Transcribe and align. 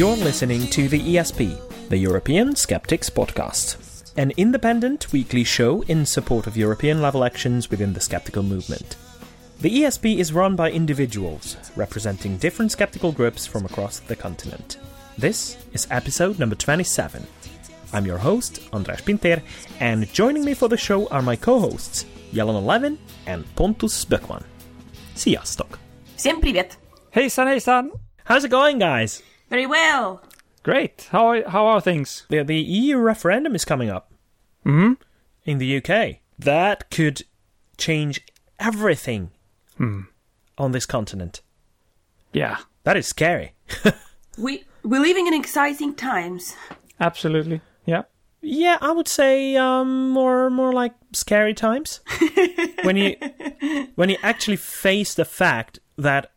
You're 0.00 0.16
listening 0.16 0.66
to 0.68 0.88
the 0.88 0.98
ESP, 0.98 1.88
the 1.90 1.98
European 1.98 2.56
Skeptics 2.56 3.10
Podcast, 3.10 4.10
an 4.16 4.32
independent 4.38 5.12
weekly 5.12 5.44
show 5.44 5.82
in 5.82 6.06
support 6.06 6.46
of 6.46 6.56
European 6.56 7.02
level 7.02 7.22
actions 7.22 7.68
within 7.68 7.92
the 7.92 8.00
skeptical 8.00 8.42
movement. 8.42 8.96
The 9.60 9.82
ESP 9.82 10.16
is 10.16 10.32
run 10.32 10.56
by 10.56 10.70
individuals 10.70 11.58
representing 11.76 12.38
different 12.38 12.72
skeptical 12.72 13.12
groups 13.12 13.46
from 13.46 13.66
across 13.66 13.98
the 13.98 14.16
continent. 14.16 14.78
This 15.18 15.58
is 15.74 15.86
episode 15.90 16.38
number 16.38 16.56
27. 16.56 17.26
I'm 17.92 18.06
your 18.06 18.16
host, 18.16 18.62
Andras 18.72 19.02
Pinter, 19.02 19.42
and 19.80 20.10
joining 20.14 20.46
me 20.46 20.54
for 20.54 20.70
the 20.70 20.78
show 20.78 21.08
are 21.08 21.20
my 21.20 21.36
co 21.36 21.60
hosts, 21.60 22.06
Yelena 22.32 22.64
Levin 22.64 22.98
and 23.26 23.44
Pontus 23.54 24.06
Böckman. 24.06 24.44
Sziasztok! 25.14 25.78
Всем 26.16 26.40
привет! 26.40 26.78
Hey, 27.10 27.28
son, 27.28 27.48
hey, 27.48 27.58
son! 27.58 27.90
How's 28.24 28.44
it 28.44 28.50
going, 28.50 28.78
guys? 28.78 29.22
Very 29.50 29.66
well. 29.66 30.22
Great. 30.62 31.08
How 31.10 31.26
are, 31.28 31.48
how 31.48 31.66
are 31.66 31.80
things? 31.80 32.26
The, 32.28 32.42
the 32.44 32.56
EU 32.60 32.96
referendum 32.98 33.54
is 33.54 33.64
coming 33.64 33.90
up 33.90 34.12
hmm 34.64 34.92
in 35.44 35.58
the 35.58 35.76
UK. 35.82 36.16
That 36.38 36.90
could 36.90 37.22
change 37.78 38.20
everything 38.58 39.30
Hmm. 39.76 40.02
on 40.58 40.72
this 40.72 40.86
continent. 40.86 41.40
Yeah, 42.32 42.58
That 42.84 42.96
is 42.96 43.06
scary. 43.06 43.54
We 44.38 44.64
we're 44.84 45.00
living 45.00 45.26
in 45.26 45.34
exciting 45.34 45.94
times. 45.94 46.54
absolutely. 47.00 47.60
Yeah. 47.86 48.02
Yeah, 48.42 48.78
I 48.80 48.92
would 48.92 49.08
say 49.08 49.56
um, 49.56 50.10
more 50.10 50.48
more 50.50 50.72
like 50.72 50.94
scary 51.12 51.52
times 51.54 52.00
when 52.84 52.96
you 52.96 53.16
when 53.96 54.08
you 54.10 54.16
actually 54.22 54.56
face 54.56 55.14
the 55.14 55.24
fact 55.26 55.78
that 55.98 56.30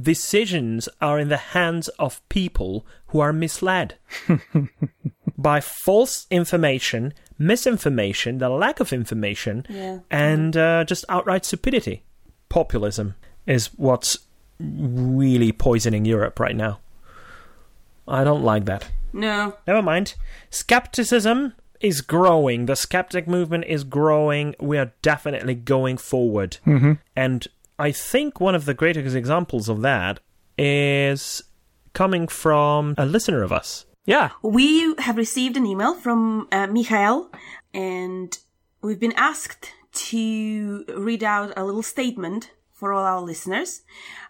decisions 0.00 0.88
are 1.00 1.18
in 1.18 1.28
the 1.28 1.36
hands 1.36 1.88
of 1.98 2.26
people 2.28 2.86
who 3.08 3.20
are 3.20 3.32
misled 3.32 3.94
by 5.38 5.60
false 5.60 6.26
information, 6.30 7.12
misinformation, 7.38 8.38
the 8.38 8.48
lack 8.48 8.80
of 8.80 8.92
information, 8.92 9.64
Yeah. 9.68 10.00
and 10.10 10.56
uh, 10.56 10.84
just 10.84 11.04
outright 11.08 11.44
stupidity. 11.44 12.02
Populism 12.48 13.14
is 13.46 13.66
what's 13.76 14.18
really 14.60 15.52
poisoning 15.52 16.04
Europe 16.04 16.38
right 16.40 16.56
now. 16.56 16.80
I 18.06 18.24
don't 18.24 18.42
like 18.44 18.64
that. 18.66 18.88
No. 19.12 19.54
Never 19.66 19.82
mind. 19.82 20.14
Skepticism 20.50 21.54
is 21.80 22.00
growing. 22.00 22.66
The 22.66 22.76
skeptic 22.76 23.26
movement 23.28 23.64
is 23.66 23.84
growing. 23.84 24.54
We 24.60 24.78
are 24.78 24.92
definitely 25.02 25.54
going 25.54 25.96
forward. 25.98 26.58
Mm-hmm. 26.66 26.92
And 27.16 27.46
I 27.78 27.92
think 27.92 28.40
one 28.40 28.54
of 28.54 28.64
the 28.64 28.74
greatest 28.74 29.16
examples 29.16 29.68
of 29.68 29.82
that 29.82 30.20
is 30.56 31.42
coming 31.92 32.28
from 32.28 32.94
a 32.96 33.06
listener 33.06 33.42
of 33.42 33.52
us. 33.52 33.86
Yeah. 34.04 34.30
We 34.42 34.94
have 34.98 35.16
received 35.16 35.56
an 35.56 35.66
email 35.66 35.94
from 35.94 36.48
uh, 36.52 36.66
Michael, 36.66 37.30
and 37.72 38.36
we've 38.82 39.00
been 39.00 39.14
asked 39.16 39.72
to 39.94 40.84
read 40.94 41.24
out 41.24 41.52
a 41.56 41.64
little 41.64 41.82
statement 41.82 42.50
for 42.72 42.92
all 42.92 43.04
our 43.04 43.20
listeners. 43.20 43.82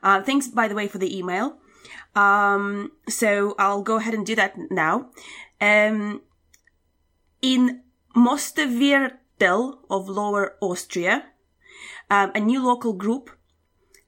Uh, 0.02 0.22
thanks, 0.22 0.48
by 0.48 0.68
the 0.68 0.74
way, 0.74 0.86
for 0.86 0.98
the 0.98 1.16
email. 1.16 1.58
Um, 2.14 2.92
so 3.08 3.54
I'll 3.58 3.82
go 3.82 3.96
ahead 3.96 4.14
and 4.14 4.24
do 4.24 4.36
that 4.36 4.54
now. 4.70 5.10
Um, 5.60 6.22
in 7.42 7.82
Mosterviertel 8.14 9.78
of 9.90 10.08
Lower 10.08 10.56
Austria, 10.60 11.24
um, 12.10 12.32
a 12.34 12.40
new 12.40 12.64
local 12.64 12.92
group 12.92 13.30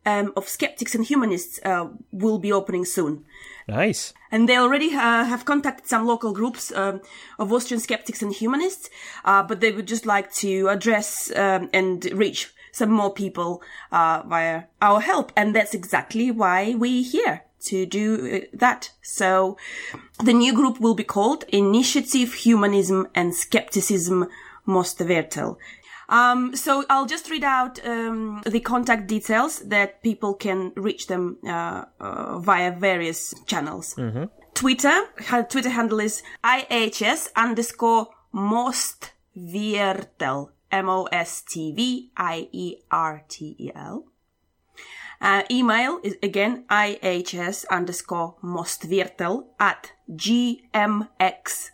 um, 0.06 0.32
of 0.36 0.48
skeptics 0.48 0.94
and 0.94 1.04
humanists 1.04 1.58
uh, 1.64 1.88
will 2.12 2.38
be 2.38 2.52
opening 2.52 2.84
soon. 2.84 3.24
Nice. 3.68 4.14
And 4.30 4.48
they 4.48 4.56
already 4.56 4.94
uh, 4.94 5.24
have 5.24 5.44
contacted 5.44 5.88
some 5.88 6.06
local 6.06 6.32
groups 6.32 6.72
um, 6.72 7.00
of 7.38 7.52
Austrian 7.52 7.80
skeptics 7.80 8.22
and 8.22 8.32
humanists, 8.32 8.88
uh, 9.24 9.42
but 9.42 9.60
they 9.60 9.72
would 9.72 9.88
just 9.88 10.06
like 10.06 10.32
to 10.34 10.68
address 10.68 11.32
um, 11.34 11.68
and 11.72 12.04
reach 12.12 12.52
some 12.72 12.90
more 12.90 13.12
people 13.12 13.62
uh, 13.90 14.22
via 14.26 14.64
our 14.80 15.00
help. 15.00 15.32
And 15.36 15.54
that's 15.54 15.74
exactly 15.74 16.30
why 16.30 16.74
we're 16.76 17.02
here 17.02 17.42
to 17.64 17.86
do 17.86 18.36
uh, 18.36 18.56
that. 18.56 18.90
So 19.02 19.56
the 20.22 20.32
new 20.32 20.54
group 20.54 20.78
will 20.80 20.94
be 20.94 21.04
called 21.04 21.44
Initiative 21.48 22.34
Humanism 22.34 23.08
and 23.14 23.34
Skepticism 23.34 24.28
Mosterviertel. 24.66 25.56
Um, 26.08 26.54
so 26.54 26.84
I'll 26.88 27.06
just 27.06 27.30
read 27.30 27.44
out 27.44 27.84
um, 27.84 28.42
the 28.46 28.60
contact 28.60 29.08
details 29.08 29.60
that 29.60 30.02
people 30.02 30.34
can 30.34 30.72
reach 30.76 31.08
them 31.08 31.38
uh, 31.46 31.84
uh, 32.00 32.38
via 32.38 32.70
various 32.70 33.34
channels. 33.46 33.96
Twitter, 34.54 35.04
her 35.26 35.42
Twitter 35.42 35.68
handle 35.70 36.00
is 36.00 36.22
ihs 36.42 37.28
underscore 37.36 38.08
most 38.32 39.12
mostviertel, 39.36 40.50
M-O-S-T-V-I-E-R-T-E-L. 40.70 41.24
Uh, 45.18 45.42
email 45.50 45.98
is 46.02 46.16
again 46.22 46.64
ihs 46.68 47.64
underscore 47.70 48.34
mostviertel 48.42 49.46
at 49.58 49.92
gmx.at. 50.10 51.66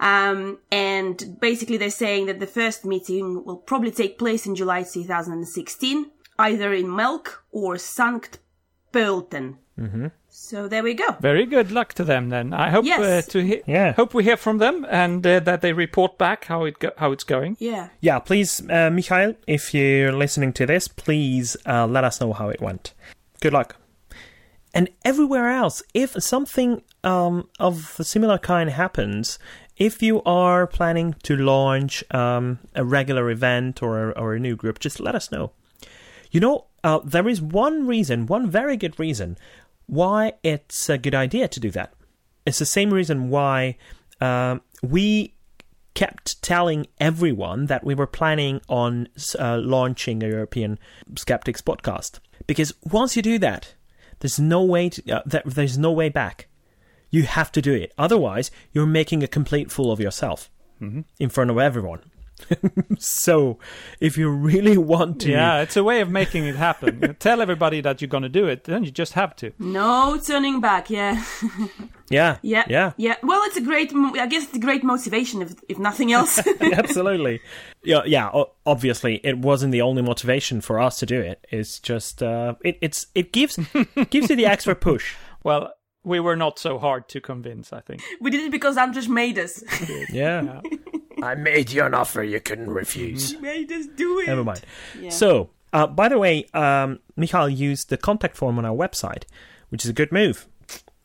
Um, 0.00 0.58
and 0.70 1.36
basically 1.40 1.76
they're 1.76 1.90
saying 1.90 2.26
that 2.26 2.40
the 2.40 2.46
first 2.46 2.84
meeting 2.84 3.44
will 3.44 3.56
probably 3.56 3.90
take 3.90 4.18
place 4.18 4.46
in 4.46 4.54
July 4.54 4.82
2016, 4.82 6.10
either 6.38 6.72
in 6.72 6.94
Melk 6.94 7.44
or 7.52 7.74
Sankt 7.76 8.38
Pölten. 8.92 9.56
Mm-hmm. 9.78 10.06
So 10.28 10.68
there 10.68 10.82
we 10.82 10.94
go. 10.94 11.16
Very 11.20 11.46
good 11.46 11.70
luck 11.72 11.94
to 11.94 12.04
them 12.04 12.28
then. 12.28 12.52
I 12.52 12.70
hope 12.70 12.84
Yes. 12.84 13.00
uh, 13.28 13.30
to 13.32 13.38
he- 13.44 13.62
Yeah. 13.66 13.92
hope 13.92 14.14
we 14.14 14.24
hear 14.24 14.36
from 14.36 14.58
them 14.58 14.84
and 14.90 15.24
uh, 15.26 15.40
that 15.40 15.60
they 15.60 15.72
report 15.72 16.18
back 16.18 16.44
how 16.46 16.64
it 16.64 16.78
go- 16.80 16.92
how 16.96 17.12
it's 17.12 17.24
going. 17.24 17.56
Yeah. 17.60 17.88
Yeah, 18.00 18.18
please, 18.18 18.60
uh, 18.68 18.90
Mikhail, 18.90 19.34
if 19.46 19.72
you're 19.74 20.12
listening 20.12 20.52
to 20.54 20.66
this, 20.66 20.88
please 20.88 21.56
uh, 21.66 21.86
let 21.86 22.04
us 22.04 22.20
know 22.20 22.32
how 22.32 22.48
it 22.50 22.60
went. 22.60 22.94
Good 23.40 23.52
luck. 23.52 23.76
And 24.76 24.88
everywhere 25.04 25.48
else, 25.50 25.82
if 25.94 26.20
something 26.22 26.82
um, 27.04 27.48
of 27.60 27.94
a 28.00 28.04
similar 28.04 28.38
kind 28.38 28.70
happens, 28.70 29.38
if 29.76 30.02
you 30.02 30.22
are 30.22 30.66
planning 30.66 31.14
to 31.24 31.36
launch 31.36 32.04
um, 32.12 32.58
a 32.74 32.84
regular 32.84 33.30
event 33.30 33.82
or 33.82 34.16
or 34.18 34.34
a 34.34 34.40
new 34.40 34.56
group, 34.56 34.78
just 34.78 35.00
let 35.00 35.14
us 35.14 35.30
know. 35.30 35.52
You 36.30 36.40
know, 36.40 36.66
uh, 36.82 37.00
there 37.04 37.28
is 37.28 37.40
one 37.40 37.86
reason, 37.86 38.26
one 38.26 38.50
very 38.50 38.76
good 38.76 38.98
reason, 38.98 39.36
why 39.86 40.32
it's 40.42 40.88
a 40.88 40.98
good 40.98 41.14
idea 41.14 41.48
to 41.48 41.60
do 41.60 41.70
that. 41.70 41.94
It's 42.46 42.58
the 42.58 42.66
same 42.66 42.92
reason 42.92 43.30
why 43.30 43.76
um, 44.20 44.60
we 44.82 45.34
kept 45.94 46.42
telling 46.42 46.86
everyone 46.98 47.66
that 47.66 47.84
we 47.84 47.94
were 47.94 48.06
planning 48.06 48.60
on 48.68 49.08
uh, 49.38 49.58
launching 49.58 50.22
a 50.22 50.28
European 50.28 50.78
Skeptics 51.16 51.62
podcast. 51.62 52.18
Because 52.46 52.74
once 52.82 53.16
you 53.16 53.22
do 53.22 53.38
that, 53.38 53.74
there's 54.18 54.40
no 54.40 54.62
way 54.62 54.88
to, 54.90 55.10
uh, 55.10 55.22
there, 55.24 55.42
there's 55.46 55.78
no 55.78 55.92
way 55.92 56.08
back. 56.08 56.48
You 57.14 57.22
have 57.22 57.50
to 57.52 57.62
do 57.62 57.72
it. 57.84 57.92
Otherwise, 57.96 58.50
you're 58.72 58.86
making 59.00 59.22
a 59.22 59.28
complete 59.28 59.68
fool 59.70 59.90
of 59.92 60.00
yourself 60.00 60.50
in 61.18 61.28
front 61.30 61.50
of 61.50 61.58
everyone. 61.58 62.00
so, 62.98 63.58
if 64.00 64.18
you 64.18 64.28
really 64.28 64.76
want 64.92 65.20
to, 65.20 65.30
Yeah, 65.30 65.60
it's 65.62 65.76
a 65.76 65.84
way 65.84 66.00
of 66.00 66.10
making 66.10 66.44
it 66.44 66.56
happen. 66.56 66.98
You 67.00 67.12
Tell 67.28 67.40
everybody 67.40 67.80
that 67.82 68.00
you're 68.00 68.08
going 68.16 68.24
to 68.24 68.28
do 68.40 68.46
it, 68.48 68.64
then 68.64 68.82
you 68.84 68.90
just 68.90 69.12
have 69.12 69.34
to. 69.36 69.52
No 69.58 70.18
turning 70.26 70.60
back. 70.60 70.90
Yeah. 70.90 71.24
yeah, 72.10 72.38
Yeah. 72.42 72.64
yeah, 72.68 72.92
Yeah. 72.96 73.16
Well, 73.22 73.40
it's 73.44 73.56
a 73.56 73.60
great, 73.62 73.92
I 73.94 74.26
guess 74.26 74.44
it's 74.44 74.56
a 74.56 74.58
great 74.68 74.82
motivation 74.82 75.40
if, 75.42 75.54
if 75.68 75.78
nothing 75.78 76.12
else. 76.12 76.42
absolutely. 76.60 77.40
Yeah, 77.84 78.02
yeah. 78.04 78.30
Obviously, 78.66 79.20
it 79.22 79.38
wasn't 79.38 79.72
the 79.72 79.82
only 79.82 80.02
motivation 80.02 80.60
for 80.60 80.80
us 80.80 80.98
to 80.98 81.06
do 81.06 81.20
it. 81.20 81.46
It's 81.50 81.78
just 81.78 82.22
uh, 82.22 82.54
it, 82.64 82.76
it's 82.80 83.06
it 83.14 83.32
gives 83.32 83.56
gives 84.10 84.28
you 84.30 84.36
the 84.36 84.46
extra 84.46 84.74
push. 84.74 85.14
Well, 85.44 85.72
we 86.04 86.20
were 86.20 86.36
not 86.36 86.58
so 86.58 86.78
hard 86.78 87.08
to 87.08 87.20
convince, 87.20 87.72
I 87.72 87.80
think. 87.80 88.02
we 88.20 88.30
did 88.30 88.40
it 88.42 88.50
because 88.50 88.76
Andras 88.76 89.08
made 89.08 89.38
us. 89.38 89.62
Yeah. 90.10 90.60
I 91.22 91.34
made 91.34 91.70
you 91.72 91.82
an 91.84 91.94
offer 91.94 92.22
you 92.22 92.40
couldn't 92.40 92.70
refuse. 92.70 93.38
made 93.40 93.72
us 93.72 93.86
do 93.86 94.20
it. 94.20 94.26
Never 94.26 94.44
mind. 94.44 94.62
Yeah. 95.00 95.10
So, 95.10 95.50
uh, 95.72 95.86
by 95.86 96.08
the 96.08 96.18
way, 96.18 96.46
um, 96.52 97.00
Michael 97.16 97.48
used 97.48 97.88
the 97.88 97.96
contact 97.96 98.36
form 98.36 98.58
on 98.58 98.64
our 98.64 98.76
website, 98.76 99.24
which 99.70 99.84
is 99.84 99.90
a 99.90 99.94
good 99.94 100.12
move. 100.12 100.46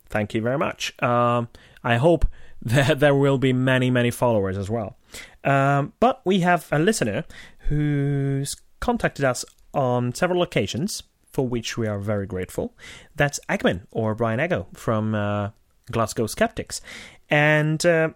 Thank 0.09 0.33
you 0.33 0.41
very 0.41 0.57
much. 0.57 1.01
Um, 1.01 1.47
I 1.83 1.97
hope 1.97 2.25
that 2.61 2.99
there 2.99 3.15
will 3.15 3.37
be 3.37 3.53
many, 3.53 3.89
many 3.89 4.11
followers 4.11 4.57
as 4.57 4.69
well. 4.69 4.97
Um, 5.43 5.93
but 5.99 6.21
we 6.25 6.41
have 6.41 6.67
a 6.71 6.79
listener 6.79 7.23
who's 7.69 8.55
contacted 8.81 9.23
us 9.23 9.45
on 9.73 10.13
several 10.13 10.41
occasions, 10.41 11.03
for 11.39 11.47
which 11.47 11.77
we 11.77 11.87
are 11.87 11.99
very 11.99 12.27
grateful. 12.27 12.75
That's 13.15 13.39
Eggman, 13.47 13.83
or 13.91 14.13
Brian 14.13 14.41
Ego, 14.41 14.67
from 14.73 15.15
uh, 15.15 15.51
Glasgow 15.89 16.27
Skeptics. 16.27 16.81
And 17.29 17.85
uh, 17.85 18.09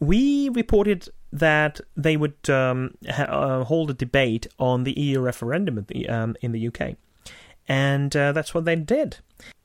we 0.00 0.48
reported 0.48 1.10
that 1.34 1.82
they 1.94 2.16
would 2.16 2.48
um, 2.48 2.94
ha- 3.06 3.24
uh, 3.24 3.64
hold 3.64 3.90
a 3.90 3.94
debate 3.94 4.46
on 4.58 4.84
the 4.84 4.98
EU 4.98 5.20
referendum 5.20 5.76
in 5.76 5.84
the, 5.86 6.08
um, 6.08 6.34
in 6.40 6.52
the 6.52 6.66
UK. 6.68 6.96
And 7.68 8.16
uh, 8.16 8.32
that's 8.32 8.54
what 8.54 8.64
they 8.64 8.76
did. 8.76 9.18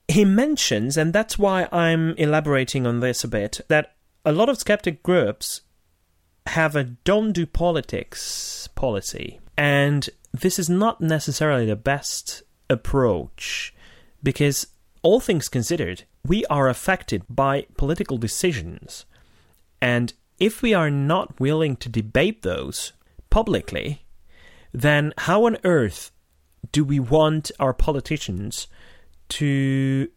he 0.09 0.25
mentions, 0.25 0.97
and 0.97 1.13
that's 1.13 1.39
why 1.39 1.69
I'm 1.71 2.13
elaborating 2.17 2.85
on 2.85 2.99
this 2.99 3.23
a 3.23 3.29
bit, 3.29 3.61
that 3.69 3.95
a 4.25 4.33
lot 4.33 4.49
of 4.49 4.57
skeptic 4.57 5.01
groups 5.01 5.61
have 6.45 6.75
a 6.75 6.83
don't 6.83 7.31
do 7.31 7.45
politics 7.45 8.67
policy. 8.75 9.39
And 9.55 10.09
this 10.33 10.59
is 10.59 10.69
not 10.69 10.99
necessarily 10.99 11.65
the 11.65 11.77
best 11.77 12.43
approach 12.69 13.73
because, 14.23 14.67
all 15.01 15.19
things 15.19 15.47
considered, 15.47 16.03
we 16.25 16.45
are 16.45 16.67
affected 16.67 17.23
by 17.29 17.65
political 17.77 18.17
decisions. 18.17 19.05
And 19.81 20.13
if 20.39 20.61
we 20.61 20.73
are 20.73 20.89
not 20.89 21.39
willing 21.39 21.75
to 21.77 21.89
debate 21.89 22.41
those 22.41 22.93
publicly, 23.29 24.05
then 24.73 25.13
how 25.19 25.45
on 25.45 25.57
earth 25.63 26.11
do 26.71 26.83
we 26.83 26.99
want 26.99 27.51
our 27.59 27.73
politicians 27.73 28.67
to 29.29 30.09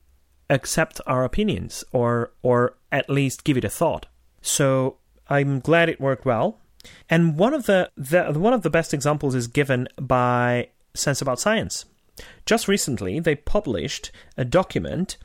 accept 0.49 1.01
our 1.07 1.25
opinions 1.25 1.85
or 1.93 2.33
or 2.43 2.75
at 2.91 3.09
least 3.09 3.45
give 3.45 3.57
it 3.57 3.65
a 3.65 3.71
thought? 3.71 4.07
So 4.43 4.97
I'm 5.29 5.61
glad 5.61 5.89
it 5.89 6.01
worked 6.01 6.25
well. 6.25 6.59
And 7.09 7.39
one 7.39 7.55
of 7.55 7.67
the, 7.67 7.91
the 7.97 8.33
one 8.33 8.53
of 8.53 8.63
the 8.63 8.71
best 8.71 8.93
examples 8.93 9.35
is 9.35 9.47
given 9.47 9.89
by 9.97 10.69
Sense 10.95 11.23
About 11.23 11.41
Science. 11.41 11.85
Just 12.47 12.69
recently, 12.69 13.21
they 13.21 13.35
published 13.35 14.11
a 14.37 14.45
document 14.45 15.17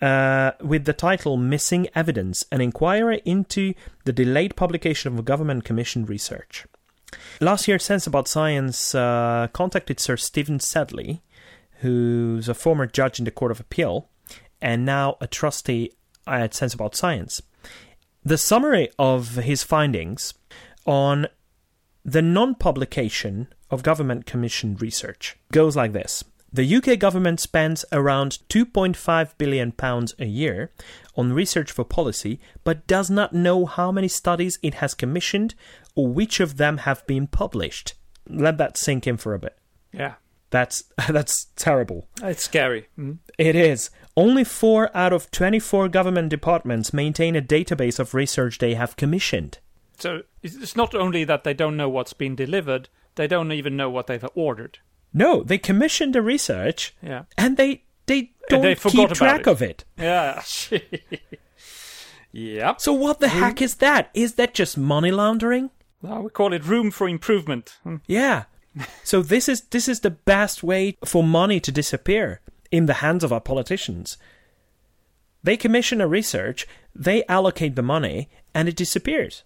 uh, 0.00 0.52
with 0.60 0.84
the 0.84 0.92
title 0.92 1.36
Missing 1.36 1.88
Evidence 1.94 2.44
An 2.50 2.60
Inquiry 2.60 3.22
into 3.24 3.74
the 4.04 4.12
Delayed 4.12 4.56
Publication 4.56 5.16
of 5.16 5.24
Government 5.24 5.64
Commissioned 5.64 6.08
Research. 6.08 6.66
Last 7.40 7.68
year, 7.68 7.78
Sense 7.78 8.06
About 8.06 8.28
Science 8.28 8.94
uh, 8.94 9.48
contacted 9.52 10.00
Sir 10.00 10.16
Stephen 10.16 10.60
Sedley, 10.60 11.22
who's 11.80 12.48
a 12.48 12.54
former 12.54 12.86
judge 12.86 13.18
in 13.18 13.24
the 13.24 13.30
Court 13.30 13.50
of 13.50 13.60
Appeal 13.60 14.08
and 14.60 14.84
now 14.84 15.16
a 15.20 15.26
trustee 15.26 15.92
at 16.26 16.54
Sense 16.54 16.74
About 16.74 16.94
Science. 16.94 17.42
The 18.24 18.38
summary 18.38 18.88
of 18.98 19.34
his 19.36 19.62
findings 19.64 20.34
on 20.86 21.26
the 22.04 22.22
non 22.22 22.54
publication 22.54 23.52
of 23.70 23.82
government 23.82 24.26
commissioned 24.26 24.80
research 24.80 25.36
goes 25.50 25.76
like 25.76 25.92
this. 25.92 26.22
The 26.54 26.76
UK 26.76 26.98
government 26.98 27.40
spends 27.40 27.84
around 27.92 28.38
2.5 28.50 29.38
billion 29.38 29.72
pounds 29.72 30.14
a 30.18 30.26
year 30.26 30.70
on 31.16 31.32
research 31.32 31.72
for 31.72 31.82
policy, 31.82 32.40
but 32.62 32.86
does 32.86 33.08
not 33.08 33.32
know 33.32 33.64
how 33.64 33.90
many 33.90 34.08
studies 34.08 34.58
it 34.62 34.74
has 34.74 34.92
commissioned 34.92 35.54
or 35.94 36.08
which 36.08 36.40
of 36.40 36.58
them 36.58 36.78
have 36.78 37.06
been 37.06 37.26
published. 37.26 37.94
Let 38.28 38.58
that 38.58 38.76
sink 38.76 39.06
in 39.06 39.16
for 39.16 39.32
a 39.32 39.38
bit. 39.38 39.56
Yeah. 39.92 40.14
That's 40.50 40.84
that's 41.08 41.46
terrible. 41.56 42.08
It's 42.22 42.44
scary. 42.44 42.88
Mm. 42.98 43.18
It 43.38 43.56
is. 43.56 43.90
Only 44.14 44.44
4 44.44 44.94
out 44.94 45.14
of 45.14 45.30
24 45.30 45.88
government 45.88 46.28
departments 46.28 46.92
maintain 46.92 47.34
a 47.34 47.40
database 47.40 47.98
of 47.98 48.12
research 48.12 48.58
they 48.58 48.74
have 48.74 48.96
commissioned. 48.96 49.58
So 49.98 50.22
it's 50.42 50.76
not 50.76 50.94
only 50.94 51.24
that 51.24 51.44
they 51.44 51.54
don't 51.54 51.78
know 51.78 51.88
what's 51.88 52.12
been 52.12 52.36
delivered, 52.36 52.90
they 53.14 53.26
don't 53.26 53.52
even 53.52 53.76
know 53.76 53.88
what 53.88 54.06
they've 54.06 54.28
ordered. 54.34 54.80
No, 55.14 55.42
they 55.42 55.58
commissioned 55.58 56.14
the 56.14 56.22
research 56.22 56.94
Yeah. 57.02 57.24
and 57.36 57.56
they 57.56 57.82
they 58.06 58.32
don't 58.48 58.62
they 58.62 58.74
keep 58.74 59.10
track 59.10 59.42
it. 59.42 59.46
of 59.46 59.62
it. 59.62 59.84
Yeah. 59.96 60.42
yep. 62.32 62.80
So 62.80 62.92
what 62.92 63.20
the 63.20 63.28
heck 63.28 63.60
is 63.62 63.76
that? 63.76 64.10
Is 64.14 64.34
that 64.34 64.54
just 64.54 64.76
money 64.78 65.10
laundering? 65.10 65.70
Well, 66.00 66.22
we 66.22 66.30
call 66.30 66.52
it 66.52 66.64
room 66.64 66.90
for 66.90 67.08
improvement. 67.08 67.78
Hmm. 67.82 67.96
Yeah. 68.06 68.44
so 69.04 69.22
this 69.22 69.48
is 69.48 69.62
this 69.70 69.86
is 69.88 70.00
the 70.00 70.10
best 70.10 70.62
way 70.62 70.96
for 71.04 71.22
money 71.22 71.60
to 71.60 71.70
disappear 71.70 72.40
in 72.70 72.86
the 72.86 72.94
hands 72.94 73.22
of 73.22 73.32
our 73.32 73.40
politicians. 73.40 74.16
They 75.44 75.56
commission 75.56 76.00
a 76.00 76.06
research, 76.06 76.66
they 76.94 77.24
allocate 77.26 77.74
the 77.76 77.82
money, 77.82 78.28
and 78.54 78.68
it 78.68 78.76
disappears. 78.76 79.42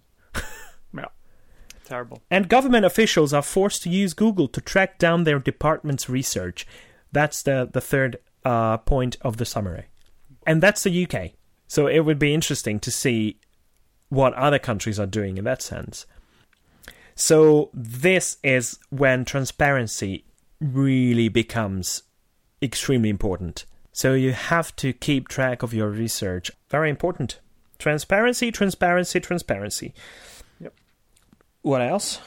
Terrible. 1.87 2.21
And 2.31 2.49
government 2.49 2.85
officials 2.85 3.33
are 3.33 3.43
forced 3.43 3.83
to 3.85 3.91
use 3.91 4.13
Google 4.13 4.49
to 4.49 4.61
track 4.61 4.99
down 4.99 5.23
their 5.23 5.39
department's 5.39 6.09
research. 6.09 6.67
That's 7.13 7.43
the, 7.43 7.69
the 7.73 7.81
third 7.81 8.19
uh, 8.45 8.79
point 8.79 9.17
of 9.21 9.37
the 9.37 9.45
summary. 9.45 9.87
And 10.45 10.61
that's 10.61 10.83
the 10.83 11.07
UK. 11.07 11.31
So 11.69 11.87
it 11.87 12.01
would 12.01 12.19
be 12.19 12.35
interesting 12.35 12.81
to 12.81 12.91
see 12.91 13.39
what 14.09 14.35
other 14.35 14.59
countries 14.59 14.99
are 14.99 15.07
doing 15.07 15.39
in 15.39 15.45
that 15.45 15.63
sense. 15.63 16.07
So 17.15 17.71
this 17.73 18.39
is 18.43 18.79
when 18.91 19.25
transparency 19.25 20.25
really 20.61 21.29
becomes 21.29 22.03
extremely 22.61 23.11
important. 23.11 23.65
So 23.93 24.13
you 24.15 24.33
have 24.33 24.75
to 24.77 24.93
keep 24.93 25.29
track 25.29 25.63
of 25.63 25.73
your 25.73 25.89
research. 25.89 26.51
Very 26.69 26.91
important. 26.91 27.39
Transparency, 27.79 28.51
transparency, 28.51 29.21
transparency. 29.21 29.95
Yep. 31.67 31.71
What 31.71 31.83
else? 31.83 32.21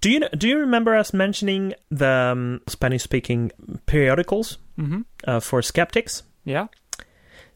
Do 0.00 0.10
you 0.10 0.20
do 0.36 0.46
you 0.48 0.58
remember 0.58 0.94
us 0.94 1.12
mentioning 1.14 1.74
the 1.90 2.06
um, 2.32 2.60
Spanish-speaking 2.68 3.52
periodicals 3.86 4.58
Mm-hmm. 4.78 5.02
uh, 5.26 5.40
for 5.40 5.62
skeptics? 5.62 6.22
Yeah. 6.44 6.66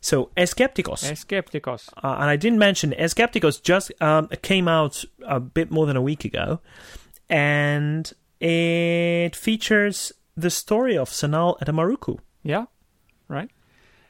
So, 0.00 0.30
Skepticos. 0.36 1.02
Skepticos. 1.26 1.88
Uh, 2.02 2.16
and 2.20 2.30
I 2.30 2.36
didn't 2.36 2.58
mention 2.60 2.92
Skepticos 2.92 3.60
just 3.60 3.90
um, 4.00 4.28
came 4.42 4.68
out 4.68 5.04
a 5.26 5.40
bit 5.40 5.70
more 5.72 5.86
than 5.86 5.96
a 5.96 6.00
week 6.02 6.24
ago, 6.24 6.60
and 7.28 8.12
it 8.40 9.34
features 9.36 10.12
the 10.36 10.50
story 10.50 10.96
of 10.96 11.10
Sanal 11.10 11.58
Edamaruku 11.60 12.18
Yeah. 12.44 12.66
Right. 13.28 13.50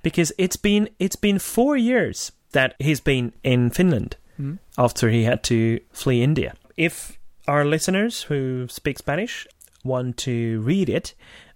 because 0.02 0.32
it's 0.38 0.56
been 0.62 0.88
it's 0.98 1.16
been 1.16 1.38
four 1.38 1.76
years 1.76 2.32
that 2.52 2.74
he's 2.78 3.00
been 3.00 3.32
in 3.42 3.70
Finland 3.70 4.16
Mhm. 4.38 4.58
after 4.76 5.08
he 5.10 5.24
had 5.24 5.42
to 5.44 5.80
flee 5.92 6.22
India. 6.22 6.52
If 6.78 7.18
our 7.48 7.64
listeners 7.64 8.22
who 8.22 8.68
speak 8.68 8.98
Spanish 8.98 9.48
want 9.82 10.16
to 10.18 10.60
read 10.60 10.88
it, 10.88 11.12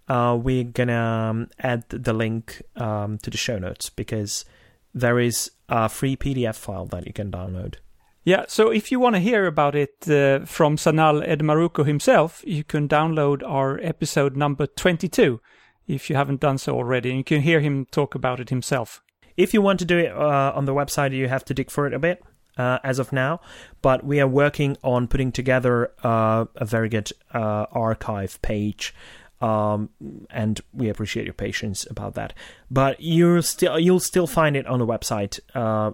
uh, 0.09 0.37
we're 0.43 0.65
gonna 0.65 1.31
um, 1.31 1.49
add 1.61 1.85
the 1.91 2.13
link 2.13 2.61
um, 2.75 3.19
to 3.19 3.31
the 3.31 3.37
show 3.37 3.57
notes 3.57 3.89
because 3.89 4.45
there 4.93 5.21
is 5.21 5.53
a 5.69 5.89
free 5.89 6.17
PDF 6.17 6.57
file 6.57 6.87
that 6.87 7.07
you 7.07 7.13
can 7.13 7.31
download. 7.31 7.77
Yeah, 8.25 8.47
so 8.49 8.71
if 8.71 8.91
you 8.91 8.99
want 8.99 9.15
to 9.15 9.21
hear 9.21 9.47
about 9.47 9.77
it 9.77 9.95
uh, 10.09 10.45
from 10.45 10.77
Sanal 10.77 11.25
Edamaruku 11.25 11.87
himself, 11.87 12.43
you 12.45 12.65
can 12.65 12.89
download 12.89 13.49
our 13.49 13.79
episode 13.81 14.37
number 14.37 14.67
22 14.67 15.41
if 15.87 16.11
you 16.11 16.17
haven't 16.17 16.41
done 16.41 16.59
so 16.59 16.75
already. 16.75 17.11
And 17.11 17.19
you 17.19 17.25
can 17.25 17.43
hear 17.43 17.61
him 17.61 17.87
talk 17.87 18.17
about 18.17 18.41
it 18.41 18.51
himself. 18.51 19.03
If 19.37 19.55
you 19.55 19.63
want 19.63 19.79
to 19.79 19.85
do 19.85 19.99
it 19.99 20.13
uh, 20.13 20.53
on 20.55 20.65
the 20.65 20.75
website, 20.75 21.13
you 21.13 21.29
have 21.29 21.45
to 21.45 21.55
dig 21.55 21.71
for 21.71 21.87
it 21.87 21.95
a 21.95 21.99
bit 22.01 22.23
uh, 22.57 22.79
as 22.85 22.99
of 22.99 23.13
now. 23.13 23.41
But 23.81 24.05
we 24.05 24.21
are 24.21 24.29
working 24.29 24.77
on 24.83 25.09
putting 25.09 25.33
together 25.33 25.93
uh, 26.03 26.47
a 26.55 26.65
very 26.65 26.89
good 26.89 27.11
uh, 27.33 27.67
archive 27.73 28.41
page, 28.43 28.95
um, 29.41 29.91
and 30.31 30.61
we 30.73 30.89
appreciate 30.89 31.25
your 31.25 31.35
patience 31.35 31.87
about 31.91 32.15
that. 32.15 32.33
But 32.71 33.01
you'll 33.01 33.43
still 33.43 33.79
you'll 33.79 34.01
still 34.01 34.27
find 34.27 34.57
it 34.57 34.67
on 34.67 34.79
the 34.79 34.87
website. 34.87 35.41
Uh, 35.55 35.93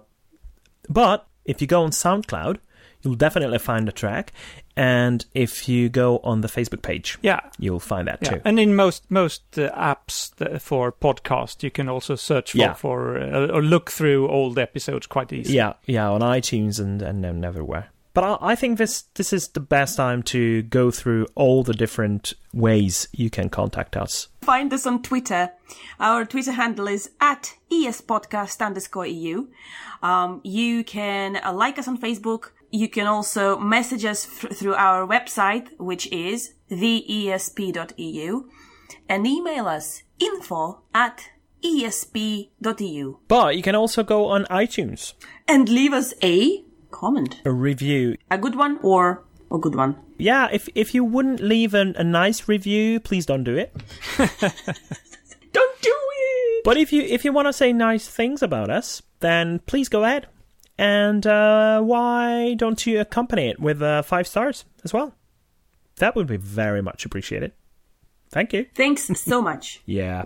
but 0.87 1.27
if 1.45 1.61
you 1.61 1.67
go 1.67 1.83
on 1.83 1.91
SoundCloud, 1.91 2.57
you'll 3.01 3.15
definitely 3.15 3.59
find 3.59 3.87
the 3.87 3.91
track, 3.91 4.33
and 4.75 5.25
if 5.33 5.67
you 5.69 5.89
go 5.89 6.19
on 6.23 6.41
the 6.41 6.47
Facebook 6.47 6.81
page, 6.81 7.17
Yeah. 7.21 7.39
you'll 7.57 7.79
find 7.79 8.07
that 8.07 8.19
Yeah, 8.21 8.29
too. 8.29 8.41
and 8.45 8.59
in 8.59 8.75
most 8.75 9.09
most 9.09 9.57
uh, 9.57 9.69
apps 9.75 10.35
th- 10.37 10.61
for 10.61 10.91
podcast, 10.91 11.63
you 11.63 11.71
can 11.71 11.89
also 11.89 12.15
search 12.15 12.51
for, 12.51 12.57
Yeah. 12.57 12.73
for 12.73 13.17
uh, 13.19 13.47
or 13.47 13.61
look 13.61 13.91
through 13.91 14.29
old 14.29 14.57
episodes 14.59 15.07
quite 15.07 15.31
easily. 15.33 15.55
Yeah, 15.57 15.73
yeah, 15.85 16.09
on 16.09 16.21
iTunes 16.21 16.79
and 16.79 17.01
and, 17.01 17.25
and 17.25 17.45
everywhere. 17.45 17.89
But 18.13 18.23
I, 18.23 18.51
I 18.53 18.55
think 18.55 18.77
this 18.77 19.03
this 19.15 19.31
is 19.33 19.49
the 19.49 19.59
best 19.59 19.95
time 19.97 20.23
to 20.23 20.63
go 20.63 20.91
through 20.91 21.27
all 21.35 21.63
the 21.63 21.73
different 21.73 22.33
ways 22.53 23.07
you 23.13 23.29
can 23.29 23.49
contact 23.49 23.95
us. 23.95 24.27
Find 24.41 24.73
us 24.73 24.85
on 24.87 25.01
Twitter. 25.03 25.51
Our 25.99 26.25
Twitter 26.25 26.53
handle 26.53 26.87
is 26.87 27.11
at 27.21 27.53
espodcast 27.71 28.65
underscore 28.65 29.05
EU. 29.07 29.47
Um, 30.01 30.41
you 30.43 30.83
can 30.83 31.35
uh, 31.43 31.53
like 31.53 31.77
us 31.77 31.87
on 31.87 31.97
Facebook. 31.97 32.51
You 32.71 32.87
can 32.87 33.07
also 33.07 33.57
message 33.57 34.05
us 34.05 34.25
f- 34.27 34.51
through 34.55 34.75
our 34.75 35.05
website, 35.07 35.69
which 35.79 36.07
is 36.11 36.53
theesp.eu, 36.69 38.43
and 39.07 39.27
email 39.27 39.67
us 39.67 40.03
info 40.19 40.81
at 40.93 41.29
esp.eu. 41.63 43.17
But 43.27 43.55
you 43.55 43.61
can 43.63 43.75
also 43.75 44.03
go 44.03 44.25
on 44.27 44.45
iTunes, 44.45 45.13
And 45.47 45.67
leave 45.69 45.93
us 45.93 46.13
a 46.23 46.63
comment. 46.91 47.41
a 47.45 47.51
review. 47.51 48.17
A 48.29 48.37
good 48.37 48.55
one 48.55 48.79
or 48.83 49.23
a 49.51 49.57
good 49.57 49.75
one. 49.75 49.95
Yeah, 50.17 50.47
if 50.51 50.69
if 50.75 50.93
you 50.93 51.03
wouldn't 51.03 51.39
leave 51.39 51.73
an, 51.73 51.95
a 51.97 52.03
nice 52.03 52.47
review, 52.47 52.99
please 52.99 53.25
don't 53.25 53.43
do 53.43 53.55
it. 53.57 53.73
Don't 55.51 55.81
do 55.81 55.95
it! 55.95 56.63
But 56.63 56.77
if 56.77 56.93
you 56.93 57.01
if 57.01 57.25
you 57.25 57.33
want 57.33 57.47
to 57.47 57.53
say 57.53 57.73
nice 57.73 58.07
things 58.07 58.43
about 58.43 58.69
us, 58.69 59.01
then 59.21 59.59
please 59.65 59.89
go 59.89 60.03
ahead. 60.03 60.27
And 60.79 61.27
uh, 61.27 61.81
why 61.81 62.53
don't 62.53 62.87
you 62.87 63.01
accompany 63.01 63.49
it 63.49 63.59
with 63.59 63.81
uh, 63.81 64.01
five 64.01 64.25
stars 64.25 64.63
as 64.85 64.93
well? 64.93 65.13
That 65.97 66.15
would 66.15 66.25
be 66.25 66.37
very 66.37 66.81
much 66.81 67.03
appreciated. 67.05 67.51
Thank 68.29 68.53
you. 68.53 68.65
Thanks 68.75 69.07
so 69.19 69.41
much. 69.41 69.81
Yeah. 69.85 70.23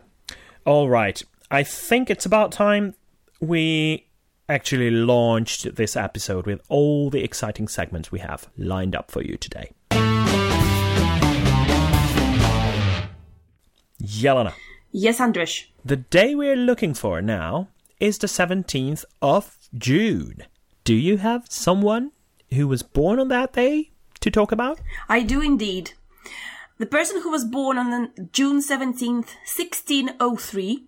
All 0.64 0.90
right. 0.90 1.22
I 1.50 1.64
think 1.64 2.12
it's 2.12 2.28
about 2.28 2.52
time 2.52 2.94
we 3.42 4.06
actually 4.48 4.92
launched 4.92 5.76
this 5.76 5.96
episode 5.96 6.46
with 6.46 6.62
all 6.70 7.10
the 7.10 7.24
exciting 7.24 7.68
segments 7.68 8.12
we 8.12 8.20
have 8.20 8.48
lined 8.56 8.96
up 8.96 9.10
for 9.10 9.24
you 9.24 9.38
today. 9.38 9.72
Yelena. 14.02 14.54
Yes, 14.92 15.20
Andras. 15.20 15.66
the 15.84 15.96
day 15.98 16.36
we're 16.36 16.56
looking 16.56 16.94
for 16.94 17.22
now 17.24 17.70
is 18.00 18.20
the 18.20 18.28
17th 18.28 19.04
of 19.22 19.58
June. 19.78 20.44
Do 20.84 20.94
you 20.94 21.18
have 21.18 21.46
someone 21.50 22.12
who 22.54 22.68
was 22.68 22.84
born 22.84 23.20
on 23.20 23.30
that 23.30 23.54
day 23.54 23.92
to 24.20 24.30
talk 24.30 24.52
about? 24.52 24.80
I 25.10 25.22
do 25.24 25.42
indeed. 25.42 25.94
The 26.80 26.86
person 26.86 27.22
who 27.22 27.30
was 27.30 27.46
born 27.46 27.78
on 27.78 28.12
June 28.32 28.60
17th, 28.60 29.36
1603, 29.46 30.86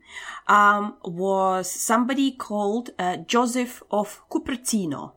um, 0.47 0.97
was 1.03 1.69
somebody 1.69 2.31
called 2.31 2.89
uh, 2.97 3.17
Joseph 3.17 3.81
of 3.91 4.21
Cupertino. 4.29 5.13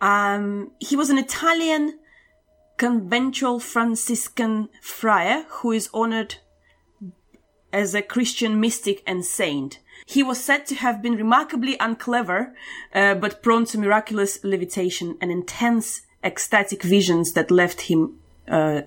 Um, 0.00 0.72
he 0.78 0.96
was 0.96 1.10
an 1.10 1.18
Italian 1.18 1.98
conventual 2.76 3.60
Franciscan 3.60 4.68
friar 4.80 5.44
who 5.48 5.72
is 5.72 5.88
honored 5.94 6.36
as 7.72 7.94
a 7.94 8.02
Christian 8.02 8.60
mystic 8.60 9.02
and 9.06 9.24
saint. 9.24 9.78
He 10.14 10.22
was 10.22 10.38
said 10.44 10.66
to 10.66 10.74
have 10.74 11.00
been 11.00 11.16
remarkably 11.16 11.74
unclever, 11.80 12.40
uh, 12.94 13.14
but 13.14 13.42
prone 13.42 13.64
to 13.66 13.78
miraculous 13.78 14.32
levitation 14.44 15.16
and 15.20 15.30
intense 15.30 16.02
ecstatic 16.22 16.82
visions 16.82 17.32
that 17.32 17.50
left 17.50 17.82
him 17.82 18.18
uh, 18.46 18.82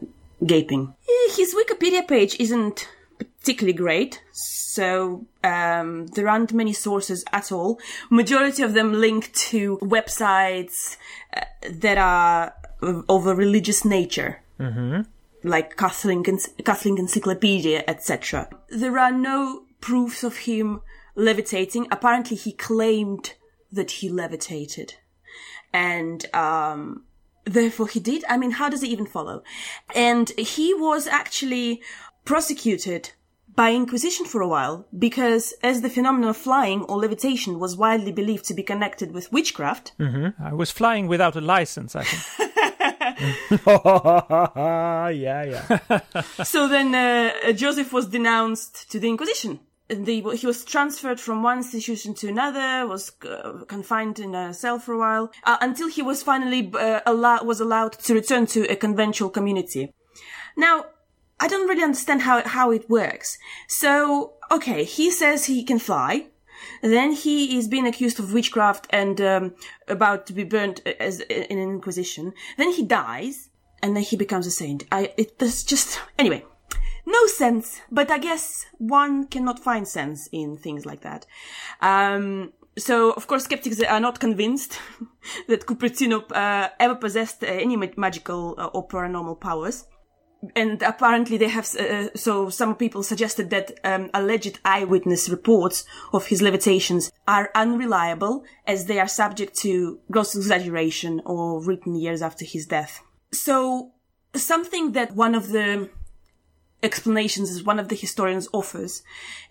gaping. 0.46 0.94
Eh, 1.10 1.32
His 1.36 1.56
Wikipedia 1.56 2.08
page 2.08 2.36
isn't 2.40 2.88
particularly 3.18 3.78
great, 3.78 4.22
so 4.34 5.26
um, 5.44 6.08
there 6.16 6.28
aren't 6.30 6.54
many 6.54 6.74
sources 6.74 7.24
at 7.32 7.52
all. 7.52 7.80
Majority 8.10 8.62
of 8.64 8.74
them 8.74 8.94
link 8.94 9.32
to 9.50 9.78
websites 9.96 10.98
uh, 11.36 11.42
that 11.72 11.98
are 11.98 12.54
of 12.82 13.06
of 13.10 13.26
a 13.26 13.36
religious 13.46 13.84
nature 13.86 14.32
like 15.44 15.76
Catholic, 15.78 16.20
Catholic 16.70 17.00
Encyclopedia, 17.00 17.84
etc. 17.88 18.50
There 18.70 18.98
are 19.00 19.12
no 19.12 19.64
proofs 19.80 20.24
of 20.24 20.36
him 20.50 20.82
levitating. 21.16 21.88
Apparently, 21.92 22.38
he 22.38 22.52
claimed 22.52 23.34
that 23.72 23.92
he 23.92 24.10
levitated, 24.10 24.96
and 25.74 26.26
um, 26.34 27.06
therefore 27.46 27.88
he 27.88 28.00
did. 28.00 28.24
I 28.30 28.38
mean, 28.38 28.52
how 28.52 28.70
does 28.70 28.84
it 28.84 28.90
even 28.90 29.06
follow? 29.06 29.44
And 29.94 30.30
he 30.38 30.74
was 30.74 31.08
actually 31.08 31.82
prosecuted 32.26 33.12
by 33.56 33.72
Inquisition 33.72 34.26
for 34.26 34.42
a 34.42 34.48
while 34.48 34.86
because, 34.98 35.54
as 35.64 35.82
the 35.82 35.90
phenomenon 35.90 36.30
of 36.30 36.38
flying 36.38 36.84
or 36.84 36.98
levitation 36.98 37.60
was 37.60 37.78
widely 37.78 38.12
believed 38.12 38.46
to 38.46 38.54
be 38.54 38.64
connected 38.64 39.14
with 39.14 39.32
witchcraft, 39.32 39.94
I 40.00 40.54
was 40.54 40.72
flying 40.72 41.08
without 41.08 41.36
a 41.36 41.42
license, 41.42 41.96
I 41.96 42.04
think. 42.04 42.52
yeah, 43.68 45.10
yeah. 45.10 46.02
so 46.44 46.68
then 46.68 46.94
uh, 46.94 47.54
Joseph 47.54 47.94
was 47.94 48.08
denounced 48.08 48.92
to 48.92 49.00
the 49.00 49.08
Inquisition. 49.08 49.60
He 49.88 50.22
was 50.22 50.66
transferred 50.66 51.20
from 51.20 51.44
one 51.44 51.58
institution 51.60 52.16
to 52.16 52.28
another, 52.28 52.88
was 52.88 53.12
uh, 53.22 53.66
confined 53.68 54.18
in 54.20 54.34
a 54.34 54.52
cell 54.52 54.80
for 54.80 54.94
a 54.94 54.98
while, 54.98 55.32
uh, 55.44 55.58
until 55.62 55.88
he 55.88 56.02
was 56.02 56.24
finally 56.24 56.72
uh, 56.74 57.02
was 57.44 57.60
allowed 57.60 57.94
to 57.94 58.14
return 58.16 58.48
to 58.48 58.68
a 58.68 58.76
conventual 58.76 59.30
community. 59.30 59.94
Now, 60.58 60.86
I 61.40 61.48
don't 61.48 61.68
really 61.68 61.84
understand 61.84 62.24
how 62.24 62.42
how 62.48 62.72
it 62.72 62.90
works. 62.90 63.38
So, 63.68 64.34
okay, 64.50 64.86
he 64.86 65.12
says 65.12 65.46
he 65.46 65.64
can 65.64 65.80
fly. 65.80 66.28
Then 66.82 67.12
he 67.12 67.58
is 67.58 67.68
being 67.68 67.86
accused 67.86 68.20
of 68.20 68.34
witchcraft 68.34 68.88
and 68.90 69.22
um, 69.22 69.56
about 69.88 70.26
to 70.28 70.34
be 70.34 70.44
burnt 70.44 70.82
as 71.00 71.20
in 71.20 71.60
an 71.60 71.70
inquisition. 71.70 72.34
Then 72.58 72.72
he 72.72 72.84
dies, 72.84 73.50
and 73.84 73.96
then 73.96 74.04
he 74.04 74.18
becomes 74.18 74.48
a 74.48 74.52
saint. 74.52 74.86
I 74.92 75.14
it 75.16 75.38
does 75.38 75.64
just 75.64 76.00
anyway. 76.18 76.44
No 77.06 77.28
sense, 77.28 77.82
but 77.92 78.10
I 78.10 78.18
guess 78.18 78.66
one 78.78 79.28
cannot 79.28 79.60
find 79.60 79.88
sense 79.88 80.28
in 80.32 80.58
things 80.58 80.86
like 80.86 81.02
that. 81.02 81.26
Um, 81.82 82.54
so, 82.78 83.12
of 83.12 83.28
course, 83.28 83.44
skeptics 83.44 83.82
are 83.82 84.00
not 84.00 84.20
convinced 84.20 84.80
that 85.48 85.66
Cupertino 85.66 86.30
uh, 86.32 86.70
ever 86.80 86.96
possessed 86.96 87.44
uh, 87.44 87.48
any 87.48 87.78
magical 87.78 88.56
uh, 88.58 88.66
or 88.68 88.88
paranormal 88.88 89.40
powers 89.40 89.86
and 90.56 90.82
apparently 90.84 91.38
they 91.38 91.48
have 91.48 91.68
uh, 91.76 92.10
so 92.16 92.50
some 92.50 92.76
people 92.76 93.02
suggested 93.04 93.50
that 93.50 93.80
um, 93.84 94.10
alleged 94.14 94.60
eyewitness 94.66 95.30
reports 95.30 95.86
of 96.14 96.28
his 96.28 96.42
levitations 96.42 97.12
are 97.28 97.50
unreliable 97.56 98.44
as 98.68 98.86
they 98.86 99.00
are 99.00 99.08
subject 99.08 99.56
to 99.56 100.00
gross 100.12 100.36
exaggeration 100.36 101.22
or 101.26 101.64
written 101.64 101.96
years 101.96 102.22
after 102.22 102.46
his 102.46 102.66
death 102.66 103.02
so 103.32 103.92
something 104.36 104.92
that 104.92 105.16
one 105.16 105.36
of 105.36 105.52
the 105.52 105.90
explanations 106.84 107.50
as 107.50 107.64
one 107.64 107.80
of 107.80 107.90
the 107.90 107.96
historians 107.96 108.48
offers 108.54 109.04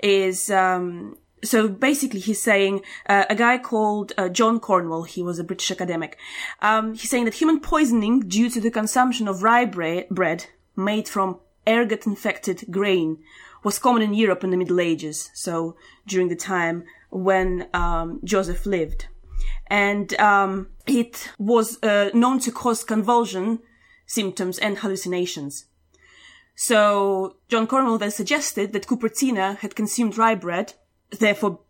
is 0.03 0.51
um, 0.51 1.17
so 1.43 1.69
basically 1.69 2.21
he's 2.21 2.41
saying 2.41 2.83
uh, 3.09 3.25
a 3.29 3.35
guy 3.35 3.59
called 3.59 4.13
uh, 4.17 4.29
John 4.29 4.61
Cornwell 4.61 5.03
he 5.03 5.23
was 5.23 5.39
a 5.39 5.45
British 5.45 5.71
academic, 5.71 6.19
um, 6.63 6.95
he's 6.95 7.11
saying 7.11 7.25
that 7.25 7.35
human 7.35 7.61
poisoning 7.61 8.21
due 8.21 8.51
to 8.51 8.61
the 8.61 8.71
consumption 8.71 9.29
of 9.29 9.43
rye 9.43 9.65
bre- 9.65 10.09
bread 10.11 10.47
made 10.77 11.09
from 11.09 11.39
ergot 11.67 12.07
infected 12.07 12.65
grain 12.71 13.19
was 13.63 13.79
common 13.79 14.03
in 14.03 14.15
Europe 14.15 14.45
in 14.45 14.51
the 14.51 14.57
Middle 14.57 14.79
Ages, 14.79 15.31
so 15.35 15.77
during 16.07 16.29
the 16.29 16.37
time 16.37 16.85
when 17.11 17.67
um, 17.73 18.21
Joseph 18.23 18.67
lived. 18.67 19.07
And 19.69 20.13
um, 20.21 20.69
it 20.87 21.33
was 21.39 21.83
uh, 21.83 22.11
known 22.13 22.39
to 22.41 22.53
cause 22.53 22.85
convulsion 22.85 23.61
symptoms 24.07 24.59
and 24.59 24.79
hallucinations. 24.79 25.65
So 26.55 27.37
John 27.49 27.67
Cornwell 27.67 27.99
then 27.99 28.11
suggested 28.11 28.73
that 28.73 28.87
Cupertino 28.87 29.57
had 29.59 29.75
consumed 29.75 30.17
rye 30.17 30.35
bread, 30.35 30.75
therefore 31.11 31.61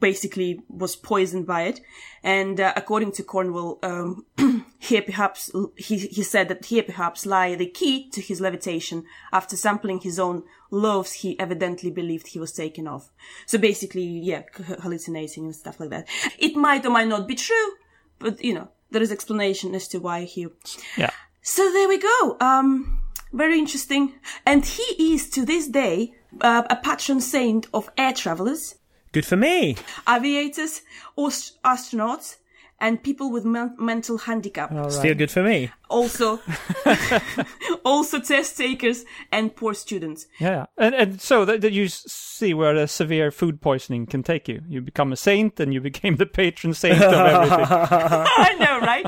basically 0.00 0.62
was 0.68 0.96
poisoned 0.96 1.46
by 1.46 1.62
it. 1.62 1.80
And 2.22 2.58
uh, 2.58 2.72
according 2.74 3.12
to 3.12 3.22
Cornwell, 3.22 3.78
um, 3.82 4.26
here 4.78 5.02
perhaps 5.02 5.50
he 5.76 5.98
he 5.98 6.22
said 6.22 6.48
that 6.48 6.64
here 6.64 6.82
perhaps 6.82 7.26
lie 7.26 7.54
the 7.54 7.66
key 7.66 8.10
to 8.10 8.20
his 8.20 8.40
levitation. 8.40 9.04
After 9.32 9.56
sampling 9.56 10.00
his 10.00 10.18
own 10.18 10.42
loaves, 10.70 11.12
he 11.12 11.38
evidently 11.38 11.90
believed 11.90 12.28
he 12.28 12.40
was 12.40 12.52
taken 12.52 12.88
off. 12.88 13.10
So 13.46 13.58
basically, 13.58 14.04
yeah, 14.04 14.42
hallucinating 14.82 15.44
and 15.44 15.54
stuff 15.54 15.80
like 15.80 15.90
that. 15.90 16.08
It 16.38 16.56
might 16.56 16.84
or 16.84 16.90
might 16.90 17.08
not 17.08 17.28
be 17.28 17.34
true, 17.34 17.72
but 18.18 18.42
you 18.42 18.54
know 18.54 18.68
there 18.90 19.02
is 19.02 19.12
explanation 19.12 19.74
as 19.74 19.86
to 19.88 19.98
why 19.98 20.24
he 20.24 20.48
Yeah. 20.96 21.10
so 21.42 21.70
there 21.72 21.88
we 21.88 21.98
go. 21.98 22.36
Um, 22.40 23.00
very 23.32 23.58
interesting. 23.58 24.14
And 24.46 24.64
he 24.64 25.14
is 25.14 25.30
to 25.30 25.44
this 25.44 25.68
day 25.68 26.14
uh, 26.40 26.62
a 26.70 26.76
patron 26.76 27.20
saint 27.20 27.66
of 27.72 27.90
air 27.96 28.12
travelers, 28.12 28.76
Good 29.12 29.26
for 29.26 29.36
me. 29.36 29.76
aviators, 30.08 30.82
ast- 31.18 31.60
astronauts, 31.64 32.36
and 32.80 33.02
people 33.02 33.30
with 33.30 33.44
men- 33.44 33.74
mental 33.78 34.18
handicap. 34.18 34.72
Still 34.90 35.14
good 35.14 35.30
for 35.30 35.42
me. 35.42 35.70
Also, 35.88 36.40
also 37.84 38.20
test 38.20 38.56
takers 38.56 39.04
and 39.30 39.54
poor 39.54 39.74
students. 39.74 40.26
Yeah, 40.38 40.66
and 40.78 40.94
and 40.94 41.20
so 41.20 41.44
that, 41.44 41.60
that 41.60 41.72
you 41.72 41.88
see 41.88 42.54
where 42.54 42.74
a 42.74 42.88
severe 42.88 43.30
food 43.30 43.60
poisoning 43.60 44.06
can 44.06 44.22
take 44.22 44.48
you. 44.48 44.62
You 44.68 44.80
become 44.80 45.12
a 45.12 45.16
saint, 45.16 45.60
and 45.60 45.74
you 45.74 45.80
became 45.90 46.16
the 46.16 46.26
patron 46.26 46.74
saint 46.74 47.02
of 47.02 47.12
everything. 47.12 47.66
I 47.68 48.56
know, 48.58 48.80
right? 48.80 49.06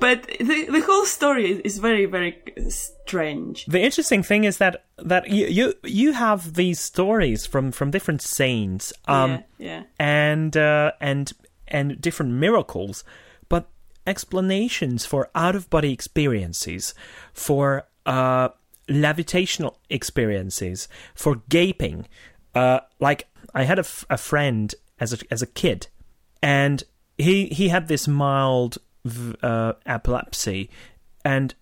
but 0.00 0.22
the 0.38 0.66
the 0.70 0.80
whole 0.80 1.04
story 1.04 1.50
is, 1.50 1.58
is 1.60 1.78
very 1.78 2.06
very 2.06 2.42
strange. 2.68 3.66
The 3.66 3.82
interesting 3.82 4.22
thing 4.22 4.44
is 4.44 4.58
that 4.58 4.84
that 4.98 5.28
you 5.28 5.46
you, 5.46 5.74
you 5.82 6.12
have 6.12 6.54
these 6.54 6.80
stories 6.80 7.46
from 7.46 7.72
from 7.72 7.90
different 7.90 8.22
saints, 8.22 8.92
um, 9.06 9.42
yeah, 9.58 9.66
yeah. 9.66 9.82
and 9.98 10.56
uh, 10.56 10.92
and 11.00 11.32
and 11.68 12.00
different 12.00 12.32
miracles, 12.32 13.04
but 13.48 13.68
explanations 14.06 15.06
for 15.06 15.30
out 15.34 15.56
of 15.56 15.70
body 15.70 15.92
experiences, 15.92 16.94
for 17.32 17.86
uh, 18.06 18.50
levitational 18.88 19.76
experiences, 19.88 20.88
for 21.14 21.42
gaping. 21.48 22.06
Uh, 22.54 22.80
like 23.00 23.28
I 23.54 23.64
had 23.64 23.78
a, 23.78 23.80
f- 23.80 24.04
a 24.10 24.18
friend 24.18 24.74
as 25.00 25.12
a 25.12 25.18
as 25.30 25.42
a 25.42 25.46
kid, 25.46 25.88
and 26.42 26.82
he 27.18 27.46
he 27.46 27.68
had 27.68 27.88
this 27.88 28.06
mild 28.06 28.78
uh, 29.42 29.74
epilepsy, 29.86 30.70
and 31.24 31.54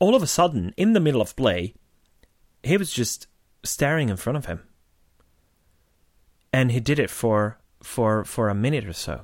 all 0.00 0.14
of 0.14 0.22
a 0.22 0.26
sudden, 0.26 0.74
in 0.76 0.92
the 0.92 1.00
middle 1.00 1.20
of 1.20 1.36
play, 1.36 1.74
he 2.62 2.76
was 2.76 2.92
just 2.92 3.26
staring 3.62 4.08
in 4.08 4.16
front 4.16 4.36
of 4.36 4.46
him, 4.46 4.62
and 6.52 6.72
he 6.72 6.80
did 6.80 6.98
it 6.98 7.10
for 7.10 7.58
for 7.86 8.24
for 8.24 8.48
a 8.48 8.54
minute 8.54 8.86
or 8.86 8.92
so. 8.92 9.22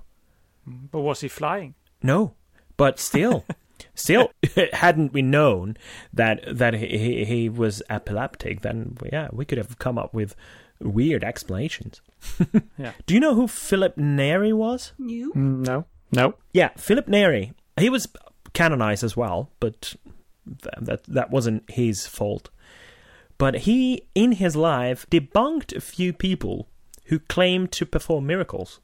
But 0.66 1.00
was 1.00 1.21
he 1.21 1.28
flying? 1.28 1.75
No, 2.02 2.35
but 2.76 2.99
still, 2.99 3.45
still, 3.95 4.31
hadn't 4.73 5.12
we 5.12 5.23
known 5.23 5.76
that 6.12 6.40
that 6.47 6.75
he, 6.75 6.87
he 6.99 7.25
he 7.25 7.49
was 7.49 7.83
epileptic, 7.90 8.61
then 8.61 8.97
yeah, 9.12 9.28
we 9.33 9.45
could 9.45 9.59
have 9.59 9.78
come 9.78 9.99
up 9.99 10.14
with 10.14 10.35
weird 10.81 11.25
explanations. 11.25 12.00
Yeah. 12.78 12.92
Do 13.07 13.14
you 13.14 13.21
know 13.21 13.35
who 13.35 13.47
Philip 13.47 13.97
Neri 13.97 14.52
was? 14.52 14.92
You? 14.99 15.33
Mm, 15.35 15.66
no. 15.66 15.85
No. 16.11 16.35
Yeah, 16.52 16.71
Philip 16.76 17.07
Neri. 17.09 17.52
He 17.78 17.90
was 17.90 18.09
canonized 18.52 19.04
as 19.04 19.16
well, 19.16 19.50
but 19.61 19.95
th- 20.62 20.75
that 20.81 21.04
that 21.04 21.31
wasn't 21.31 21.71
his 21.71 22.07
fault. 22.07 22.50
But 23.38 23.66
he, 23.66 24.07
in 24.14 24.33
his 24.33 24.54
life, 24.54 25.07
debunked 25.11 25.75
a 25.76 25.81
few 25.81 26.12
people 26.12 26.69
who 27.06 27.18
claimed 27.18 27.73
to 27.73 27.87
perform 27.87 28.26
miracles, 28.26 28.80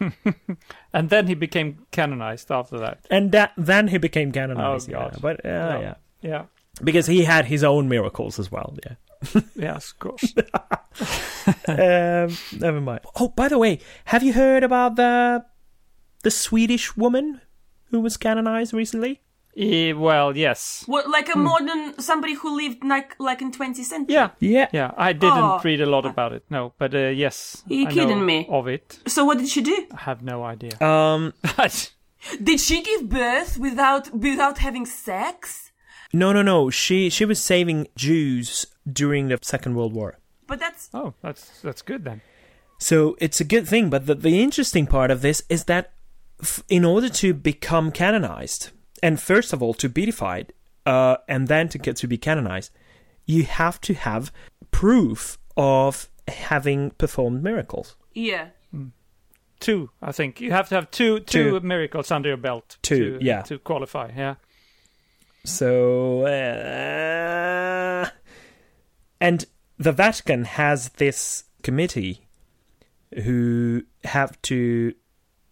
And 0.92 1.10
then 1.10 1.26
he 1.26 1.34
became 1.34 1.86
canonized 1.90 2.50
after 2.50 2.78
that. 2.78 2.98
and 3.10 3.32
that 3.32 3.52
then 3.56 3.88
he 3.88 3.98
became 3.98 4.32
canonized. 4.32 4.88
Oh, 4.90 4.92
God. 4.92 5.12
Yeah. 5.14 5.18
But 5.20 5.44
uh, 5.44 5.48
Oh. 5.48 5.80
yeah, 5.80 5.94
Yeah. 6.22 6.44
because 6.82 7.06
he 7.06 7.24
had 7.24 7.46
his 7.46 7.62
own 7.64 7.88
miracles 7.88 8.38
as 8.38 8.50
well. 8.50 8.76
Yeah. 8.84 8.94
Yes, 9.56 9.92
of 9.92 9.98
course. 9.98 10.34
um, 11.68 12.36
never 12.60 12.80
mind. 12.80 13.00
Oh, 13.16 13.28
by 13.28 13.48
the 13.48 13.58
way, 13.58 13.78
have 14.06 14.22
you 14.22 14.32
heard 14.32 14.62
about 14.62 14.96
the 14.96 15.44
the 16.22 16.30
Swedish 16.30 16.96
woman 16.96 17.40
who 17.90 18.00
was 18.00 18.16
canonized 18.16 18.72
recently? 18.74 19.20
Eh, 19.56 19.92
well, 19.92 20.36
yes. 20.36 20.82
What, 20.86 21.08
like 21.08 21.32
a 21.32 21.38
modern 21.38 21.98
somebody 22.00 22.34
who 22.34 22.56
lived 22.56 22.82
like 22.84 23.14
like 23.20 23.40
in 23.40 23.52
20th 23.52 23.84
century? 23.84 24.14
Yeah. 24.14 24.30
Yeah. 24.40 24.68
Yeah, 24.72 24.90
I 24.96 25.12
didn't 25.12 25.38
Oh. 25.38 25.60
read 25.62 25.80
a 25.80 25.86
lot 25.86 26.04
about 26.06 26.32
it. 26.32 26.42
No, 26.50 26.72
but 26.78 26.94
uh, 26.94 26.98
yes, 27.14 27.62
You 27.68 27.86
I 27.86 27.92
kidding 27.92 28.18
know 28.18 28.24
me? 28.24 28.46
Of 28.50 28.66
it, 28.68 28.98
So 29.06 29.24
what 29.24 29.38
did 29.38 29.48
she 29.48 29.60
do? 29.62 29.86
I 29.92 30.00
have 30.00 30.22
no 30.22 30.42
idea. 30.44 30.80
Um. 30.82 31.32
Did 32.42 32.58
she 32.58 32.82
give 32.82 33.10
birth 33.10 33.58
without 33.58 34.10
without 34.14 34.56
having 34.58 34.86
sex? 34.86 35.72
No, 36.12 36.32
no, 36.32 36.40
no. 36.42 36.70
She 36.70 37.10
she 37.10 37.24
was 37.26 37.38
saving 37.38 37.88
Jews 37.96 38.66
during 38.90 39.28
the 39.28 39.38
Second 39.42 39.74
World 39.74 39.92
War. 39.92 40.18
But 40.46 40.58
that's 40.58 40.88
oh, 40.94 41.12
that's 41.22 41.60
that's 41.60 41.82
good 41.82 42.04
then. 42.04 42.22
So 42.78 43.16
it's 43.20 43.40
a 43.40 43.44
good 43.44 43.68
thing. 43.68 43.90
But 43.90 44.06
the, 44.06 44.14
the 44.14 44.42
interesting 44.42 44.86
part 44.86 45.10
of 45.10 45.20
this 45.20 45.42
is 45.50 45.64
that 45.64 45.92
f- 46.42 46.62
in 46.68 46.84
order 46.84 47.08
to 47.10 47.34
become 47.34 47.90
canonized, 47.92 48.70
and 49.04 49.20
first 49.20 49.52
of 49.52 49.62
all 49.62 49.74
to 49.74 49.88
beatified, 49.88 50.52
uh, 50.86 51.16
and 51.28 51.46
then 51.48 51.68
to 51.68 51.78
get 51.78 51.96
to 51.96 52.06
be 52.08 52.18
canonized, 52.18 52.72
you 53.26 53.44
have 53.44 53.80
to 53.82 53.92
have 53.94 54.32
proof 54.70 55.38
of 55.56 56.08
having 56.26 56.90
performed 56.98 57.42
miracles. 57.42 57.96
yeah. 58.14 58.48
Two, 59.60 59.88
I 60.02 60.12
think 60.12 60.40
you 60.40 60.50
have 60.50 60.68
to 60.68 60.74
have 60.74 60.90
two 60.90 61.20
two, 61.20 61.60
Two. 61.60 61.66
miracles 61.66 62.10
under 62.10 62.28
your 62.28 62.36
belt. 62.36 62.76
Two, 62.82 63.18
to, 63.18 63.24
yeah. 63.24 63.42
to 63.42 63.58
qualify. 63.58 64.10
Yeah. 64.14 64.34
So, 65.44 66.26
uh, 66.26 68.08
and 69.20 69.46
the 69.78 69.92
Vatican 69.92 70.44
has 70.44 70.90
this 70.96 71.44
committee 71.62 72.26
who 73.24 73.84
have 74.04 74.40
to 74.42 74.92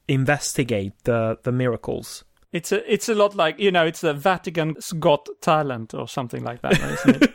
investigate 0.08 0.92
the 1.04 1.38
the 1.42 1.52
miracles. 1.52 2.24
It's 2.52 2.70
a 2.70 2.92
it's 2.92 3.08
a 3.08 3.14
lot 3.14 3.34
like 3.34 3.58
you 3.58 3.70
know 3.70 3.86
it's 3.86 4.02
the 4.02 4.12
Vatican's 4.12 4.92
Got 4.92 5.28
Talent 5.40 5.94
or 5.94 6.06
something 6.06 6.44
like 6.44 6.60
that, 6.62 6.72
isn't 6.72 7.22
it? 7.22 7.32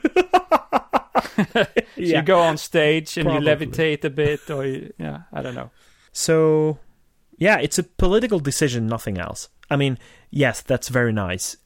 So 1.44 1.66
you 1.96 2.22
go 2.22 2.40
on 2.40 2.58
stage 2.58 3.18
and 3.18 3.26
Probably. 3.26 3.50
you 3.50 3.56
levitate 3.56 4.04
a 4.04 4.10
bit, 4.10 4.50
or 4.50 4.66
you, 4.66 4.94
yeah, 4.98 5.22
I 5.34 5.42
don't 5.42 5.56
know. 5.56 5.72
So, 6.12 6.80
yeah, 7.38 7.60
it's 7.60 7.78
a 7.78 7.84
political 7.84 8.40
decision, 8.40 8.88
nothing 8.88 9.18
else. 9.18 9.50
I 9.70 9.76
mean, 9.76 9.98
yes, 10.32 10.62
that's 10.62 10.90
very 10.90 11.14
nice. 11.14 11.58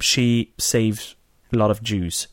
She 0.00 0.52
saved 0.58 1.14
a 1.52 1.56
lot 1.56 1.70
of 1.70 1.82
Jews, 1.82 2.28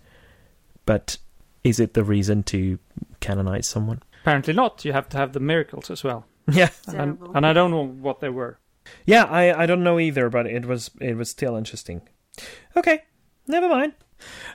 but 0.85 1.17
is 1.63 1.79
it 1.79 1.93
the 1.93 2.03
reason 2.03 2.43
to 2.43 2.79
canonize 3.19 3.67
someone? 3.67 4.03
Apparently 4.21 4.53
not. 4.53 4.85
You 4.85 4.93
have 4.93 5.09
to 5.09 5.17
have 5.17 5.33
the 5.33 5.39
miracles 5.39 5.89
as 5.89 6.03
well, 6.03 6.25
Yeah, 6.51 6.69
and, 6.87 7.17
and 7.33 7.45
I 7.45 7.53
don't 7.53 7.71
know 7.71 7.85
what 7.85 8.19
they 8.19 8.29
were. 8.29 8.59
Yeah, 9.05 9.25
I 9.25 9.63
I 9.63 9.65
don't 9.65 9.83
know 9.83 9.99
either, 9.99 10.29
but 10.29 10.45
it 10.45 10.65
was 10.65 10.91
it 10.99 11.15
was 11.17 11.29
still 11.29 11.55
interesting. 11.55 12.01
Okay, 12.75 13.03
never 13.47 13.67
mind. 13.69 13.93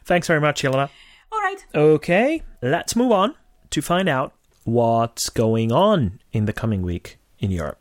Thanks 0.04 0.26
very 0.26 0.40
much, 0.40 0.62
Yelena. 0.62 0.90
All 1.32 1.40
right. 1.40 1.66
Okay, 1.74 2.42
let's 2.62 2.96
move 2.96 3.12
on 3.12 3.34
to 3.70 3.82
find 3.82 4.08
out 4.08 4.32
what's 4.64 5.28
going 5.30 5.72
on 5.72 6.20
in 6.32 6.46
the 6.46 6.52
coming 6.52 6.82
week 6.82 7.18
in 7.38 7.50
Europe. 7.50 7.80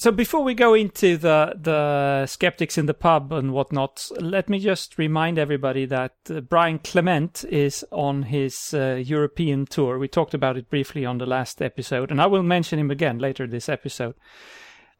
So 0.00 0.12
before 0.12 0.44
we 0.44 0.54
go 0.54 0.74
into 0.74 1.16
the 1.16 1.54
the 1.60 2.24
skeptics 2.26 2.78
in 2.78 2.86
the 2.86 2.94
pub 2.94 3.32
and 3.32 3.52
whatnot, 3.52 4.08
let 4.20 4.48
me 4.48 4.60
just 4.60 4.96
remind 4.96 5.40
everybody 5.40 5.86
that 5.86 6.12
uh, 6.30 6.40
Brian 6.40 6.78
Clement 6.78 7.44
is 7.50 7.84
on 7.90 8.22
his 8.22 8.72
uh, 8.72 9.02
European 9.04 9.66
tour. 9.66 9.98
We 9.98 10.06
talked 10.06 10.34
about 10.34 10.56
it 10.56 10.70
briefly 10.70 11.04
on 11.04 11.18
the 11.18 11.26
last 11.26 11.60
episode, 11.60 12.12
and 12.12 12.22
I 12.22 12.26
will 12.26 12.44
mention 12.44 12.78
him 12.78 12.92
again 12.92 13.18
later 13.18 13.48
this 13.48 13.68
episode. 13.68 14.14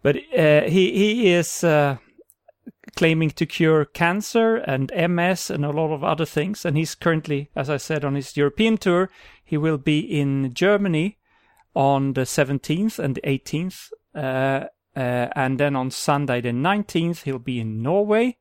But 0.03 0.17
uh, 0.37 0.63
he 0.63 0.91
he 0.91 1.29
is 1.29 1.63
uh, 1.63 1.99
claiming 2.97 3.31
to 3.31 3.47
cure 3.47 3.85
cancer 3.85 4.57
and 4.57 4.91
MS 4.91 5.49
and 5.49 5.65
a 5.65 5.71
lot 5.71 5.95
of 5.95 6.03
other 6.03 6.27
things, 6.27 6.65
and 6.65 6.77
he's 6.77 6.97
currently, 6.97 7.51
as 7.55 7.71
I 7.71 7.77
said, 7.77 8.05
on 8.05 8.17
his 8.17 8.37
European 8.37 8.77
tour. 8.77 9.11
He 9.45 9.59
will 9.59 9.79
be 9.79 10.01
in 10.01 10.53
Germany 10.55 11.19
on 11.77 12.15
the 12.15 12.23
17th 12.23 12.99
and 12.99 13.15
the 13.15 13.21
18th. 13.21 13.93
Uh, 14.99 15.29
and 15.37 15.61
then 15.61 15.77
on 15.77 15.93
Sunday 15.93 16.41
the 16.41 16.49
19th, 16.49 17.23
he'll 17.23 17.39
be 17.39 17.61
in 17.61 17.83
Norway. 17.83 18.37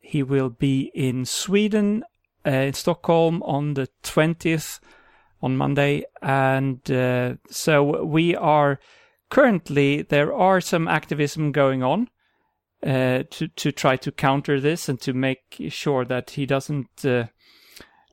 He 0.00 0.20
will 0.20 0.50
be 0.50 0.90
in 0.94 1.24
Sweden, 1.24 2.02
uh, 2.44 2.50
in 2.50 2.72
Stockholm 2.72 3.40
on 3.44 3.74
the 3.74 3.88
20th 4.02 4.80
on 5.40 5.56
Monday. 5.56 6.04
And 6.20 6.90
uh, 6.90 7.34
so 7.48 8.04
we 8.04 8.34
are 8.34 8.80
currently, 9.30 10.02
there 10.02 10.34
are 10.34 10.60
some 10.60 10.88
activism 10.88 11.52
going 11.52 11.84
on 11.84 12.08
uh, 12.84 13.22
to, 13.30 13.46
to 13.46 13.70
try 13.70 13.96
to 13.96 14.10
counter 14.10 14.58
this 14.60 14.88
and 14.88 15.00
to 15.02 15.12
make 15.12 15.56
sure 15.68 16.04
that 16.04 16.30
he 16.30 16.46
doesn't 16.46 17.04
uh, 17.04 17.26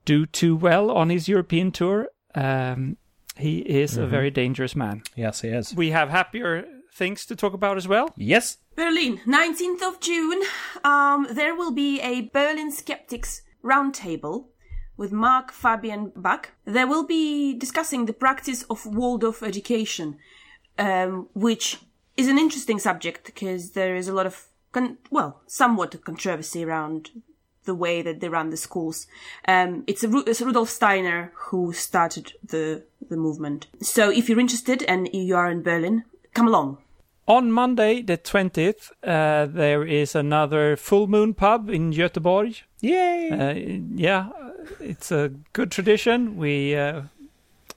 do 0.06 0.28
too 0.28 0.56
well 0.56 0.92
on 0.92 1.10
his 1.10 1.28
European 1.28 1.72
tour. 1.72 2.10
Um, 2.36 2.98
he 3.36 3.60
is 3.62 3.98
a 3.98 4.06
very 4.06 4.30
dangerous 4.30 4.76
man. 4.76 5.02
Yes, 5.16 5.42
he 5.42 5.48
is. 5.48 5.74
We 5.74 5.90
have 5.90 6.10
happier 6.10 6.66
things 6.94 7.26
to 7.26 7.36
talk 7.36 7.54
about 7.54 7.78
as 7.78 7.88
well. 7.88 8.14
Yes. 8.16 8.58
Berlin, 8.76 9.20
19th 9.26 9.82
of 9.82 10.00
June. 10.00 10.42
Um, 10.84 11.28
there 11.32 11.56
will 11.56 11.72
be 11.72 12.00
a 12.02 12.22
Berlin 12.22 12.72
Skeptics 12.72 13.42
Roundtable 13.64 14.46
with 14.98 15.12
Mark 15.12 15.52
Fabian 15.52 16.12
Bach. 16.16 16.52
They 16.66 16.86
will 16.86 17.06
be 17.06 17.54
discussing 17.54 18.06
the 18.06 18.14
practice 18.14 18.64
of 18.64 18.86
Waldorf 18.86 19.44
education, 19.44 20.18
um, 20.78 21.30
which 21.34 21.80
is 22.16 22.28
an 22.28 22.38
interesting 22.38 22.80
subject 22.80 23.26
because 23.26 23.72
there 23.72 23.96
is 23.96 24.08
a 24.08 24.14
lot 24.14 24.26
of, 24.26 24.48
con- 24.72 24.98
well, 25.10 25.42
somewhat 25.48 25.96
of 25.96 26.04
controversy 26.04 26.64
around 26.64 27.10
the 27.66 27.74
way 27.74 28.02
that 28.02 28.20
they 28.20 28.30
run 28.30 28.50
the 28.50 28.58
schools. 28.58 29.08
Um, 29.48 29.84
it's, 29.88 30.04
a, 30.04 30.08
Ru- 30.08 30.26
it's 30.28 30.42
Rudolf 30.42 30.70
Steiner 30.70 31.32
who 31.34 31.74
started 31.74 32.34
the 32.44 32.84
the 33.10 33.18
movement. 33.18 33.68
So 33.82 34.10
if 34.10 34.28
you're 34.28 34.40
interested 34.40 34.84
and 34.84 35.10
you 35.14 35.36
are 35.36 35.50
in 35.50 35.62
Berlin, 35.62 36.04
come 36.34 36.48
along. 36.48 36.78
On 37.26 37.52
Monday, 37.52 38.02
the 38.02 38.18
20th, 38.18 38.92
uh, 39.04 39.46
there 39.46 39.86
is 39.86 40.14
another 40.14 40.76
full 40.76 41.08
moon 41.08 41.34
pub 41.34 41.70
in 41.70 41.92
Göteborg. 41.94 42.64
Yay. 42.82 43.30
Uh, 43.32 43.80
yeah, 43.96 44.28
it's 44.82 45.10
a 45.10 45.32
good 45.54 45.72
tradition. 45.72 46.36
We 46.36 46.76
uh, 46.76 47.04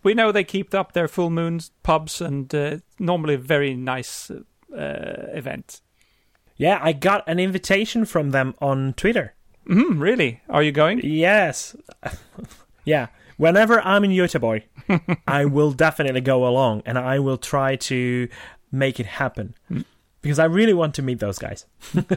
we 0.02 0.14
know 0.14 0.32
they 0.32 0.42
keep 0.42 0.74
up 0.74 0.92
their 0.92 1.06
full 1.06 1.30
moons 1.30 1.70
pubs 1.85 2.20
and 2.20 2.52
uh, 2.54 2.78
normally 2.98 3.35
a 3.35 3.38
very 3.38 3.74
nice 3.74 4.30
uh, 4.30 5.26
event. 5.32 5.80
yeah, 6.56 6.80
I 6.82 6.92
got 6.92 7.28
an 7.28 7.38
invitation 7.38 8.04
from 8.04 8.30
them 8.30 8.54
on 8.61 8.94
Twitter. 8.94 9.35
Mm, 9.68 10.00
really? 10.00 10.40
Are 10.48 10.62
you 10.62 10.72
going? 10.72 11.00
Yes. 11.02 11.76
yeah. 12.85 13.09
Whenever 13.37 13.80
I'm 13.82 14.04
in 14.04 14.12
Göteborg, 14.12 14.62
I 15.28 15.44
will 15.44 15.72
definitely 15.72 16.22
go 16.22 16.46
along 16.46 16.82
and 16.87 16.96
I 16.96 17.18
will 17.18 17.37
try 17.37 17.76
to 17.76 18.28
make 18.72 19.00
it 19.00 19.07
happen 19.07 19.55
because 20.22 20.38
I 20.38 20.44
really 20.44 20.74
want 20.74 20.94
to 20.96 21.02
meet 21.02 21.20
those 21.20 21.38
guys. 21.38 21.66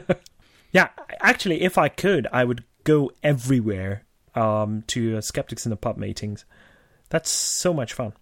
yeah, 0.72 0.88
actually, 1.20 1.62
if 1.62 1.78
I 1.78 1.88
could, 1.88 2.26
I 2.32 2.44
would 2.44 2.64
go 2.84 3.12
everywhere 3.22 4.04
um, 4.34 4.84
to 4.88 5.18
uh, 5.18 5.20
Skeptics 5.20 5.66
in 5.66 5.70
the 5.70 5.76
Pub 5.76 5.96
meetings. 5.96 6.44
That's 7.08 7.30
so 7.30 7.72
much 7.72 7.92
fun. 7.92 8.12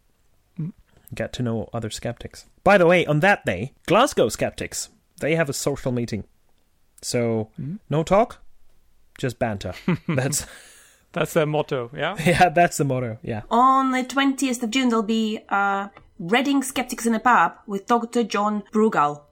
Get 1.14 1.32
to 1.34 1.42
know 1.42 1.70
other 1.72 1.88
skeptics. 1.88 2.44
By 2.64 2.76
the 2.76 2.86
way, 2.86 3.06
on 3.06 3.20
that 3.20 3.46
day, 3.46 3.72
Glasgow 3.86 4.28
skeptics, 4.28 4.90
they 5.20 5.36
have 5.36 5.48
a 5.48 5.54
social 5.54 5.90
meeting. 5.90 6.24
So, 7.00 7.48
no 7.88 8.02
talk, 8.02 8.42
just 9.16 9.38
banter. 9.38 9.72
That's 10.08 10.46
That's 11.12 11.32
their 11.32 11.46
motto, 11.46 11.90
yeah? 11.96 12.16
yeah, 12.24 12.50
that's 12.50 12.76
the 12.76 12.84
motto. 12.84 13.18
Yeah. 13.22 13.42
On 13.50 13.92
the 13.92 14.04
20th 14.04 14.62
of 14.62 14.70
June, 14.70 14.90
there'll 14.90 15.02
be 15.02 15.40
uh, 15.48 15.88
Reading 16.18 16.62
Skeptics 16.62 17.06
in 17.06 17.14
a 17.14 17.20
Pub 17.20 17.58
with 17.66 17.86
Dr. 17.86 18.24
John 18.24 18.62
Brugal. 18.72 19.22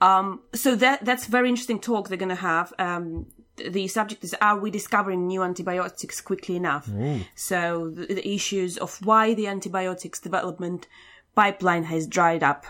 Um, 0.00 0.42
so 0.54 0.76
that 0.76 1.04
that's 1.04 1.26
very 1.26 1.48
interesting 1.48 1.80
talk 1.80 2.08
they're 2.08 2.16
going 2.16 2.28
to 2.28 2.34
have. 2.36 2.72
Um, 2.78 3.26
the 3.56 3.88
subject 3.88 4.22
is 4.22 4.34
are 4.40 4.58
we 4.58 4.70
discovering 4.70 5.26
new 5.26 5.42
antibiotics 5.42 6.20
quickly 6.20 6.54
enough? 6.56 6.86
So 7.34 7.90
the, 7.90 8.14
the 8.14 8.28
issues 8.28 8.76
of 8.78 9.04
why 9.04 9.34
the 9.34 9.48
antibiotics 9.48 10.20
development 10.20 10.86
pipeline 11.34 11.84
has 11.84 12.06
dried 12.06 12.42
up 12.42 12.66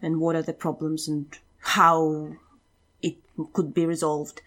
and 0.00 0.20
what 0.20 0.36
are 0.36 0.42
the 0.42 0.52
problems 0.52 1.08
and 1.08 1.26
how 1.58 2.36
it 3.02 3.16
could 3.52 3.74
be 3.74 3.86
resolved. 3.86 4.42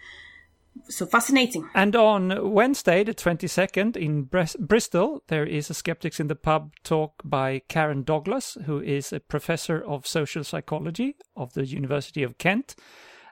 So 0.83 1.05
fascinating. 1.05 1.67
And 1.73 1.95
on 1.95 2.51
Wednesday, 2.51 3.03
the 3.03 3.13
22nd, 3.13 3.95
in 3.95 4.23
Bres- 4.23 4.57
Bristol, 4.59 5.23
there 5.27 5.45
is 5.45 5.69
a 5.69 5.73
Skeptics 5.73 6.19
in 6.19 6.27
the 6.27 6.35
Pub 6.35 6.73
talk 6.83 7.21
by 7.23 7.61
Karen 7.67 8.03
Douglas, 8.03 8.57
who 8.65 8.79
is 8.81 9.11
a 9.11 9.19
professor 9.19 9.83
of 9.83 10.05
social 10.05 10.43
psychology 10.43 11.15
of 11.35 11.53
the 11.53 11.65
University 11.65 12.23
of 12.23 12.37
Kent. 12.37 12.75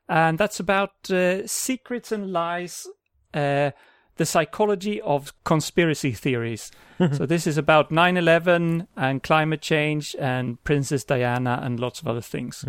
And 0.09 0.37
that's 0.37 0.59
about 0.59 1.09
uh, 1.11 1.45
secrets 1.47 2.11
and 2.11 2.31
lies, 2.31 2.87
uh, 3.33 3.71
the 4.15 4.25
psychology 4.25 5.01
of 5.01 5.33
conspiracy 5.43 6.11
theories. 6.11 6.71
so 7.11 7.25
this 7.25 7.45
is 7.45 7.57
about 7.57 7.91
9 7.91 8.17
11 8.17 8.87
and 8.95 9.23
climate 9.23 9.61
change 9.61 10.15
and 10.19 10.63
Princess 10.63 11.03
Diana 11.03 11.59
and 11.61 11.79
lots 11.79 12.01
of 12.01 12.07
other 12.07 12.21
things. 12.21 12.65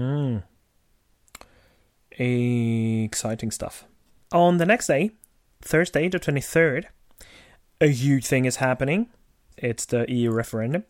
Exciting 2.17 3.51
stuff. 3.51 3.87
On 4.35 4.59
the 4.59 4.67
next 4.67 4.89
day, 4.89 5.13
Thursday, 5.63 6.09
the 6.09 6.19
23rd, 6.19 6.87
a 7.81 7.87
huge 7.87 8.27
thing 8.27 8.47
is 8.47 8.57
happening. 8.57 9.07
It's 9.57 9.87
the 9.87 10.11
EU 10.11 10.33
referendum. 10.33 10.83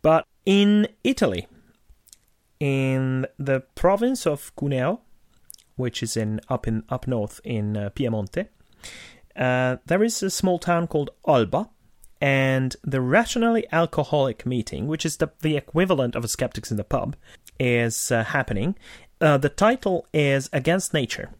But 0.00 0.24
in 0.46 0.88
Italy, 1.04 1.46
in 2.58 3.26
the 3.38 3.60
province 3.74 4.26
of 4.26 4.56
Cuneo, 4.56 5.02
which 5.76 6.02
is 6.02 6.16
in 6.16 6.40
up 6.48 6.66
in 6.66 6.82
up 6.88 7.06
north 7.06 7.42
in 7.44 7.76
uh, 7.76 7.90
Piemonte, 7.90 8.48
uh, 9.36 9.76
there 9.84 10.02
is 10.02 10.22
a 10.22 10.30
small 10.30 10.58
town 10.58 10.86
called 10.86 11.10
Alba, 11.26 11.68
and 12.22 12.74
the 12.82 13.02
Rationally 13.02 13.66
Alcoholic 13.70 14.46
meeting, 14.46 14.86
which 14.86 15.04
is 15.04 15.18
the, 15.18 15.30
the 15.40 15.58
equivalent 15.58 16.16
of 16.16 16.24
a 16.24 16.28
Skeptics 16.28 16.70
in 16.70 16.78
the 16.78 16.84
Pub, 16.84 17.16
is 17.60 18.10
uh, 18.10 18.24
happening. 18.24 18.76
Uh, 19.20 19.36
the 19.36 19.50
title 19.50 20.06
is 20.14 20.48
Against 20.54 20.94
Nature. 20.94 21.34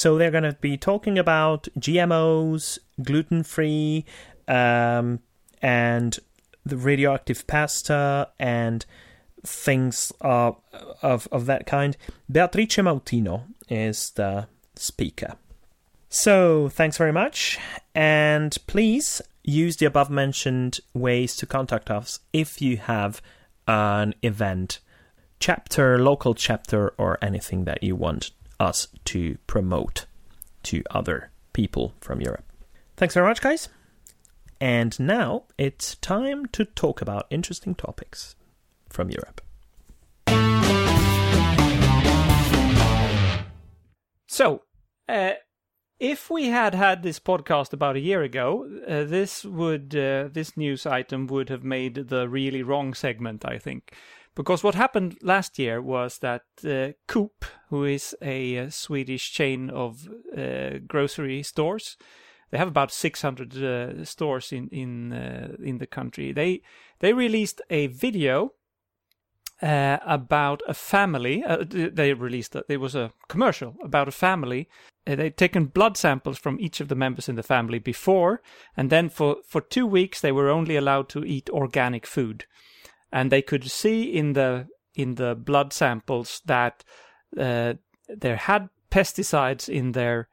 So 0.00 0.16
they're 0.16 0.30
going 0.30 0.44
to 0.44 0.56
be 0.62 0.78
talking 0.78 1.18
about 1.18 1.68
GMOs, 1.78 2.78
gluten 3.02 3.42
free, 3.42 4.06
um, 4.48 5.20
and 5.60 6.18
the 6.64 6.78
radioactive 6.78 7.46
pasta 7.46 8.30
and 8.38 8.86
things 9.44 10.10
of 10.22 10.56
of 11.02 11.44
that 11.44 11.66
kind. 11.66 11.98
Beatrice 12.32 12.76
Mautino 12.76 13.42
is 13.68 14.12
the 14.12 14.48
speaker. 14.74 15.34
So 16.08 16.70
thanks 16.70 16.96
very 16.96 17.12
much, 17.12 17.58
and 17.94 18.56
please 18.66 19.20
use 19.44 19.76
the 19.76 19.84
above 19.84 20.08
mentioned 20.08 20.80
ways 20.94 21.36
to 21.36 21.44
contact 21.44 21.90
us 21.90 22.20
if 22.32 22.62
you 22.62 22.78
have 22.78 23.20
an 23.68 24.14
event, 24.22 24.80
chapter, 25.40 25.98
local 25.98 26.34
chapter, 26.34 26.94
or 26.96 27.18
anything 27.20 27.66
that 27.66 27.82
you 27.82 27.96
want 27.96 28.30
us 28.60 28.88
to 29.06 29.38
promote 29.46 30.06
to 30.64 30.82
other 30.90 31.30
people 31.52 31.94
from 32.00 32.20
Europe. 32.20 32.44
Thanks 32.96 33.14
very 33.14 33.26
much, 33.26 33.40
guys. 33.40 33.68
And 34.60 34.98
now 35.00 35.44
it's 35.56 35.96
time 35.96 36.46
to 36.46 36.66
talk 36.66 37.00
about 37.00 37.26
interesting 37.30 37.74
topics 37.74 38.36
from 38.90 39.10
Europe. 39.10 39.40
So, 44.28 44.62
uh, 45.08 45.32
if 45.98 46.30
we 46.30 46.46
had 46.46 46.74
had 46.74 47.02
this 47.02 47.18
podcast 47.18 47.72
about 47.72 47.96
a 47.96 48.00
year 48.00 48.22
ago, 48.22 48.66
uh, 48.86 49.04
this 49.04 49.44
would 49.44 49.94
uh, 49.94 50.28
this 50.32 50.56
news 50.56 50.86
item 50.86 51.26
would 51.26 51.48
have 51.48 51.64
made 51.64 51.94
the 51.94 52.28
really 52.28 52.62
wrong 52.62 52.94
segment, 52.94 53.44
I 53.44 53.58
think, 53.58 53.92
because 54.34 54.62
what 54.62 54.74
happened 54.74 55.18
last 55.22 55.58
year 55.58 55.82
was 55.82 56.18
that 56.18 56.42
uh, 56.64 56.92
Coop, 57.06 57.44
who 57.68 57.84
is 57.84 58.16
a, 58.22 58.58
uh 58.58 58.70
Swedish 58.70 59.32
chain 59.32 59.70
of 59.70 60.08
uh, 60.36 60.78
grocery 60.86 61.42
stores, 61.42 61.96
they 62.50 62.58
have 62.58 62.68
about 62.68 62.92
600 62.92 63.56
uh, 63.56 64.04
stores 64.04 64.52
in 64.52 64.68
in 64.68 65.12
uh, 65.12 65.56
in 65.62 65.78
the 65.78 65.86
country. 65.86 66.32
They 66.32 66.62
they 66.98 67.12
released 67.12 67.62
a 67.70 67.86
video 67.86 68.54
uh, 69.62 69.98
about 70.04 70.62
a 70.66 70.74
family. 70.74 71.44
They 71.68 72.14
released 72.14 72.52
that 72.52 72.68
there 72.68 72.80
was 72.80 72.94
a 72.94 73.12
commercial 73.28 73.76
about 73.82 74.08
a 74.08 74.12
family. 74.12 74.68
They'd 75.04 75.36
taken 75.36 75.66
blood 75.66 75.96
samples 75.96 76.38
from 76.38 76.60
each 76.60 76.80
of 76.80 76.88
the 76.88 76.94
members 76.94 77.28
in 77.28 77.36
the 77.36 77.42
family 77.42 77.78
before, 77.78 78.42
and 78.76 78.90
then 78.90 79.08
for 79.08 79.36
for 79.46 79.60
two 79.60 79.86
weeks 79.86 80.20
they 80.20 80.32
were 80.32 80.50
only 80.50 80.76
allowed 80.76 81.08
to 81.10 81.24
eat 81.24 81.50
organic 81.50 82.06
food, 82.06 82.46
and 83.12 83.30
they 83.30 83.42
could 83.42 83.70
see 83.70 84.02
in 84.02 84.32
the 84.34 84.68
in 84.94 85.14
the 85.14 85.34
blood 85.34 85.72
samples 85.72 86.42
that 86.46 86.84
uh, 87.38 87.74
there 88.08 88.36
had 88.36 88.68
pesticides 88.90 89.68
in 89.68 89.92
their 89.92 90.28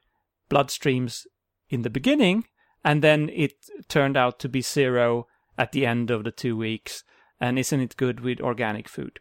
bloodstreams 0.49 1.25
in 1.69 1.83
the 1.83 1.89
beginning, 1.89 2.45
and 2.83 3.03
then 3.03 3.29
it 3.29 3.53
turned 3.87 4.17
out 4.17 4.39
to 4.39 4.49
be 4.49 4.61
zero 4.61 5.27
at 5.57 5.71
the 5.71 5.85
end 5.85 6.09
of 6.11 6.23
the 6.23 6.31
two 6.31 6.55
weeks. 6.57 7.03
And 7.39 7.59
isn't 7.59 7.79
it 7.79 7.97
good 7.97 8.21
with 8.21 8.41
organic 8.41 8.89
food? 8.89 9.19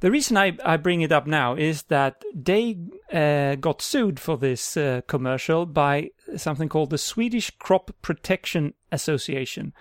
The 0.00 0.10
reason 0.10 0.36
I, 0.36 0.56
I 0.64 0.76
bring 0.76 1.00
it 1.00 1.10
up 1.10 1.26
now 1.26 1.54
is 1.54 1.82
that 1.84 2.22
they 2.34 2.78
uh, 3.12 3.56
got 3.56 3.82
sued 3.82 4.20
for 4.20 4.38
this 4.38 4.76
uh, 4.76 5.00
commercial 5.08 5.66
by 5.66 6.10
something 6.36 6.68
called 6.68 6.90
the 6.90 6.98
Swedish 6.98 7.50
Crop 7.58 7.90
Protection 8.00 8.74
Association, 8.92 9.72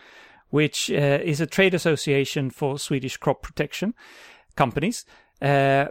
which 0.50 0.90
uh, 0.92 1.20
is 1.24 1.42
a 1.42 1.48
trade 1.48 1.74
association 1.74 2.50
for 2.50 2.80
Swedish 2.80 3.18
crop 3.18 3.42
protection 3.42 3.94
companies. 4.56 5.06
Uh, 5.42 5.88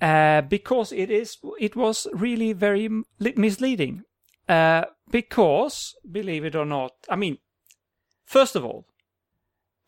uh, 0.00 0.42
because 0.42 0.92
it 0.92 1.10
is, 1.10 1.38
it 1.58 1.74
was 1.74 2.06
really 2.12 2.52
very 2.52 2.88
misleading. 3.18 4.02
Uh, 4.48 4.84
because, 5.10 5.94
believe 6.10 6.44
it 6.44 6.54
or 6.54 6.64
not, 6.64 6.92
I 7.08 7.16
mean, 7.16 7.38
first 8.24 8.56
of 8.56 8.64
all, 8.64 8.86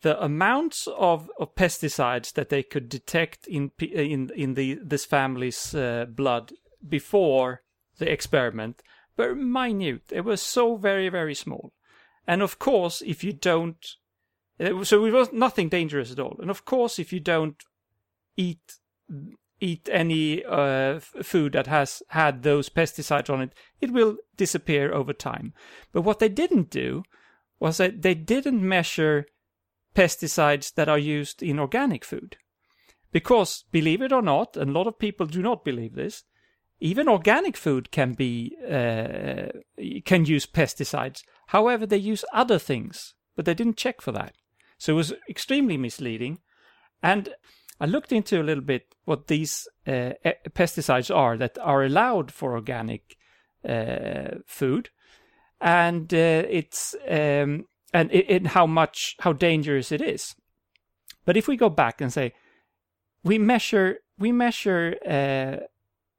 the 0.01 0.21
amounts 0.23 0.87
of, 0.97 1.29
of 1.39 1.55
pesticides 1.55 2.33
that 2.33 2.49
they 2.49 2.63
could 2.63 2.89
detect 2.89 3.47
in 3.47 3.71
in 3.79 4.31
in 4.35 4.55
the 4.55 4.79
this 4.83 5.05
family's 5.05 5.75
uh, 5.75 6.05
blood 6.09 6.53
before 6.87 7.61
the 7.97 8.11
experiment 8.11 8.81
were 9.17 9.35
minute. 9.35 10.11
It 10.11 10.25
was 10.25 10.41
so 10.41 10.75
very 10.75 11.09
very 11.09 11.35
small, 11.35 11.73
and 12.27 12.41
of 12.41 12.59
course, 12.59 13.01
if 13.05 13.23
you 13.23 13.33
don't, 13.33 13.95
so 14.59 15.05
it 15.05 15.11
was 15.11 15.31
nothing 15.31 15.69
dangerous 15.69 16.11
at 16.11 16.19
all. 16.19 16.37
And 16.39 16.49
of 16.49 16.65
course, 16.65 16.99
if 16.99 17.11
you 17.11 17.19
don't 17.19 17.61
eat 18.37 18.59
eat 19.59 19.87
any 19.91 20.43
uh, 20.43 20.99
food 20.99 21.53
that 21.53 21.67
has 21.67 22.01
had 22.09 22.41
those 22.41 22.67
pesticides 22.67 23.29
on 23.29 23.41
it, 23.41 23.53
it 23.79 23.91
will 23.91 24.17
disappear 24.35 24.91
over 24.91 25.13
time. 25.13 25.53
But 25.91 26.01
what 26.01 26.17
they 26.17 26.29
didn't 26.29 26.71
do 26.71 27.03
was 27.59 27.77
that 27.77 28.01
they 28.01 28.15
didn't 28.15 28.67
measure 28.67 29.27
pesticides 29.95 30.73
that 30.73 30.89
are 30.89 30.97
used 30.97 31.43
in 31.43 31.59
organic 31.59 32.03
food. 32.03 32.37
Because, 33.11 33.65
believe 33.71 34.01
it 34.01 34.11
or 34.11 34.21
not, 34.21 34.57
and 34.57 34.71
a 34.71 34.73
lot 34.73 34.87
of 34.87 34.97
people 34.97 35.27
do 35.27 35.41
not 35.41 35.65
believe 35.65 35.93
this, 35.93 36.23
even 36.79 37.07
organic 37.07 37.55
food 37.55 37.91
can 37.91 38.13
be 38.13 38.55
uh, 38.67 39.49
can 40.05 40.25
use 40.25 40.47
pesticides. 40.47 41.21
However, 41.47 41.85
they 41.85 41.97
use 41.97 42.25
other 42.33 42.57
things, 42.57 43.13
but 43.35 43.45
they 43.45 43.53
didn't 43.53 43.77
check 43.77 44.01
for 44.01 44.11
that. 44.13 44.33
So 44.81 44.93
it 44.93 44.95
was 44.95 45.13
extremely 45.29 45.77
misleading. 45.77 46.39
And 47.03 47.35
I 47.79 47.85
looked 47.85 48.11
into 48.11 48.41
a 48.41 48.43
little 48.43 48.63
bit 48.63 48.95
what 49.05 49.27
these 49.27 49.67
uh, 49.85 50.13
pesticides 50.55 51.15
are 51.15 51.37
that 51.37 51.55
are 51.59 51.83
allowed 51.83 52.31
for 52.31 52.53
organic 52.53 53.15
uh, 53.63 54.39
food, 54.47 54.89
and 55.59 56.11
uh, 56.11 56.45
it's 56.49 56.95
um, 57.07 57.65
and 57.93 58.11
it, 58.11 58.25
it, 58.27 58.47
how 58.47 58.65
much 58.65 59.17
how 59.19 59.33
dangerous 59.33 59.91
it 59.91 60.01
is. 60.01 60.33
But 61.25 61.37
if 61.37 61.47
we 61.47 61.57
go 61.57 61.69
back 61.69 62.01
and 62.01 62.11
say 62.11 62.33
we 63.23 63.37
measure 63.37 63.99
we 64.17 64.31
measure 64.31 64.95
uh, 65.07 65.63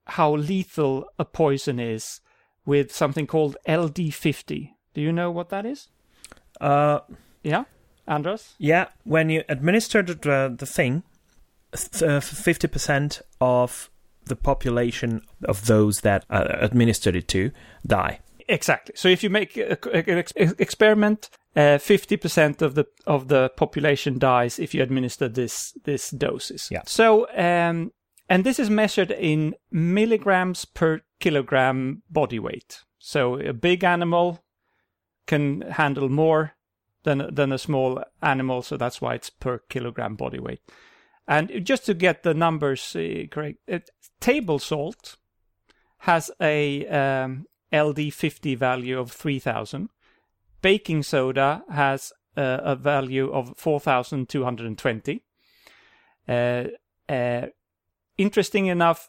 how 0.07 0.37
lethal 0.37 1.07
a 1.19 1.25
poison 1.25 1.81
is 1.81 2.21
with 2.65 2.95
something 2.95 3.27
called 3.27 3.57
LD50. 3.67 4.71
Do 4.95 5.01
you 5.01 5.11
know 5.11 5.33
what 5.33 5.49
that 5.49 5.67
is? 5.67 5.89
Uh, 6.61 7.01
Yeah, 7.43 7.65
Andras. 8.07 8.55
yeah, 8.59 8.87
when 9.05 9.31
you 9.31 9.45
administer 9.49 10.03
the, 10.03 10.55
the 10.59 10.67
thing, 10.67 11.03
fifty 12.21 12.69
percent 12.69 13.23
of 13.41 13.91
the 14.25 14.37
population 14.37 15.23
of 15.45 15.67
those 15.67 16.01
that 16.03 16.25
uh, 16.31 16.45
administered 16.61 17.17
it 17.17 17.29
to 17.29 17.51
die. 17.87 18.21
Exactly. 18.49 18.95
So 18.97 19.09
if 19.09 19.23
you 19.23 19.31
make 19.31 19.57
a, 19.57 19.79
an 19.95 20.19
ex- 20.19 20.33
experiment, 20.37 21.31
uh, 21.57 21.79
fifty 21.79 22.17
percent 22.17 22.63
of 22.63 22.75
the 22.75 22.87
of 23.07 23.29
the 23.29 23.51
population 23.57 24.19
dies 24.19 24.59
if 24.59 24.75
you 24.75 24.83
administer 24.83 25.29
this 25.29 25.73
this 25.85 26.11
doses. 26.11 26.69
Yeah. 26.71 26.83
So 26.87 27.29
um, 27.37 27.93
and 28.29 28.45
this 28.45 28.59
is 28.59 28.69
measured 28.69 29.11
in 29.11 29.55
milligrams 29.71 30.65
per 30.65 31.01
kilogram 31.21 32.03
body 32.11 32.39
weight. 32.39 32.81
So 32.99 33.37
a 33.37 33.53
big 33.53 33.85
animal 33.85 34.45
can 35.27 35.63
handle 35.63 36.09
more 36.09 36.53
than 37.05 37.35
than 37.35 37.53
a 37.53 37.59
small 37.59 38.03
animal, 38.23 38.63
so 38.63 38.77
that's 38.77 39.01
why 39.01 39.15
it's 39.15 39.31
per 39.31 39.59
kilogram 39.69 40.17
body 40.17 40.39
weight. 40.39 40.61
And 41.27 41.65
just 41.65 41.87
to 41.87 41.95
get 41.95 42.23
the 42.23 42.35
numbers 42.35 42.97
uh, 42.97 43.25
correct, 43.31 43.59
it, 43.67 43.91
table 44.21 44.59
salt 44.59 45.17
has 45.99 46.31
a 46.41 46.87
um, 46.89 47.47
LD50 47.73 48.57
value 48.59 48.99
of 48.99 49.13
3000. 49.13 49.89
Baking 50.61 51.03
soda 51.03 51.65
has 51.71 52.13
uh, 52.37 52.59
a 52.63 52.77
value 52.77 53.31
of 53.33 53.57
4220. 53.57 55.25
Uh, 56.29 56.65
uh, 57.09 57.47
interesting 58.19 58.67
enough, 58.67 59.09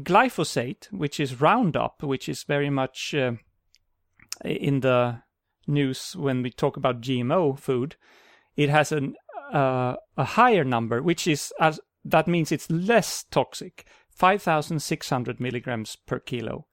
glyphosate, 0.00 0.92
which 0.92 1.18
is 1.20 1.40
Roundup, 1.40 2.02
which 2.02 2.28
is 2.28 2.42
very 2.42 2.70
much 2.70 3.14
uh, 3.14 3.32
in 4.44 4.80
the 4.80 5.22
news 5.68 6.16
when 6.16 6.42
we 6.42 6.50
talk 6.50 6.76
about 6.76 7.00
GMO 7.00 7.58
food, 7.58 7.96
it 8.56 8.70
has 8.70 8.92
an 8.92 9.14
uh, 9.52 9.96
a 10.16 10.24
higher 10.24 10.64
number, 10.64 11.02
which 11.02 11.26
is 11.26 11.52
as 11.60 11.80
that 12.04 12.28
means 12.28 12.52
it's 12.52 12.70
less 12.70 13.24
toxic, 13.30 13.86
5,600 14.10 15.40
milligrams 15.40 15.96
per 15.96 16.18
kilo. 16.18 16.66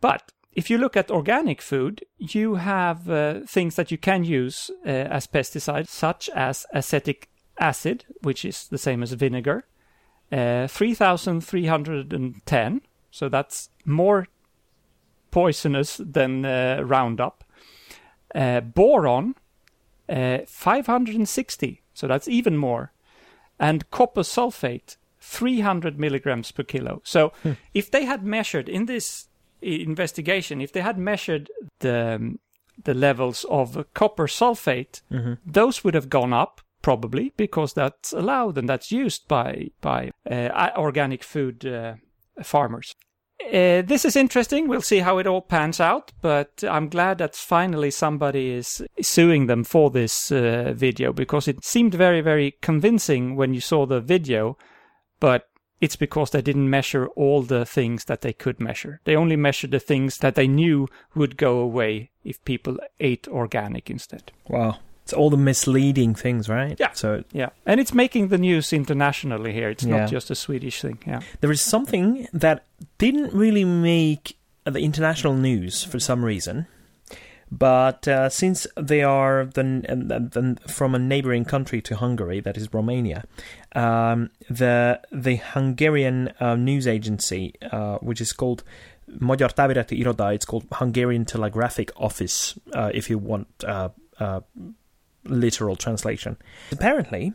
But 0.00 0.32
if 0.52 0.70
you 0.70 0.78
look 0.78 0.96
at 0.96 1.10
organic 1.10 1.60
food, 1.60 2.04
you 2.18 2.54
have 2.56 3.08
uh, 3.10 3.40
things 3.46 3.76
that 3.76 3.90
you 3.90 3.98
can 3.98 4.24
use 4.24 4.70
uh, 4.86 4.88
as 4.88 5.26
pesticides, 5.26 5.88
such 5.88 6.30
as 6.30 6.64
acetic 6.72 7.28
acid, 7.58 8.06
which 8.22 8.44
is 8.44 8.68
the 8.68 8.78
same 8.78 9.02
as 9.02 9.12
vinegar, 9.12 9.66
uh, 10.32 10.68
3,310. 10.68 12.80
So 13.10 13.28
that's 13.28 13.68
more 13.84 14.28
poisonous 15.30 16.00
than 16.04 16.44
uh, 16.44 16.82
Roundup. 16.84 17.43
Uh, 18.34 18.60
boron, 18.60 19.34
uh, 20.08 20.38
560. 20.46 21.82
So 21.94 22.06
that's 22.08 22.28
even 22.28 22.56
more. 22.56 22.92
And 23.58 23.88
copper 23.90 24.22
sulfate, 24.22 24.96
300 25.20 25.98
milligrams 25.98 26.50
per 26.50 26.64
kilo. 26.64 27.00
So 27.04 27.32
hmm. 27.42 27.52
if 27.72 27.90
they 27.90 28.04
had 28.04 28.24
measured 28.24 28.68
in 28.68 28.86
this 28.86 29.28
investigation, 29.62 30.60
if 30.60 30.72
they 30.72 30.80
had 30.80 30.98
measured 30.98 31.50
the 31.80 32.16
um, 32.16 32.38
the 32.82 32.94
levels 32.94 33.44
of 33.48 33.86
copper 33.94 34.26
sulfate, 34.26 35.00
mm-hmm. 35.10 35.34
those 35.46 35.84
would 35.84 35.94
have 35.94 36.08
gone 36.08 36.32
up 36.32 36.60
probably 36.82 37.32
because 37.36 37.72
that's 37.72 38.12
allowed 38.12 38.58
and 38.58 38.68
that's 38.68 38.92
used 38.92 39.28
by 39.28 39.70
by 39.80 40.10
uh, 40.30 40.70
organic 40.76 41.22
food 41.22 41.64
uh, 41.64 41.94
farmers. 42.42 42.94
Uh, 43.40 43.82
this 43.82 44.04
is 44.04 44.16
interesting. 44.16 44.68
We'll 44.68 44.80
see 44.80 45.00
how 45.00 45.18
it 45.18 45.26
all 45.26 45.42
pans 45.42 45.80
out, 45.80 46.12
but 46.20 46.64
I'm 46.68 46.88
glad 46.88 47.18
that 47.18 47.36
finally 47.36 47.90
somebody 47.90 48.50
is 48.50 48.82
suing 49.00 49.46
them 49.46 49.64
for 49.64 49.90
this 49.90 50.32
uh, 50.32 50.72
video 50.74 51.12
because 51.12 51.46
it 51.46 51.64
seemed 51.64 51.94
very, 51.94 52.20
very 52.20 52.56
convincing 52.62 53.36
when 53.36 53.52
you 53.52 53.60
saw 53.60 53.86
the 53.86 54.00
video, 54.00 54.56
but 55.20 55.48
it's 55.80 55.96
because 55.96 56.30
they 56.30 56.42
didn't 56.42 56.70
measure 56.70 57.08
all 57.08 57.42
the 57.42 57.66
things 57.66 58.06
that 58.06 58.22
they 58.22 58.32
could 58.32 58.60
measure. 58.60 59.00
They 59.04 59.16
only 59.16 59.36
measured 59.36 59.72
the 59.72 59.80
things 59.80 60.18
that 60.18 60.34
they 60.34 60.48
knew 60.48 60.88
would 61.14 61.36
go 61.36 61.58
away 61.58 62.10
if 62.24 62.42
people 62.44 62.78
ate 63.00 63.28
organic 63.28 63.90
instead. 63.90 64.32
Wow. 64.48 64.78
It's 65.04 65.12
all 65.12 65.28
the 65.28 65.36
misleading 65.36 66.14
things, 66.14 66.48
right? 66.48 66.76
Yeah. 66.80 66.92
So 66.92 67.24
yeah, 67.30 67.50
and 67.66 67.78
it's 67.78 67.92
making 67.92 68.28
the 68.28 68.38
news 68.38 68.72
internationally 68.72 69.52
here. 69.52 69.68
It's 69.68 69.84
yeah. 69.84 69.98
not 69.98 70.10
just 70.10 70.30
a 70.30 70.34
Swedish 70.34 70.80
thing. 70.80 70.98
Yeah. 71.06 71.20
There 71.42 71.52
is 71.52 71.60
something 71.60 72.26
that 72.32 72.64
didn't 72.96 73.34
really 73.34 73.64
make 73.64 74.38
the 74.64 74.80
international 74.80 75.34
news 75.34 75.84
for 75.84 76.00
some 76.00 76.24
reason, 76.24 76.66
but 77.50 78.08
uh, 78.08 78.30
since 78.30 78.66
they 78.76 79.02
are 79.02 79.44
the, 79.44 79.62
the, 79.62 80.56
from 80.72 80.94
a 80.94 80.98
neighboring 80.98 81.44
country 81.44 81.82
to 81.82 81.96
Hungary, 81.96 82.40
that 82.40 82.56
is 82.56 82.72
Romania, 82.72 83.24
um, 83.74 84.30
the 84.48 85.00
the 85.12 85.36
Hungarian 85.36 86.32
uh, 86.40 86.56
news 86.56 86.86
agency, 86.86 87.52
uh, 87.70 87.98
which 87.98 88.22
is 88.22 88.32
called 88.32 88.64
Magyar 89.20 89.50
Távirati 89.50 90.02
Iroda, 90.02 90.34
it's 90.34 90.46
called 90.46 90.64
Hungarian 90.72 91.26
Telegraphic 91.26 91.92
Office, 91.96 92.58
uh, 92.72 92.90
if 92.94 93.10
you 93.10 93.18
want 93.18 93.48
uh, 93.64 93.90
uh, 94.18 94.40
literal 95.24 95.76
translation. 95.76 96.36
Apparently, 96.70 97.32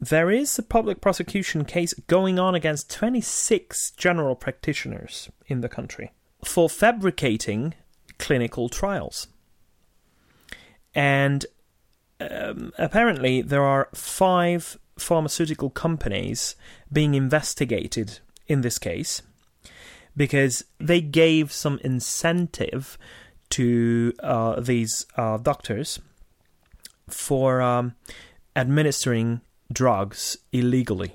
there 0.00 0.30
is 0.30 0.58
a 0.58 0.62
public 0.62 1.00
prosecution 1.00 1.64
case 1.64 1.92
going 2.06 2.38
on 2.38 2.54
against 2.54 2.90
26 2.90 3.90
general 3.92 4.34
practitioners 4.34 5.28
in 5.46 5.60
the 5.60 5.68
country 5.68 6.12
for 6.42 6.70
fabricating 6.70 7.74
clinical 8.18 8.68
trials. 8.68 9.28
And 10.94 11.44
um, 12.18 12.72
apparently, 12.78 13.42
there 13.42 13.62
are 13.62 13.88
five 13.94 14.78
pharmaceutical 14.98 15.70
companies 15.70 16.56
being 16.92 17.14
investigated 17.14 18.20
in 18.46 18.60
this 18.62 18.78
case 18.78 19.22
because 20.16 20.64
they 20.78 21.00
gave 21.00 21.52
some 21.52 21.78
incentive 21.84 22.98
to 23.50 24.12
uh, 24.22 24.60
these 24.60 25.06
uh, 25.16 25.38
doctors 25.38 26.00
for 27.12 27.60
um, 27.60 27.94
administering 28.56 29.40
drugs 29.72 30.36
illegally. 30.52 31.12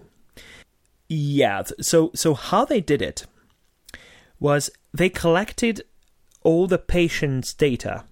Yeah, 1.07 1.63
so 1.81 2.11
so 2.15 2.33
how 2.33 2.65
they 2.65 2.81
did 2.81 3.01
it 3.01 3.25
was 4.39 4.69
they 4.93 5.09
collected 5.09 5.83
all 6.41 6.67
the 6.67 6.77
patient's 6.77 7.53
data, 7.53 8.03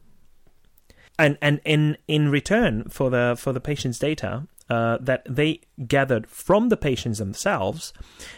and 1.18 1.38
and 1.42 1.60
in 1.66 1.98
in 2.08 2.30
return 2.30 2.90
for 2.90 3.10
the 3.10 3.36
for 3.38 3.52
the 3.52 3.60
patient's 3.60 4.00
data 4.00 4.48
uh, 4.70 4.98
that 5.02 5.24
they 5.28 5.62
gathered 5.88 6.28
from 6.28 6.70
the 6.70 6.78
patients 6.78 7.20
themselves, 7.20 7.94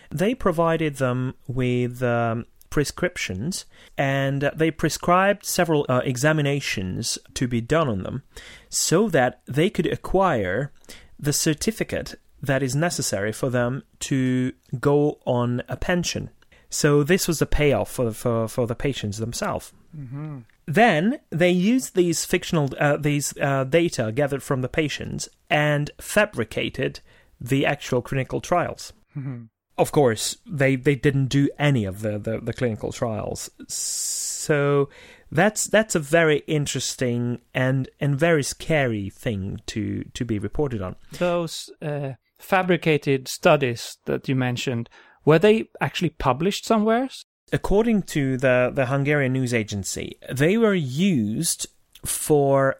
they 0.10 0.34
provided 0.34 0.95
them 0.97 1.36
with 1.47 2.01
um, 2.01 2.45
prescriptions 2.75 3.65
and 3.97 4.51
they 4.53 4.69
prescribed 4.69 5.45
several 5.45 5.85
uh, 5.88 6.01
examinations 6.03 7.17
to 7.33 7.47
be 7.47 7.61
done 7.61 7.88
on 7.88 8.03
them 8.03 8.21
so 8.67 9.07
that 9.07 9.39
they 9.45 9.69
could 9.69 9.85
acquire 9.85 10.73
the 11.17 11.31
certificate 11.31 12.15
that 12.41 12.61
is 12.61 12.75
necessary 12.75 13.31
for 13.31 13.49
them 13.49 13.81
to 14.01 14.51
go 14.77 15.19
on 15.25 15.63
a 15.69 15.77
pension. 15.77 16.29
So 16.69 17.01
this 17.01 17.29
was 17.29 17.41
a 17.41 17.45
payoff 17.45 17.89
for 17.89 18.11
for, 18.11 18.49
for 18.49 18.67
the 18.67 18.75
patients 18.75 19.19
themselves. 19.19 19.71
Mm-hmm. 19.97 20.39
Then 20.65 21.19
they 21.29 21.51
used 21.51 21.95
these 21.95 22.25
fictional 22.25 22.67
uh, 22.77 22.97
these 22.97 23.27
uh, 23.38 23.63
data 23.63 24.11
gathered 24.11 24.43
from 24.43 24.59
the 24.61 24.75
patients 24.81 25.29
and 25.49 25.91
fabricated 26.01 26.99
the 27.39 27.65
actual 27.65 28.01
clinical 28.01 28.41
trials. 28.41 28.91
Mm-hmm 29.17 29.45
of 29.77 29.91
course, 29.91 30.38
they, 30.45 30.75
they 30.75 30.95
didn't 30.95 31.27
do 31.27 31.49
any 31.59 31.85
of 31.85 32.01
the, 32.01 32.17
the, 32.17 32.39
the, 32.39 32.53
clinical 32.53 32.91
trials. 32.91 33.49
So 33.67 34.89
that's 35.31 35.65
that's 35.65 35.95
a 35.95 35.99
very 35.99 36.39
interesting 36.47 37.41
and 37.53 37.89
and 37.99 38.17
very 38.17 38.43
scary 38.43 39.09
thing 39.09 39.59
to 39.67 40.03
to 40.13 40.23
be 40.23 40.39
reported 40.39 40.81
on. 40.81 40.95
Those 41.17 41.69
uh, 41.81 42.11
fabricated 42.39 43.27
studies 43.27 43.97
that 44.05 44.29
you 44.29 44.35
mentioned 44.35 44.89
were 45.25 45.39
they 45.39 45.69
actually 45.81 46.11
published 46.11 46.65
somewhere? 46.65 47.09
According 47.51 48.03
to 48.03 48.38
the 48.38 48.71
the 48.73 48.85
Hungarian 48.88 49.33
news 49.33 49.53
agency, 49.53 50.17
they 50.31 50.57
were 50.57 50.75
used 50.75 51.67
for 52.05 52.77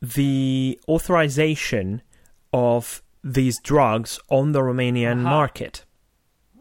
the 0.00 0.80
authorization 0.88 2.02
of 2.52 3.02
these 3.22 3.60
drugs 3.60 4.18
on 4.28 4.52
the 4.52 4.60
Romanian 4.60 5.20
uh-huh. 5.20 5.30
market. 5.30 5.84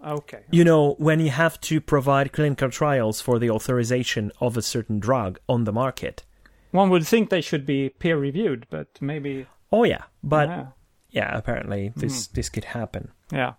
Okay. 0.05 0.41
You 0.49 0.63
know, 0.63 0.93
when 0.97 1.19
you 1.19 1.29
have 1.29 1.59
to 1.61 1.79
provide 1.79 2.31
clinical 2.31 2.69
trials 2.69 3.21
for 3.21 3.39
the 3.39 3.49
authorization 3.49 4.31
of 4.39 4.57
a 4.57 4.61
certain 4.61 4.99
drug 4.99 5.39
on 5.47 5.65
the 5.65 5.73
market. 5.73 6.23
One 6.71 6.89
would 6.89 7.05
think 7.05 7.29
they 7.29 7.41
should 7.41 7.65
be 7.65 7.89
peer 7.89 8.17
reviewed, 8.17 8.65
but 8.69 8.87
maybe. 9.01 9.45
Oh 9.71 9.83
yeah, 9.83 10.03
but 10.23 10.49
yeah, 10.49 10.65
yeah 11.09 11.37
apparently 11.37 11.91
this 11.95 12.27
mm. 12.27 12.31
this 12.33 12.49
could 12.49 12.65
happen. 12.65 13.11
Yeah. 13.31 13.53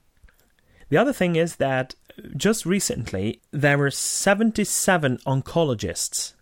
The 0.89 0.97
other 0.99 1.13
thing 1.13 1.37
is 1.37 1.57
that 1.57 1.95
just 2.37 2.67
recently 2.67 3.41
there 3.51 3.79
were 3.79 3.91
77 3.91 5.19
oncologists 5.27 6.35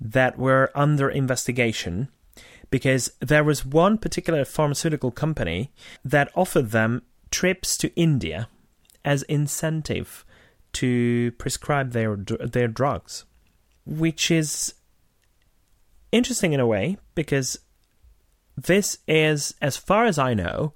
that 0.00 0.36
were 0.36 0.70
under 0.74 1.08
investigation 1.08 2.08
because 2.70 3.12
there 3.20 3.44
was 3.44 3.64
one 3.64 3.98
particular 3.98 4.44
pharmaceutical 4.44 5.10
company 5.10 5.70
that 6.04 6.30
offered 6.34 6.70
them 6.70 7.02
trips 7.32 7.76
to 7.78 7.92
India 7.96 8.48
as 9.04 9.24
incentive 9.24 10.24
to 10.74 11.32
prescribe 11.32 11.90
their 11.90 12.16
their 12.16 12.68
drugs, 12.68 13.24
which 13.84 14.30
is 14.30 14.74
interesting 16.12 16.52
in 16.52 16.60
a 16.60 16.66
way 16.66 16.98
because 17.14 17.58
this 18.56 18.98
is, 19.08 19.54
as 19.60 19.76
far 19.76 20.04
as 20.04 20.18
I 20.18 20.34
know, 20.34 20.74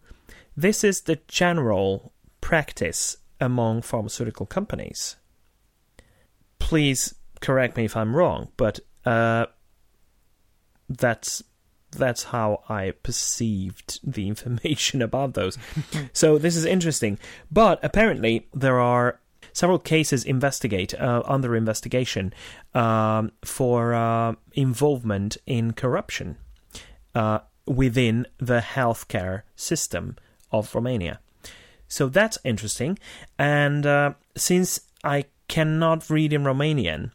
this 0.56 0.82
is 0.82 1.02
the 1.02 1.20
general 1.28 2.12
practice 2.40 3.18
among 3.40 3.82
pharmaceutical 3.82 4.46
companies. 4.46 5.16
please 6.58 7.14
correct 7.40 7.76
me 7.76 7.84
if 7.84 7.96
I'm 7.96 8.16
wrong, 8.16 8.48
but 8.56 8.80
uh, 9.04 9.46
that's 10.88 11.42
that's 11.96 12.24
how 12.24 12.62
I 12.68 12.92
perceived 13.02 14.00
the 14.02 14.28
information 14.28 15.02
about 15.08 15.34
those. 15.34 15.58
so 16.12 16.38
this 16.38 16.56
is 16.56 16.64
interesting. 16.64 17.18
But 17.50 17.78
apparently 17.82 18.48
there 18.54 18.80
are 18.80 19.20
several 19.52 19.78
cases 19.78 20.24
investigate 20.24 20.94
uh, 20.94 21.22
under 21.24 21.56
investigation 21.56 22.32
um, 22.74 23.32
for 23.44 23.94
uh, 23.94 24.34
involvement 24.52 25.38
in 25.46 25.72
corruption 25.72 26.36
uh, 27.14 27.38
within 27.66 28.26
the 28.38 28.60
healthcare 28.60 29.42
system 29.56 30.16
of 30.52 30.74
Romania. 30.74 31.20
So 31.88 32.08
that's 32.08 32.38
interesting. 32.44 32.98
And 33.38 33.86
uh, 33.86 34.14
since 34.36 34.80
I 35.02 35.24
cannot 35.48 36.10
read 36.10 36.32
in 36.32 36.44
Romanian, 36.44 37.12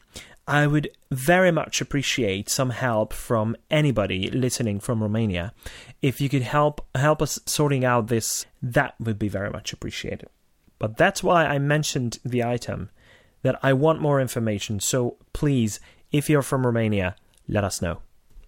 I 0.52 0.66
would 0.66 0.90
very 1.10 1.50
much 1.50 1.80
appreciate 1.80 2.50
some 2.50 2.68
help 2.68 3.14
from 3.14 3.56
anybody 3.70 4.30
listening 4.30 4.80
from 4.80 5.02
Romania. 5.02 5.54
If 6.02 6.20
you 6.20 6.28
could 6.28 6.42
help 6.42 6.86
help 6.94 7.22
us 7.22 7.40
sorting 7.46 7.86
out 7.86 8.08
this, 8.08 8.44
that 8.60 8.94
would 9.00 9.18
be 9.18 9.28
very 9.28 9.48
much 9.48 9.72
appreciated. 9.72 10.28
But 10.78 10.98
that's 10.98 11.22
why 11.22 11.46
I 11.46 11.58
mentioned 11.58 12.18
the 12.22 12.44
item 12.44 12.90
that 13.40 13.58
I 13.62 13.72
want 13.72 14.02
more 14.02 14.20
information. 14.20 14.78
So 14.78 15.16
please, 15.32 15.80
if 16.10 16.28
you're 16.28 16.42
from 16.42 16.66
Romania, 16.66 17.16
let 17.48 17.64
us 17.64 17.80
know 17.80 18.02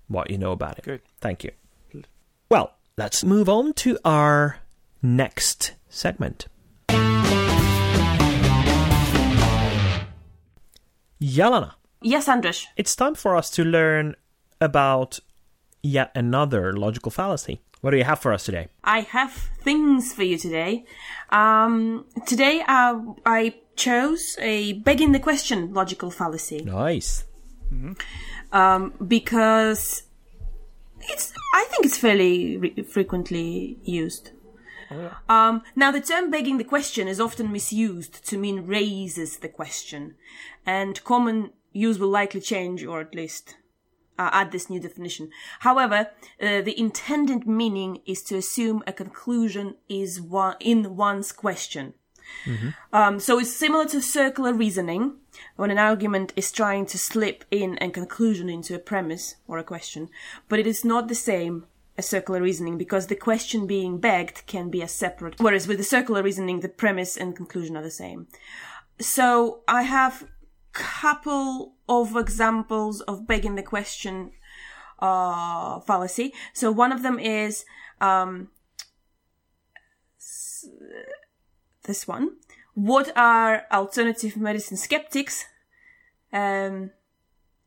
what 0.07 0.31
you 0.31 0.37
know 0.37 0.53
about 0.53 0.77
it. 0.77 0.85
Good. 0.85 1.01
Thank 1.23 1.43
you. 1.43 1.53
Well, 2.51 2.75
let's 2.99 3.25
move 3.25 3.49
on 3.49 3.73
to 3.75 3.99
our 4.05 4.59
next 5.01 5.73
segment. 5.89 6.49
Yelena, 11.19 11.73
Yes, 12.05 12.29
Andras. 12.29 12.67
it's 12.77 12.95
time 12.95 13.15
for 13.15 13.35
us 13.35 13.51
to 13.53 13.65
learn 13.65 14.15
about 14.61 15.21
yet 15.83 16.11
another 16.15 16.73
logical 16.75 17.11
fallacy. 17.11 17.61
What 17.81 17.91
do 17.93 17.97
you 17.97 18.05
have 18.05 18.19
for 18.19 18.33
us 18.33 18.45
today? 18.45 18.69
I 18.83 19.01
have 19.01 19.33
things 19.63 20.13
for 20.15 20.23
you 20.23 20.37
today. 20.39 20.85
Um, 21.31 22.05
today 22.27 22.63
uh, 22.69 23.01
I 23.27 23.55
chose 23.77 24.37
a 24.41 24.75
begging 24.75 25.13
the 25.13 25.19
question 25.19 25.73
logical 25.75 26.11
fallacy 26.11 26.61
Nice. 26.63 27.25
um, 28.53 28.93
because 29.07 30.03
it's 31.01 31.33
I 31.55 31.65
think 31.71 31.87
it's 31.87 31.99
fairly 31.99 32.57
re- 32.59 32.83
frequently 32.83 33.79
used. 33.83 34.31
Um, 35.29 35.63
now, 35.75 35.91
the 35.91 36.01
term 36.01 36.31
begging 36.31 36.59
the 36.59 36.65
question 36.65 37.09
is 37.09 37.19
often 37.19 37.51
misused 37.51 38.25
to 38.29 38.39
mean 38.39 38.65
raises 38.67 39.39
the 39.39 39.49
question, 39.49 40.15
and 40.65 41.03
common 41.03 41.51
use 41.75 41.99
will 41.99 42.09
likely 42.09 42.41
change 42.41 42.85
or 42.85 43.01
at 43.01 43.15
least 43.15 43.57
uh, 44.19 44.31
add 44.33 44.53
this 44.53 44.71
new 44.71 44.81
definition. 44.81 45.31
However, 45.61 46.11
uh, 46.41 46.63
the 46.63 46.79
intended 46.79 47.47
meaning 47.47 48.01
is 48.07 48.23
to 48.25 48.37
assume 48.37 48.83
a 48.87 48.93
conclusion 48.93 49.75
is 49.89 50.21
one, 50.21 50.57
in 50.61 50.97
one's 50.97 51.33
question. 51.33 51.95
Um, 52.93 53.21
so 53.21 53.39
it's 53.39 53.53
similar 53.53 53.87
to 53.87 54.01
circular 54.01 54.53
reasoning 54.53 55.17
when 55.57 55.71
an 55.71 55.79
argument 55.79 56.33
is 56.37 56.51
trying 56.51 56.87
to 56.87 56.99
slip 56.99 57.45
in 57.51 57.79
a 57.81 57.91
conclusion 57.91 58.49
into 58.49 58.75
a 58.75 58.79
premise 58.79 59.37
or 59.47 59.59
a 59.59 59.65
question, 59.65 60.09
but 60.49 60.59
it 60.59 60.67
is 60.67 60.85
not 60.85 61.09
the 61.09 61.15
same 61.15 61.67
as 61.97 62.09
circular 62.09 62.41
reasoning 62.41 62.79
because 62.79 63.07
the 63.07 63.17
question 63.17 63.67
being 63.67 63.99
begged 63.99 64.47
can 64.47 64.71
be 64.71 64.83
a 64.83 64.89
separate, 64.89 65.39
whereas 65.39 65.69
with 65.69 65.79
the 65.79 65.85
circular 65.85 66.23
reasoning, 66.23 66.61
the 66.61 66.69
premise 66.69 67.17
and 67.17 67.37
conclusion 67.37 67.77
are 67.77 67.83
the 67.83 67.91
same. 67.91 68.27
So 69.01 69.61
I 69.69 69.83
have 69.83 70.27
couple 70.75 71.77
of 71.89 72.17
examples 72.17 73.01
of 73.03 73.27
begging 73.27 73.55
the 73.55 73.63
question 73.63 74.33
uh, 74.99 75.81
fallacy. 75.81 76.35
So 76.53 76.71
one 76.71 76.93
of 76.93 77.03
them 77.03 77.19
is 77.19 77.65
um, 78.01 78.49
this 81.85 82.07
one. 82.07 82.37
What 82.75 83.13
are 83.17 83.65
alternative 83.71 84.37
medicine 84.37 84.77
skeptics 84.77 85.45
um, 86.33 86.91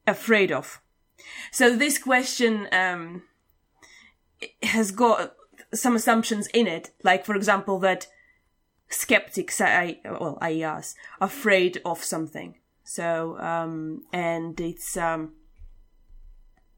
afraid 0.05 0.51
of? 0.51 0.81
So 1.51 1.75
this 1.75 1.97
question 1.97 2.67
um, 2.71 3.23
has 4.63 4.91
got 4.91 5.33
some 5.73 5.95
assumptions 5.95 6.47
in 6.47 6.67
it, 6.67 6.91
like 7.03 7.25
for 7.25 7.35
example 7.35 7.79
that 7.79 8.07
skeptics, 8.89 9.61
I 9.61 9.99
well, 10.03 10.37
I 10.41 10.61
us, 10.61 10.95
afraid 11.21 11.81
of 11.85 12.03
something. 12.03 12.55
So 12.87 13.37
um, 13.39 14.03
and 14.13 14.57
it's 14.61 14.95
um, 14.95 15.33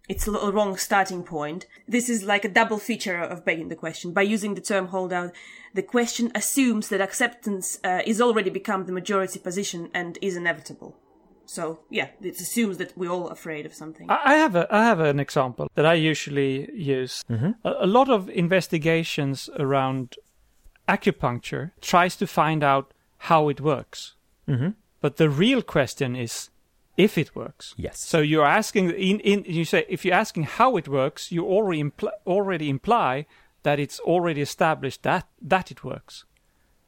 it's 0.10 0.26
a 0.26 0.32
little 0.32 0.52
wrong 0.52 0.76
starting 0.76 1.22
point. 1.22 1.68
This 1.88 2.10
is 2.10 2.24
like 2.24 2.44
a 2.44 2.50
double 2.50 2.80
feature 2.80 3.20
of 3.20 3.46
begging 3.46 3.70
the 3.70 3.76
question. 3.76 4.12
By 4.12 4.24
using 4.24 4.56
the 4.56 4.62
term 4.62 4.88
holdout, 4.88 5.32
the 5.76 5.84
question 5.84 6.32
assumes 6.34 6.90
that 6.90 7.00
acceptance 7.00 7.78
uh, 7.84 8.02
is 8.08 8.20
already 8.20 8.50
become 8.50 8.86
the 8.86 8.92
majority 8.92 9.38
position 9.40 9.90
and 9.94 10.18
is 10.20 10.36
inevitable. 10.36 10.98
So 11.46 11.82
yeah, 11.92 12.08
it 12.22 12.42
assumes 12.42 12.78
that 12.78 12.98
we're 12.98 13.12
all 13.12 13.28
afraid 13.28 13.68
of 13.68 13.74
something. 13.76 14.10
I 14.10 14.34
I 14.34 14.36
have 14.38 14.56
a 14.56 14.66
I 14.72 14.84
have 14.84 15.00
an 15.00 15.20
example 15.20 15.68
that 15.76 15.86
I 15.86 15.94
usually 15.94 16.70
use. 16.74 17.24
A, 17.30 17.54
a 17.64 17.88
lot 17.88 18.10
of 18.10 18.30
investigations 18.30 19.48
around 19.60 20.16
acupuncture 20.88 21.70
tries 21.82 22.16
to 22.18 22.26
find 22.26 22.64
out 22.64 22.94
how 23.30 23.50
it 23.50 23.62
works, 23.62 24.16
Mhm. 24.48 24.74
But 25.02 25.18
the 25.18 25.30
real 25.30 25.62
question 25.62 26.16
is 26.16 26.50
if 27.00 27.18
it 27.18 27.34
works. 27.34 27.74
Yes. 27.78 28.00
So 28.00 28.20
you're 28.20 28.46
asking 28.46 28.90
in, 28.92 29.22
in 29.22 29.46
you 29.48 29.64
say 29.64 29.86
if 29.88 30.04
you're 30.04 30.14
asking 30.16 30.44
how 30.44 30.76
it 30.76 30.88
works, 30.88 31.32
you 31.32 31.46
already 31.46 31.84
impl- 31.84 32.12
already 32.28 32.70
imply 32.70 33.26
that 33.64 33.80
it's 33.80 34.00
already 34.02 34.42
established 34.42 35.04
that 35.04 35.26
that 35.42 35.72
it 35.72 35.84
works, 35.84 36.26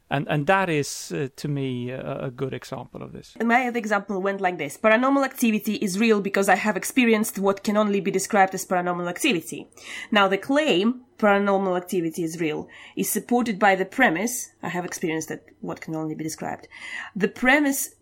and 0.10 0.28
and 0.30 0.47
that 0.47 0.69
is 0.69 1.13
uh, 1.13 1.30
to 1.38 1.47
me 1.47 1.91
a, 1.91 2.26
a 2.26 2.32
good 2.32 2.54
example 2.54 3.02
of 3.02 3.13
this. 3.13 3.36
My 3.41 3.67
other 3.67 3.80
example 3.80 4.21
went 4.21 4.41
like 4.41 4.58
this. 4.58 4.78
Paranormal 4.78 5.24
activity 5.24 5.76
is 5.76 5.97
real 5.97 6.19
because 6.19 6.50
I 6.50 6.56
have 6.56 6.76
experienced 6.76 7.39
what 7.39 7.63
can 7.63 7.78
only 7.78 8.02
be 8.02 8.12
described 8.12 8.54
as 8.54 8.65
paranormal 8.65 9.10
activity. 9.10 9.69
Now 10.12 10.28
the 10.28 10.38
claim, 10.38 11.02
paranormal 11.17 11.78
activity 11.78 12.24
is 12.24 12.41
real, 12.41 12.67
is 12.97 13.10
supported 13.10 13.58
by 13.60 13.76
the 13.76 13.86
premise, 13.86 14.52
I 14.62 14.69
have 14.69 14.86
experienced 14.86 15.30
that 15.30 15.45
what 15.62 15.80
can 15.80 15.95
only 15.95 16.15
be 16.15 16.24
described. 16.26 16.67
The 17.15 17.30
premise 17.30 17.95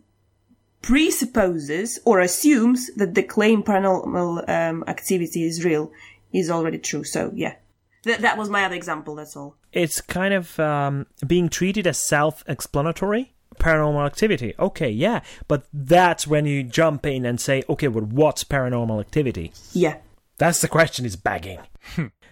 presupposes 0.81 1.99
or 2.05 2.19
assumes 2.19 2.93
that 2.95 3.15
the 3.15 3.23
claim 3.23 3.63
paranormal 3.63 4.47
um, 4.49 4.83
activity 4.87 5.43
is 5.43 5.65
real 5.65 5.91
is 6.33 6.49
already 6.49 6.77
true. 6.77 7.03
So 7.03 7.31
yeah. 7.35 7.55
Th- 8.03 8.19
that 8.19 8.37
was 8.37 8.49
my 8.49 8.63
other 8.63 8.75
example, 8.75 9.15
that's 9.15 9.35
all. 9.35 9.55
It's 9.73 10.01
kind 10.01 10.33
of 10.33 10.59
um, 10.59 11.05
being 11.25 11.49
treated 11.49 11.85
as 11.85 11.97
self 11.97 12.43
explanatory. 12.47 13.33
Paranormal 13.57 14.05
activity. 14.05 14.53
Okay, 14.57 14.89
yeah. 14.89 15.21
But 15.49 15.65
that's 15.73 16.25
when 16.25 16.45
you 16.45 16.63
jump 16.63 17.05
in 17.05 17.25
and 17.25 17.41
say, 17.41 17.63
okay, 17.67 17.89
well, 17.89 18.05
what's 18.05 18.45
paranormal 18.45 19.01
activity? 19.01 19.51
Yeah. 19.73 19.97
That's 20.37 20.61
the 20.61 20.69
question 20.69 21.05
is 21.05 21.17
bagging. 21.17 21.59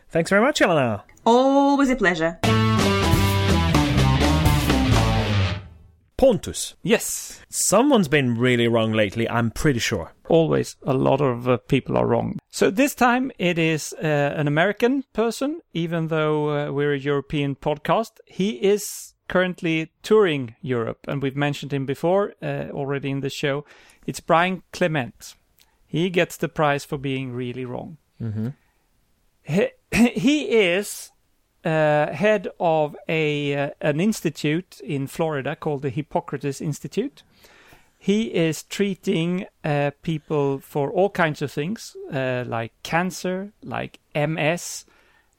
Thanks 0.10 0.30
very 0.30 0.42
much, 0.42 0.62
Yelena. 0.62 1.04
Always 1.26 1.90
a 1.90 1.98
pleasure. 1.98 2.40
Pontus. 6.18 6.76
Yes, 6.84 7.42
Someone's 7.50 8.08
been 8.08 8.38
really 8.38 8.68
wrong 8.68 8.92
lately, 8.92 9.30
I'm 9.30 9.52
pretty 9.52 9.80
sure. 9.80 10.14
always 10.30 10.76
a 10.84 10.94
lot 10.94 11.22
of 11.22 11.48
uh, 11.48 11.58
people 11.58 11.96
are 11.98 12.06
wrong. 12.08 12.40
So 12.50 12.70
this 12.72 12.96
time 12.96 13.32
it 13.38 13.58
is 13.60 13.94
uh, 13.94 14.34
an 14.36 14.48
American 14.48 15.04
person, 15.14 15.62
even 15.74 16.08
though 16.08 16.50
uh, 16.50 16.72
we're 16.72 16.94
a 16.94 17.00
European 17.00 17.56
podcast. 17.56 18.12
He 18.26 18.50
is 18.52 19.14
currently 19.28 19.92
touring 20.04 20.56
Europe, 20.62 21.00
and 21.08 21.22
we've 21.22 21.36
mentioned 21.36 21.72
him 21.72 21.86
before 21.86 22.34
uh, 22.42 22.70
already 22.72 23.10
in 23.10 23.22
the 23.22 23.30
show. 23.30 23.64
It's 24.06 24.20
Brian 24.20 24.64
Clement. 24.74 25.36
He 25.86 26.10
gets 26.10 26.38
the 26.38 26.50
prize 26.50 26.84
for 26.84 26.98
being 26.98 27.32
really 27.32 27.64
wrong. 27.66 27.98
He, 29.44 29.68
he 29.92 30.44
is 30.50 31.12
uh, 31.68 32.14
head 32.14 32.48
of 32.62 32.96
a 33.10 33.54
uh, 33.54 33.70
an 33.82 34.00
institute 34.00 34.80
in 34.82 35.06
Florida 35.06 35.54
called 35.54 35.82
the 35.82 35.90
Hippocrates 35.90 36.62
Institute. 36.62 37.24
He 38.00 38.34
is 38.34 38.64
treating 38.64 39.48
uh, 39.66 39.92
people 40.02 40.60
for 40.60 40.90
all 40.92 41.10
kinds 41.10 41.42
of 41.42 41.52
things, 41.52 41.98
uh, 42.14 42.46
like 42.48 42.72
cancer, 42.84 43.52
like 43.62 44.00
MS, 44.16 44.86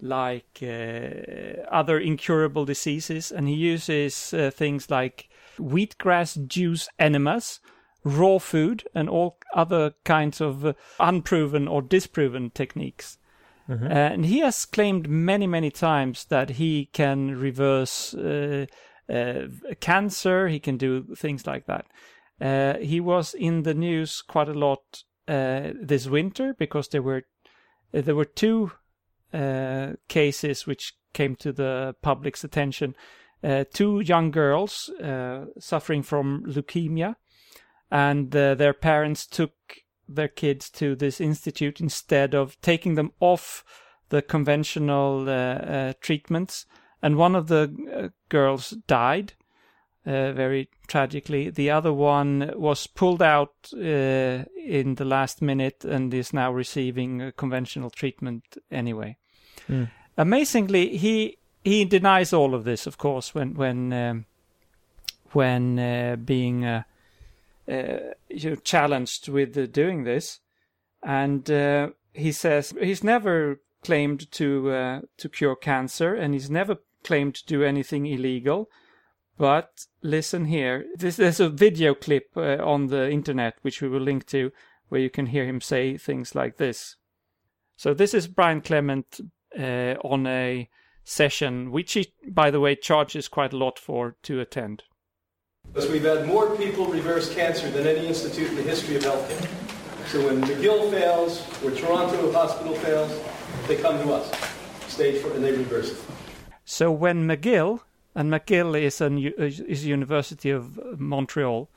like 0.02 0.58
uh, 0.62 1.62
other 1.70 1.98
incurable 1.98 2.66
diseases, 2.66 3.32
and 3.32 3.48
he 3.48 3.54
uses 3.54 4.34
uh, 4.34 4.50
things 4.50 4.90
like 4.90 5.30
wheatgrass 5.58 6.46
juice 6.46 6.90
enemas, 6.98 7.60
raw 8.04 8.38
food, 8.38 8.84
and 8.94 9.08
all 9.08 9.38
other 9.54 9.94
kinds 10.04 10.42
of 10.42 10.76
unproven 11.00 11.66
or 11.66 11.80
disproven 11.80 12.50
techniques. 12.50 13.16
Uh, 13.68 13.74
and 13.74 14.24
he 14.24 14.38
has 14.38 14.64
claimed 14.64 15.08
many, 15.08 15.46
many 15.46 15.70
times 15.70 16.24
that 16.26 16.50
he 16.50 16.86
can 16.92 17.38
reverse 17.38 18.14
uh, 18.14 18.64
uh, 19.12 19.42
cancer. 19.80 20.48
He 20.48 20.58
can 20.58 20.78
do 20.78 21.14
things 21.14 21.46
like 21.46 21.66
that. 21.66 21.86
Uh, 22.40 22.78
he 22.78 23.00
was 23.00 23.34
in 23.34 23.64
the 23.64 23.74
news 23.74 24.22
quite 24.22 24.48
a 24.48 24.54
lot 24.54 25.02
uh, 25.26 25.72
this 25.80 26.06
winter 26.06 26.54
because 26.58 26.88
there 26.88 27.02
were 27.02 27.24
there 27.92 28.14
were 28.14 28.24
two 28.24 28.72
cases 30.08 30.66
which 30.66 30.94
came 31.12 31.36
to 31.36 31.52
the 31.52 31.94
public's 32.02 32.44
attention. 32.44 32.94
Two 33.72 34.00
young 34.00 34.30
girls 34.30 34.90
suffering 35.58 36.02
from 36.02 36.44
leukemia, 36.46 37.16
and 37.90 38.30
their 38.30 38.74
parents 38.74 39.26
took 39.26 39.52
their 40.08 40.28
kids 40.28 40.70
to 40.70 40.96
this 40.96 41.20
institute 41.20 41.80
instead 41.80 42.34
of 42.34 42.60
taking 42.60 42.94
them 42.94 43.12
off 43.20 43.64
the 44.08 44.22
conventional 44.22 45.24
treatments. 46.00 46.66
And 47.02 47.16
one 47.16 47.36
of 47.36 47.48
the 47.48 48.12
girls 48.28 48.70
died 48.86 49.34
uh, 50.08 50.32
very 50.32 50.70
tragically. 50.86 51.50
The 51.50 51.70
other 51.70 51.92
one 51.92 52.52
was 52.56 52.86
pulled 52.86 53.20
out 53.20 53.52
uh, 53.74 54.44
in 54.56 54.94
the 54.94 55.04
last 55.04 55.42
minute 55.42 55.84
and 55.84 56.14
is 56.14 56.32
now 56.32 56.50
receiving 56.50 57.32
conventional 57.36 57.90
treatment 57.90 58.56
anyway. 58.70 59.18
Mm. 59.68 59.90
Amazingly, 60.16 60.96
he 60.96 61.36
he 61.62 61.84
denies 61.84 62.32
all 62.32 62.54
of 62.54 62.64
this, 62.64 62.86
of 62.86 62.96
course, 62.96 63.34
when 63.34 63.54
when 63.54 63.92
um, 63.92 64.24
when 65.32 65.78
uh, 65.78 66.16
being 66.16 66.64
uh, 67.68 67.72
uh, 67.72 67.98
you 68.28 68.50
know, 68.50 68.56
challenged 68.56 69.28
with 69.28 69.72
doing 69.72 70.04
this, 70.04 70.40
and 71.02 71.46
he 72.12 72.32
says 72.32 72.74
he's 72.80 73.04
never 73.04 73.60
claimed 73.82 74.30
to 74.32 75.02
to 75.16 75.28
cure 75.28 75.56
cancer, 75.56 76.14
and 76.14 76.34
he's 76.34 76.50
never 76.50 76.78
claimed 77.04 77.34
to 77.36 77.46
do 77.46 77.62
anything 77.62 78.06
illegal 78.06 78.68
but 79.38 79.86
listen 80.02 80.46
here. 80.46 80.84
This, 80.96 81.16
there's 81.16 81.40
a 81.40 81.48
video 81.48 81.94
clip 81.94 82.30
uh, 82.36 82.56
on 82.56 82.88
the 82.88 83.08
internet, 83.08 83.54
which 83.62 83.80
we 83.80 83.88
will 83.88 84.00
link 84.00 84.26
to, 84.26 84.50
where 84.88 85.00
you 85.00 85.08
can 85.08 85.26
hear 85.26 85.46
him 85.46 85.60
say 85.60 85.96
things 85.96 86.34
like 86.34 86.56
this. 86.56 86.96
So 87.76 87.94
this 87.94 88.12
is 88.12 88.26
Brian 88.26 88.60
Clement 88.60 89.20
uh, 89.56 89.94
on 90.02 90.26
a 90.26 90.68
session, 91.04 91.70
which 91.70 91.92
he, 91.92 92.12
by 92.28 92.50
the 92.50 92.60
way, 92.60 92.74
charges 92.74 93.28
quite 93.28 93.52
a 93.52 93.56
lot 93.56 93.78
for 93.78 94.16
to 94.24 94.40
attend. 94.40 94.82
Because 95.72 95.90
we've 95.90 96.04
had 96.04 96.26
more 96.26 96.56
people 96.56 96.86
reverse 96.86 97.32
cancer 97.34 97.70
than 97.70 97.86
any 97.86 98.06
institute 98.06 98.48
in 98.48 98.56
the 98.56 98.62
history 98.62 98.96
of 98.96 99.02
healthcare. 99.02 99.46
So 100.08 100.24
when 100.26 100.40
McGill 100.42 100.90
fails, 100.90 101.46
or 101.62 101.70
Toronto 101.70 102.32
Hospital 102.32 102.74
fails, 102.74 103.12
they 103.66 103.76
come 103.76 103.98
to 104.02 104.12
us, 104.14 104.30
stage 104.88 105.20
four, 105.22 105.32
and 105.32 105.44
they 105.44 105.52
reverse 105.52 105.92
it. 105.92 105.98
So 106.64 106.90
when 106.90 107.26
McGill 107.26 107.80
and 108.14 108.32
McGill 108.32 108.80
is 108.80 109.00
a 109.00 109.14
is 109.38 109.86
University 109.86 110.50
of 110.50 110.98
Montreal. 110.98 111.68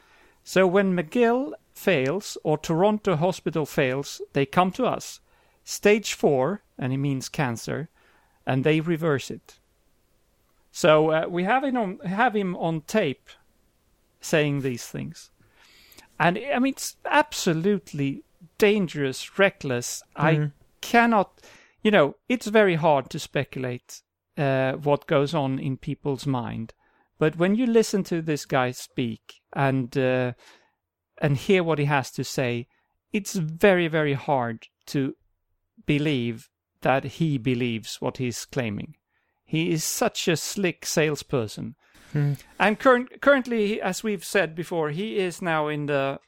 So 0.43 0.65
when 0.65 0.95
McGill 0.95 1.53
fails 1.73 2.37
or 2.43 2.57
Toronto 2.57 3.15
Hospital 3.15 3.65
fails, 3.65 4.21
they 4.33 4.45
come 4.47 4.71
to 4.71 4.85
us, 4.85 5.19
stage 5.63 6.13
four, 6.13 6.63
and 6.79 6.91
it 6.91 6.97
means 6.97 7.29
cancer, 7.29 7.89
and 8.45 8.63
they 8.63 8.79
reverse 8.79 9.29
it. 9.29 9.59
So 10.71 11.11
uh, 11.11 11.25
we 11.29 11.43
have 11.43 11.63
him 11.63 11.77
on 11.77 11.99
have 11.99 12.35
him 12.35 12.55
on 12.55 12.81
tape 12.81 13.29
saying 14.22 14.61
these 14.61 14.86
things, 14.86 15.32
and 16.19 16.38
I 16.38 16.59
mean 16.59 16.74
it's 16.74 16.95
absolutely 17.05 18.24
dangerous, 18.57 19.39
reckless. 19.39 20.03
Mm-hmm. 20.17 20.43
I 20.43 20.51
cannot, 20.82 21.41
you 21.84 21.91
know, 21.91 22.15
it's 22.30 22.47
very 22.47 22.76
hard 22.76 23.09
to 23.09 23.19
speculate 23.19 24.01
uh, 24.38 24.74
what 24.74 25.07
goes 25.07 25.34
on 25.34 25.59
in 25.59 25.78
people's 25.78 26.26
mind. 26.26 26.74
But 27.19 27.38
when 27.38 27.55
you 27.55 27.65
listen 27.67 28.03
to 28.05 28.22
this 28.22 28.45
guy 28.45 28.72
speak 28.72 29.41
and 29.53 29.95
uh, 29.97 30.34
and 31.19 31.38
hear 31.38 31.63
what 31.63 31.80
he 31.80 31.86
has 31.86 32.11
to 32.11 32.24
say, 32.24 32.67
it's 33.13 33.34
very 33.34 33.88
very 33.88 34.13
hard 34.13 34.67
to 34.88 35.15
believe 35.86 36.49
that 36.82 37.03
he 37.03 37.38
believes 37.38 37.97
what 38.01 38.17
he's 38.17 38.45
claiming. 38.45 38.95
He 39.51 39.71
is 39.71 39.83
such 39.83 40.29
a 40.29 40.37
slick 40.37 40.85
salesperson. 40.85 41.75
Hmm. 42.13 42.33
And 42.57 42.79
current, 42.79 43.19
currently, 43.19 43.81
as 43.81 44.01
we've 44.01 44.23
said 44.23 44.55
before, 44.55 44.91
he 44.91 45.17
is 45.17 45.41
now 45.41 45.67
in 45.67 45.87
the 45.87 46.19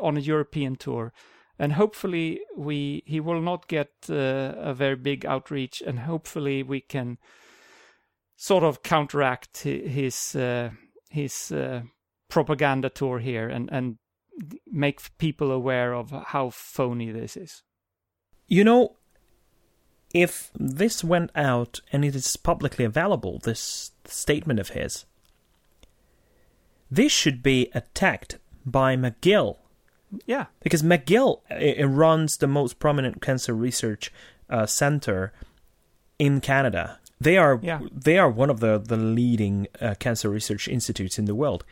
on 0.00 0.16
a 0.16 0.20
European 0.20 0.76
tour, 0.76 1.12
and 1.58 1.72
hopefully 1.72 2.40
we 2.56 3.02
he 3.04 3.18
will 3.18 3.40
not 3.40 3.66
get 3.66 3.88
uh, 4.08 4.54
a 4.56 4.74
very 4.74 4.94
big 4.94 5.26
outreach, 5.26 5.82
and 5.84 5.98
hopefully 5.98 6.62
we 6.62 6.80
can 6.80 7.18
sort 8.36 8.62
of 8.62 8.84
counteract 8.84 9.62
his 9.64 10.36
uh, 10.36 10.70
his 11.10 11.50
uh, 11.50 11.82
propaganda 12.28 12.90
tour 12.90 13.18
here 13.18 13.48
and 13.48 13.68
and 13.72 13.98
make 14.70 15.00
people 15.18 15.50
aware 15.50 15.94
of 15.94 16.12
how 16.26 16.50
phony 16.50 17.10
this 17.10 17.36
is. 17.36 17.64
You 18.46 18.62
know, 18.62 18.98
if 20.14 20.50
this 20.54 21.02
went 21.02 21.30
out 21.34 21.80
and 21.92 22.04
it 22.04 22.14
is 22.14 22.36
publicly 22.36 22.84
available, 22.84 23.38
this 23.38 23.92
statement 24.04 24.60
of 24.60 24.70
his, 24.70 25.04
this 26.90 27.12
should 27.12 27.42
be 27.42 27.70
attacked 27.74 28.38
by 28.66 28.96
McGill. 28.96 29.56
Yeah. 30.26 30.46
Because 30.60 30.82
McGill 30.82 31.40
runs 31.84 32.36
the 32.36 32.46
most 32.46 32.78
prominent 32.78 33.22
cancer 33.22 33.54
research 33.54 34.12
uh, 34.50 34.66
center 34.66 35.32
in 36.18 36.40
Canada. 36.40 36.98
They 37.20 37.38
are 37.38 37.60
yeah. 37.62 37.80
they 37.90 38.18
are 38.18 38.28
one 38.28 38.50
of 38.50 38.60
the 38.60 38.78
the 38.78 38.96
leading 38.96 39.68
uh, 39.80 39.94
cancer 39.98 40.28
research 40.28 40.68
institutes 40.68 41.18
in 41.18 41.24
the 41.24 41.34
world. 41.34 41.64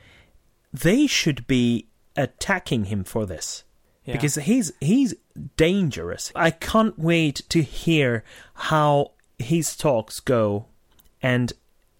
They 0.72 1.06
should 1.06 1.46
be 1.46 1.88
attacking 2.16 2.84
him 2.84 3.04
for 3.04 3.26
this. 3.26 3.64
Yeah. 4.10 4.16
Because 4.16 4.34
he's 4.34 4.72
he's 4.80 5.14
dangerous. 5.56 6.32
I 6.34 6.50
can't 6.50 6.98
wait 6.98 7.42
to 7.50 7.62
hear 7.62 8.24
how 8.54 9.12
his 9.38 9.76
talks 9.76 10.18
go 10.18 10.66
and 11.22 11.52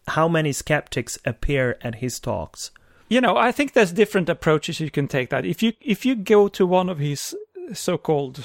how 0.09 0.27
many 0.27 0.53
skeptics 0.53 1.19
appear 1.25 1.79
at 1.83 1.97
his 1.97 2.19
talks. 2.19 2.73
You 3.09 3.21
know, 3.21 3.37
I 3.37 3.53
think 3.53 3.73
there's 3.73 3.93
different 3.93 4.29
approaches 4.29 4.81
you 4.81 4.91
can 4.91 5.09
take 5.09 5.31
that. 5.31 5.45
If 5.45 5.63
you 5.63 5.73
if 5.81 6.05
you 6.05 6.17
go 6.17 6.49
to 6.49 6.67
one 6.67 6.89
of 6.89 6.99
his 6.99 7.37
so-called 7.73 8.45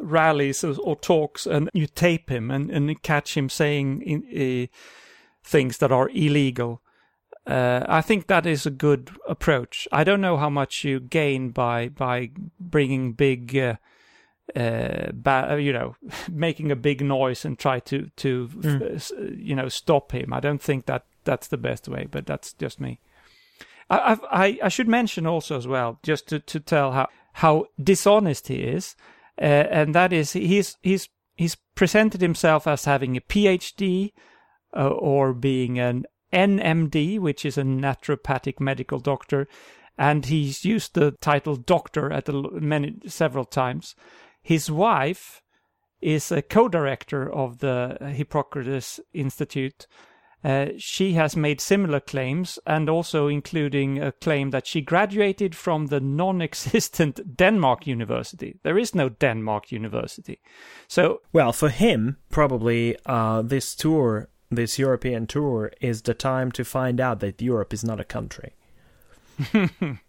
rallies 0.00 0.64
or, 0.64 0.76
or, 0.82 0.96
talks 0.96 1.46
and 1.46 1.70
you 1.72 1.86
tape 1.86 2.28
him 2.28 2.50
and, 2.50 2.70
and 2.70 3.02
catch 3.02 3.36
him 3.36 3.48
saying 3.48 4.02
in, 4.02 4.66
uh, 4.66 4.66
things 5.44 5.78
that 5.78 5.92
are 5.92 6.10
illegal. 6.10 6.82
Uh, 7.46 7.84
I 7.88 8.00
think 8.00 8.26
that 8.26 8.46
is 8.46 8.66
a 8.66 8.70
good 8.70 9.10
approach. 9.28 9.86
I 9.92 10.04
don't 10.04 10.20
know 10.20 10.36
how 10.36 10.50
much 10.50 10.84
you 10.84 11.00
gain 11.00 11.50
by 11.50 11.88
by 11.88 12.30
bringing 12.58 13.12
big, 13.12 13.56
uh, 13.56 13.76
uh, 14.56 15.12
ba- 15.12 15.56
you 15.60 15.72
know, 15.72 15.94
making 16.30 16.72
a 16.72 16.76
big 16.76 17.02
noise 17.02 17.44
and 17.44 17.58
try 17.58 17.80
to 17.80 18.10
to 18.16 18.48
mm. 18.48 19.38
you 19.38 19.54
know 19.54 19.68
stop 19.68 20.12
him. 20.12 20.32
I 20.32 20.40
don't 20.40 20.62
think 20.62 20.86
that 20.86 21.04
that's 21.24 21.48
the 21.48 21.58
best 21.58 21.88
way, 21.88 22.08
but 22.10 22.26
that's 22.26 22.52
just 22.54 22.80
me. 22.80 22.98
I 23.88 24.18
I, 24.30 24.58
I 24.64 24.68
should 24.68 24.88
mention 24.88 25.26
also 25.26 25.56
as 25.56 25.68
well, 25.68 26.00
just 26.02 26.26
to, 26.28 26.40
to 26.40 26.58
tell 26.58 26.92
how 26.92 27.08
how 27.34 27.66
dishonest 27.80 28.48
he 28.48 28.56
is 28.62 28.96
uh, 29.40 29.44
and 29.70 29.94
that 29.94 30.12
is 30.12 30.32
he's 30.32 30.76
he's 30.82 31.08
he's 31.36 31.56
presented 31.74 32.20
himself 32.20 32.66
as 32.66 32.84
having 32.84 33.16
a 33.16 33.20
PhD 33.20 34.12
uh, 34.74 34.88
or 34.88 35.34
being 35.34 35.78
an 35.78 36.06
NMD, 36.32 37.18
which 37.18 37.44
is 37.44 37.58
a 37.58 37.62
naturopathic 37.62 38.60
medical 38.60 38.98
doctor, 38.98 39.48
and 39.98 40.26
he's 40.26 40.64
used 40.64 40.94
the 40.94 41.12
title 41.20 41.56
doctor 41.56 42.12
at 42.12 42.28
many 42.28 42.96
several 43.06 43.44
times. 43.44 43.94
His 44.42 44.70
wife 44.70 45.42
is 46.00 46.30
a 46.30 46.42
co-director 46.42 47.32
of 47.32 47.58
the 47.58 47.96
Hippocrates 48.14 49.00
Institute, 49.14 49.86
uh, 50.46 50.68
she 50.78 51.14
has 51.14 51.34
made 51.34 51.60
similar 51.60 51.98
claims 51.98 52.56
and 52.66 52.88
also 52.88 53.26
including 53.26 54.00
a 54.00 54.12
claim 54.12 54.50
that 54.50 54.64
she 54.64 54.80
graduated 54.80 55.56
from 55.56 55.86
the 55.86 55.98
non-existent 55.98 57.18
Denmark 57.36 57.84
University. 57.86 58.56
There 58.62 58.78
is 58.78 58.94
no 58.94 59.08
Denmark 59.08 59.72
University. 59.72 60.40
So 60.86 61.20
well, 61.32 61.52
for 61.52 61.68
him, 61.68 62.18
probably 62.30 62.96
uh, 63.06 63.42
this 63.42 63.74
tour, 63.74 64.28
this 64.50 64.78
European 64.78 65.26
tour, 65.26 65.72
is 65.80 66.02
the 66.02 66.14
time 66.14 66.52
to 66.52 66.64
find 66.64 67.00
out 67.00 67.20
that 67.20 67.42
Europe 67.42 67.72
is 67.72 67.84
not 67.84 68.00
a 68.00 68.04
country. 68.04 68.54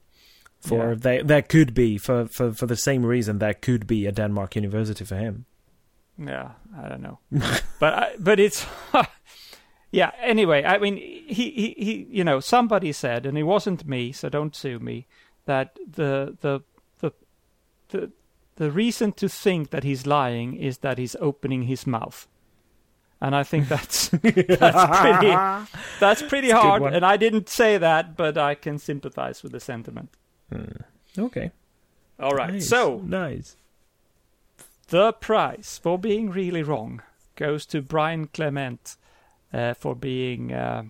for 0.59 0.89
yeah. 0.89 0.95
they, 0.97 1.21
there 1.21 1.41
could 1.41 1.73
be 1.73 1.97
for, 1.97 2.27
for 2.27 2.51
for 2.53 2.65
the 2.65 2.75
same 2.75 3.05
reason 3.05 3.39
there 3.39 3.53
could 3.53 3.87
be 3.87 4.05
a 4.05 4.11
Denmark 4.11 4.55
University 4.55 5.05
for 5.05 5.15
him. 5.15 5.45
Yeah, 6.17 6.51
I 6.77 6.89
don't 6.89 7.01
know, 7.01 7.19
but 7.79 7.93
I, 7.93 8.15
but 8.19 8.39
it's 8.39 8.65
yeah. 9.91 10.11
Anyway, 10.21 10.63
I 10.63 10.77
mean, 10.79 10.97
he, 10.97 11.51
he, 11.51 11.75
he, 11.77 12.07
you 12.09 12.23
know, 12.23 12.39
somebody 12.39 12.91
said, 12.91 13.25
and 13.25 13.37
it 13.37 13.43
wasn't 13.43 13.87
me, 13.87 14.11
so 14.11 14.29
don't 14.29 14.55
sue 14.55 14.79
me, 14.79 15.05
that 15.45 15.77
the, 15.87 16.35
the, 16.41 16.61
the, 16.99 17.11
the, 17.89 18.11
the 18.55 18.71
reason 18.71 19.11
to 19.13 19.29
think 19.29 19.69
that 19.69 19.83
he's 19.83 20.07
lying 20.07 20.55
is 20.55 20.79
that 20.79 20.97
he's 20.97 21.15
opening 21.19 21.63
his 21.63 21.85
mouth. 21.85 22.27
And 23.19 23.35
I 23.35 23.43
think 23.43 23.67
that's 23.67 24.09
that's 24.09 24.99
pretty 24.99 25.35
that's 25.99 26.21
pretty 26.21 26.51
hard. 26.51 26.93
And 26.93 27.05
I 27.05 27.17
didn't 27.17 27.49
say 27.49 27.77
that, 27.77 28.15
but 28.15 28.37
I 28.37 28.55
can 28.55 28.77
sympathize 28.77 29.43
with 29.43 29.51
the 29.51 29.59
sentiment. 29.59 30.09
Okay. 31.17 31.51
All 32.19 32.31
right. 32.31 32.53
Nice. 32.53 32.67
So 32.67 33.01
nice. 33.03 33.55
the 34.89 35.13
prize 35.13 35.79
for 35.81 35.97
being 35.97 36.29
really 36.29 36.63
wrong 36.63 37.01
goes 37.35 37.65
to 37.67 37.81
Brian 37.81 38.27
Clement 38.27 38.97
uh, 39.53 39.73
for 39.73 39.95
being 39.95 40.53
uh, 40.53 40.83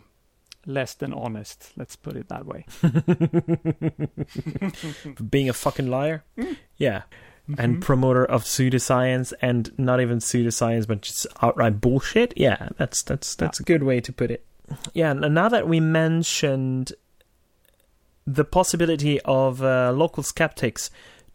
less 0.65 0.93
than 0.93 1.13
honest. 1.13 1.71
Let's 1.75 1.95
put 1.95 2.15
it 2.15 2.29
that 2.29 2.45
way. 2.45 2.65
Being 5.29 5.49
a 5.49 5.53
fucking 5.53 5.87
liar. 5.87 6.23
Mm. 6.37 6.57
Yeah. 6.77 7.03
Mm-hmm. 7.49 7.61
And 7.61 7.81
promoter 7.81 8.25
of 8.25 8.43
pseudoscience 8.43 9.31
and 9.41 9.71
not 9.79 10.01
even 10.01 10.17
pseudoscience 10.17 10.85
but 10.85 10.99
just 10.99 11.25
outright 11.41 11.79
bullshit. 11.79 12.33
Yeah, 12.35 12.67
that's 12.77 13.03
that's 13.03 13.35
that's 13.35 13.61
a 13.61 13.63
good 13.63 13.83
way 13.83 14.01
to 14.01 14.11
put 14.11 14.31
it. 14.31 14.45
Yeah, 14.93 15.11
and 15.11 15.33
now 15.33 15.47
that 15.47 15.65
we 15.65 15.79
mentioned 15.79 16.91
the 18.25 18.43
possibility 18.43 19.21
of 19.21 19.63
uh, 19.63 19.93
local 19.95 20.23
skeptics 20.23 20.89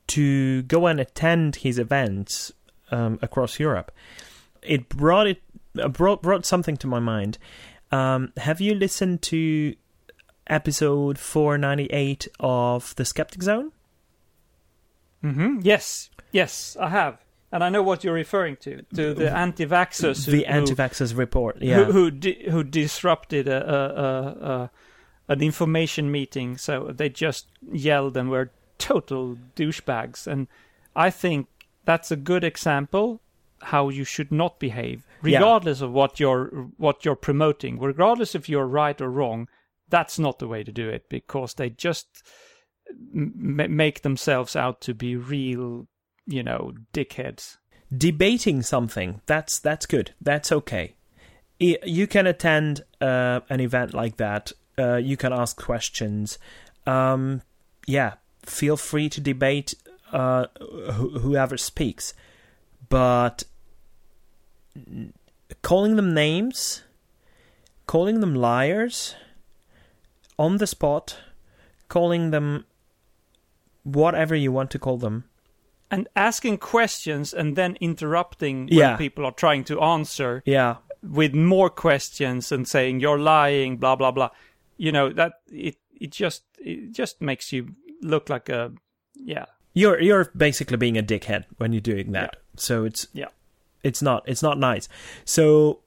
to 0.09 0.63
go 0.65 0.87
and 0.87 1.01
attend 1.01 1.57
his 1.57 1.79
events 1.79 2.53
um, 2.91 3.19
across 3.23 3.59
Europe, 3.59 3.91
it 4.61 4.91
brought 4.91 5.27
it 5.27 5.43
uh, 5.81 5.89
brought 5.89 6.21
brought 6.21 6.45
something 6.45 6.77
to 6.77 6.87
my 6.87 6.99
mind. 6.99 7.39
Um, 7.91 8.35
have 8.37 8.61
you 8.61 8.75
listened 8.75 9.23
to 9.23 9.75
episode 10.47 11.19
four 11.19 11.57
ninety 11.57 11.87
eight 11.87 12.29
of 12.39 12.95
the 12.97 13.07
Skeptic 13.07 13.43
Zone? 13.43 13.73
Hmm 15.23 15.61
Yes, 15.63 16.11
yes, 16.33 16.77
I 16.81 16.89
have, 16.91 17.19
and 17.51 17.63
I 17.65 17.69
know 17.71 17.83
what 17.83 18.05
you're 18.05 18.15
referring 18.15 18.57
to 18.57 18.83
to 18.95 19.15
the 19.15 19.31
anti-vaxxers, 19.35 20.27
who- 20.27 20.33
the 20.33 20.39
who- 20.39 20.45
anti-vaxxers 20.45 21.17
report. 21.17 21.57
Yeah, 21.63 21.85
who 21.85 21.93
who, 21.93 22.11
di- 22.11 22.51
who 22.51 22.65
disrupted 22.65 23.49
a, 23.49 23.61
a, 23.75 24.49
a, 24.53 24.71
an 25.29 25.41
information 25.43 26.11
meeting. 26.11 26.59
So 26.59 26.91
they 26.93 27.09
just 27.09 27.47
yelled 27.73 28.17
and 28.17 28.29
were 28.31 28.51
total 28.79 29.39
douchebags. 29.57 30.27
And 30.27 30.49
I 30.97 31.11
think 31.11 31.47
that's 31.85 32.11
a 32.11 32.17
good 32.17 32.45
example 32.45 33.21
how 33.67 33.89
you 33.91 34.05
should 34.05 34.33
not 34.33 34.59
behave, 34.59 35.07
Yeah. 35.23 35.39
regardless 35.39 35.81
of 35.83 35.93
what 35.93 36.19
you're 36.19 36.47
what 36.79 37.05
you're 37.05 37.15
promoting, 37.17 37.79
regardless 37.79 38.35
if 38.35 38.49
you're 38.49 38.67
right 38.67 39.01
or 39.01 39.09
wrong. 39.11 39.49
That's 39.89 40.19
not 40.19 40.39
the 40.39 40.49
way 40.49 40.65
to 40.65 40.73
do 40.73 40.89
it 40.89 41.09
because 41.11 41.55
they 41.55 41.69
just 41.71 42.23
m- 43.15 43.77
make 43.77 44.03
themselves 44.03 44.55
out 44.57 44.81
to 44.83 44.95
be 44.95 45.17
real, 45.17 45.87
you 46.27 46.43
know, 46.43 46.73
dickheads. 46.93 47.57
debating 47.97 48.63
something 48.63 49.21
that's 49.27 49.59
that's 49.59 49.87
good. 49.87 50.15
That's 50.21 50.51
okay. 50.53 50.95
You 51.59 52.07
can 52.07 52.27
attend 52.27 52.83
uh, 53.01 53.41
an 53.49 53.61
event 53.61 53.95
like 53.95 54.17
that. 54.17 54.53
Uh, 54.79 54.97
you 54.97 55.17
can 55.17 55.33
ask 55.33 55.57
questions. 55.57 56.39
Um, 56.87 57.43
yeah, 57.87 58.15
feel 58.45 58.77
free 58.77 59.09
to 59.11 59.21
debate 59.21 59.75
uh, 60.13 60.47
wh- 60.61 61.21
whoever 61.21 61.57
speaks, 61.57 62.15
but 62.89 63.45
calling 65.63 65.97
them 65.97 66.15
names, 66.15 66.83
calling 67.87 68.21
them 68.21 68.35
liars 68.35 69.15
on 70.39 70.57
the 70.57 70.67
spot, 70.67 71.19
calling 71.89 72.31
them 72.31 72.65
whatever 73.85 74.35
you 74.35 74.53
want 74.53 74.71
to 74.73 74.79
call 74.79 74.99
them. 74.99 75.25
And 75.91 76.09
asking 76.17 76.59
questions 76.59 77.35
and 77.35 77.55
then 77.57 77.77
interrupting 77.81 78.67
when 78.67 78.79
Yeah. 78.79 78.97
people 78.97 79.25
are 79.27 79.33
trying 79.33 79.65
to 79.65 79.81
answer 79.81 80.43
Yeah, 80.47 80.77
with 81.03 81.35
more 81.35 81.69
questions 81.69 82.51
and 82.53 82.67
saying 82.67 83.01
you're 83.01 83.19
lying, 83.19 83.77
blah 83.77 83.97
blah 83.97 84.11
blah. 84.11 84.31
You 84.79 84.93
know 84.93 85.11
that 85.13 85.35
it 85.49 85.77
it 86.01 86.11
just 86.11 86.45
it 86.59 86.93
just 86.93 87.21
makes 87.21 87.53
you 87.53 87.75
look 88.01 88.29
like 88.29 88.49
a 88.49 88.73
yeah 89.15 89.45
you're 89.75 90.01
you're 90.01 90.31
basically 90.37 90.77
being 90.77 90.97
a 90.99 91.03
dickhead 91.03 91.45
when 91.59 91.73
you're 91.73 91.81
doing 91.81 92.13
that. 92.13 92.37
So 92.57 92.85
it's 92.85 93.07
yeah 93.13 93.29
it's 93.83 94.01
not 94.01 94.23
it's 94.27 94.43
not 94.43 94.59
nice. 94.59 94.89
So 95.25 95.81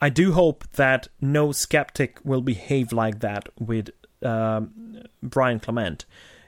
I 0.00 0.08
do 0.10 0.32
hope 0.32 0.64
that 0.72 1.08
no 1.20 1.52
skeptic 1.52 2.18
will 2.24 2.42
behave 2.42 2.92
like 2.92 3.20
that 3.20 3.48
with 3.60 3.90
um, 4.22 4.70
Brian 5.22 5.60
Clement. 5.60 6.04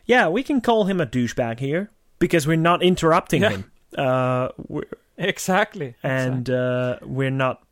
Yeah, 0.09 0.29
we 0.29 0.43
can 0.43 0.61
call 0.61 0.85
him 0.87 1.01
a 1.01 1.07
douchebag 1.07 1.61
here 1.61 1.91
because 2.19 2.47
we're 2.47 2.57
not 2.57 2.83
interrupting 2.83 3.43
Yeah. 3.43 3.51
him. 3.51 3.71
Uh, 3.97 4.49
we're, 4.57 4.83
exactly 5.17 5.95
and 6.03 6.51
uh, 6.51 6.99
we're 7.03 7.31
not 7.31 7.63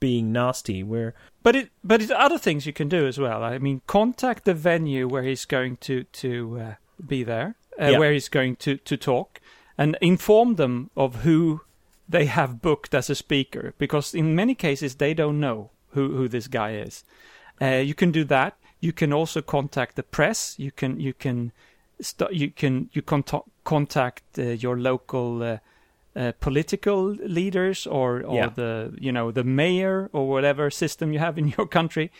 being 0.00 0.32
nasty. 0.32 0.82
We're 0.82 1.14
But 1.42 1.56
it, 1.56 1.70
but 1.82 2.02
it's 2.02 2.12
other 2.14 2.38
things 2.38 2.66
you 2.66 2.72
can 2.72 2.88
do 2.88 3.06
as 3.06 3.18
well. 3.18 3.42
I 3.42 3.58
mean, 3.58 3.80
contact 3.86 4.44
the 4.44 4.54
venue 4.54 5.08
where 5.08 5.22
he's 5.22 5.44
going 5.46 5.76
to 5.78 6.04
to 6.04 6.60
uh, 6.60 6.74
be 7.06 7.24
there, 7.24 7.54
uh, 7.80 7.90
Yeah. 7.92 7.98
where 7.98 8.12
he's 8.12 8.28
going 8.28 8.56
to 8.56 8.76
to 8.76 8.96
talk, 8.96 9.40
and 9.78 9.96
inform 10.00 10.56
them 10.56 10.90
of 10.96 11.22
who 11.24 11.60
they 12.08 12.26
have 12.26 12.60
booked 12.62 12.94
as 12.94 13.10
a 13.10 13.14
speaker. 13.14 13.74
Because 13.78 14.14
in 14.18 14.34
many 14.34 14.54
cases 14.54 14.96
they 14.96 15.14
don't 15.14 15.40
know 15.40 15.70
who 15.94 16.16
who 16.16 16.28
this 16.28 16.48
guy 16.48 16.74
is. 16.86 17.04
Uh, 17.60 17.82
you 17.86 17.94
can 17.94 18.12
do 18.12 18.24
that. 18.24 18.54
You 18.80 18.92
can 18.92 19.12
also 19.12 19.42
contact 19.42 19.94
the 19.96 20.02
press. 20.02 20.54
You 20.58 20.70
can 20.70 21.00
you 21.00 21.12
can 21.14 21.52
st- 22.00 22.32
you 22.32 22.50
can 22.50 22.88
you 22.92 23.02
contact 23.02 23.44
contact 23.64 24.22
uh, 24.38 24.42
your 24.42 24.78
local. 24.78 25.42
Uh, 25.42 25.58
uh, 26.18 26.32
political 26.40 27.08
leaders 27.28 27.86
or, 27.86 28.22
or 28.24 28.36
Yeah. 28.36 28.48
the 28.48 28.94
you 28.98 29.12
know 29.12 29.30
the 29.30 29.44
mayor 29.44 30.08
or 30.14 30.26
whatever 30.26 30.70
system 30.70 31.12
you 31.12 31.18
have 31.18 31.36
in 31.36 31.48
your 31.58 31.66
country 31.68 32.10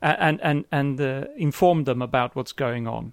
and 0.00 0.40
and 0.40 0.64
and 0.72 0.98
uh, 0.98 1.24
inform 1.36 1.84
them 1.84 2.00
about 2.00 2.34
what's 2.34 2.52
going 2.52 2.88
on 2.88 3.12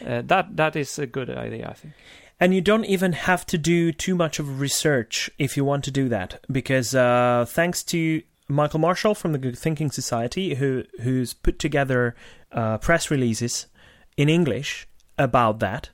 that 0.00 0.56
that 0.56 0.74
is 0.74 0.98
a 0.98 1.06
good 1.06 1.30
idea 1.30 1.68
i 1.70 1.74
think 1.74 1.92
And 2.40 2.52
you 2.52 2.60
don't 2.60 2.84
even 2.84 3.12
have 3.12 3.44
to 3.46 3.58
do 3.58 3.92
too 3.92 4.16
much 4.16 4.40
of 4.40 4.60
research 4.60 5.30
if 5.38 5.56
you 5.56 5.64
want 5.64 5.84
to 5.84 5.90
do 5.90 6.08
that, 6.08 6.40
because 6.50 6.92
uh, 6.94 7.44
thanks 7.48 7.84
to 7.84 8.22
Michael 8.48 8.80
Marshall 8.80 9.14
from 9.14 9.32
the 9.32 9.38
Good 9.38 9.56
Thinking 9.58 9.92
Society, 9.92 10.54
who 10.56 10.82
who's 11.04 11.32
put 11.34 11.58
together 11.58 12.14
uh, 12.52 12.78
press 12.78 13.10
releases 13.10 13.68
in 14.16 14.28
English 14.28 14.86
about 15.18 15.58
that. 15.60 15.90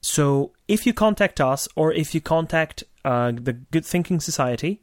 So 0.00 0.52
if 0.68 0.86
you 0.86 0.92
contact 0.92 1.40
us 1.40 1.68
or 1.74 1.92
if 1.92 2.14
you 2.14 2.20
contact 2.20 2.84
uh, 3.04 3.32
the 3.32 3.54
Good 3.54 3.84
Thinking 3.84 4.20
Society, 4.20 4.82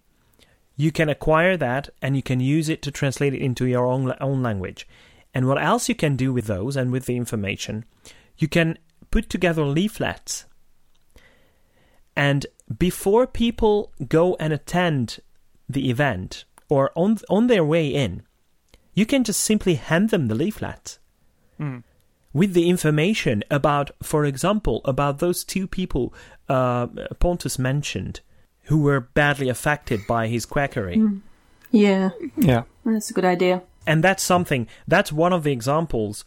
you 0.76 0.92
can 0.92 1.10
acquire 1.10 1.56
that 1.58 1.90
and 2.02 2.16
you 2.16 2.24
can 2.24 2.40
use 2.40 2.68
it 2.70 2.82
to 2.82 2.92
translate 2.92 3.34
it 3.34 3.42
into 3.42 3.66
your 3.66 3.86
own 3.86 4.14
own 4.20 4.42
language. 4.42 4.88
And 5.34 5.48
what 5.48 5.62
else 5.62 5.90
you 5.90 5.96
can 5.96 6.16
do 6.16 6.34
with 6.34 6.46
those 6.46 6.76
and 6.76 6.92
with 6.92 7.06
the 7.06 7.16
information, 7.16 7.86
you 8.38 8.48
can 8.48 8.78
put 9.12 9.30
together 9.30 9.64
leaflets 9.64 10.46
and 12.16 12.46
before 12.78 13.28
people 13.28 13.92
go 14.08 14.36
and 14.40 14.54
attend 14.54 15.20
the 15.68 15.90
event 15.90 16.46
or 16.70 16.92
on 16.96 17.18
on 17.30 17.48
their 17.48 17.64
way 17.64 17.88
in, 17.88 18.24
you 18.94 19.06
can 19.06 19.24
just 19.24 19.42
simply 19.42 19.76
hand 19.76 20.10
them 20.10 20.28
the 20.28 20.36
leaflet 20.36 21.00
Mm. 21.60 21.84
With 22.34 22.54
the 22.54 22.70
information 22.70 23.44
about, 23.52 23.92
for 24.02 24.26
example, 24.26 24.82
about 24.86 25.20
those 25.20 25.44
two 25.44 25.68
people 25.68 26.14
uh, 26.50 26.88
Pontus 27.20 27.60
mentioned 27.60 28.22
who 28.64 28.82
were 28.82 29.00
badly 29.00 29.50
affected 29.50 30.06
by 30.08 30.28
his 30.28 30.46
quackery. 30.46 31.02
Yeah, 31.72 32.12
yeah 32.38 32.64
that's 32.86 33.10
a 33.10 33.14
good 33.14 33.26
idea. 33.26 33.62
And 33.86 34.04
that's 34.04 34.24
something, 34.24 34.68
that's 34.88 35.12
one 35.12 35.34
of 35.34 35.44
the 35.44 35.52
examples 35.52 36.24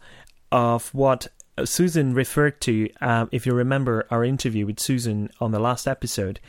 of 0.51 0.93
what 0.93 1.27
uh, 1.57 1.65
Susan 1.65 2.13
referred 2.13 2.61
to, 2.61 2.89
uh, 3.01 3.25
if 3.31 3.45
you 3.45 3.53
remember 3.53 4.05
our 4.11 4.23
interview 4.23 4.65
with 4.65 4.79
Susan 4.79 5.29
on 5.41 5.51
the 5.51 5.59
last 5.59 5.87
episode, 5.87 6.39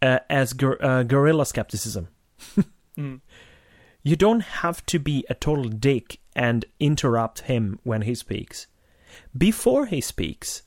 uh, 0.00 0.20
as 0.30 0.52
gor- 0.52 0.82
uh, 0.84 1.02
guerrilla 1.02 1.46
skepticism. 1.46 2.08
Mm. 2.98 3.20
You 4.02 4.16
don't 4.16 4.40
have 4.40 4.84
to 4.84 4.98
be 4.98 5.24
a 5.30 5.34
total 5.34 5.64
dick 5.64 6.18
and 6.36 6.64
interrupt 6.78 7.40
him 7.42 7.78
when 7.84 8.02
he 8.02 8.14
speaks. 8.14 8.66
Before 9.36 9.86
he 9.86 10.00
speaks, 10.00 10.62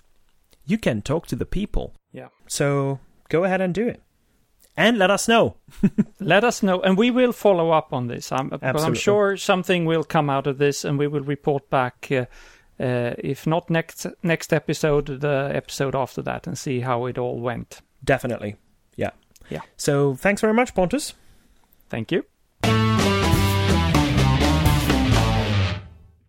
you 0.66 0.78
can 0.78 1.02
talk 1.02 1.28
to 1.28 1.36
the 1.36 1.46
people. 1.46 1.94
yeah 2.12 2.30
So 2.48 3.00
go 3.30 3.44
ahead 3.44 3.62
and 3.62 3.74
do 3.74 3.88
it. 3.88 4.02
And 4.78 4.98
let 4.98 5.10
us 5.10 5.28
know. 5.28 5.56
let 6.20 6.44
us 6.44 6.62
know 6.62 6.82
and 6.82 6.98
we 6.98 7.12
will 7.12 7.32
follow 7.32 7.72
up 7.72 7.94
on 7.94 8.08
this 8.08 8.32
i'm, 8.32 8.52
I'm 8.62 8.94
sure 8.96 9.38
something 9.38 9.86
will 9.86 10.04
come 10.04 10.30
out 10.30 10.48
of 10.48 10.58
this 10.58 10.86
and 10.86 11.00
we 11.00 11.08
will 11.08 11.24
report 11.24 11.70
back 11.70 12.08
uh, 12.12 12.26
uh, 12.80 13.14
if 13.18 13.48
not 13.48 13.70
next 13.70 14.06
next 14.22 14.52
episode 14.54 15.22
the 15.22 15.52
episode 15.54 15.96
after 15.96 16.22
that 16.24 16.48
and 16.48 16.58
see 16.58 16.82
how 16.82 17.06
it 17.06 17.18
all 17.18 17.40
went 17.40 17.82
Definitely. 18.06 18.56
Yeah. 18.96 19.12
Yeah. 19.50 19.62
So 19.78 20.16
thanks 20.16 20.42
very 20.42 20.54
much, 20.54 20.74
Pontus. 20.74 21.14
thank 21.90 22.12
you 22.12 22.24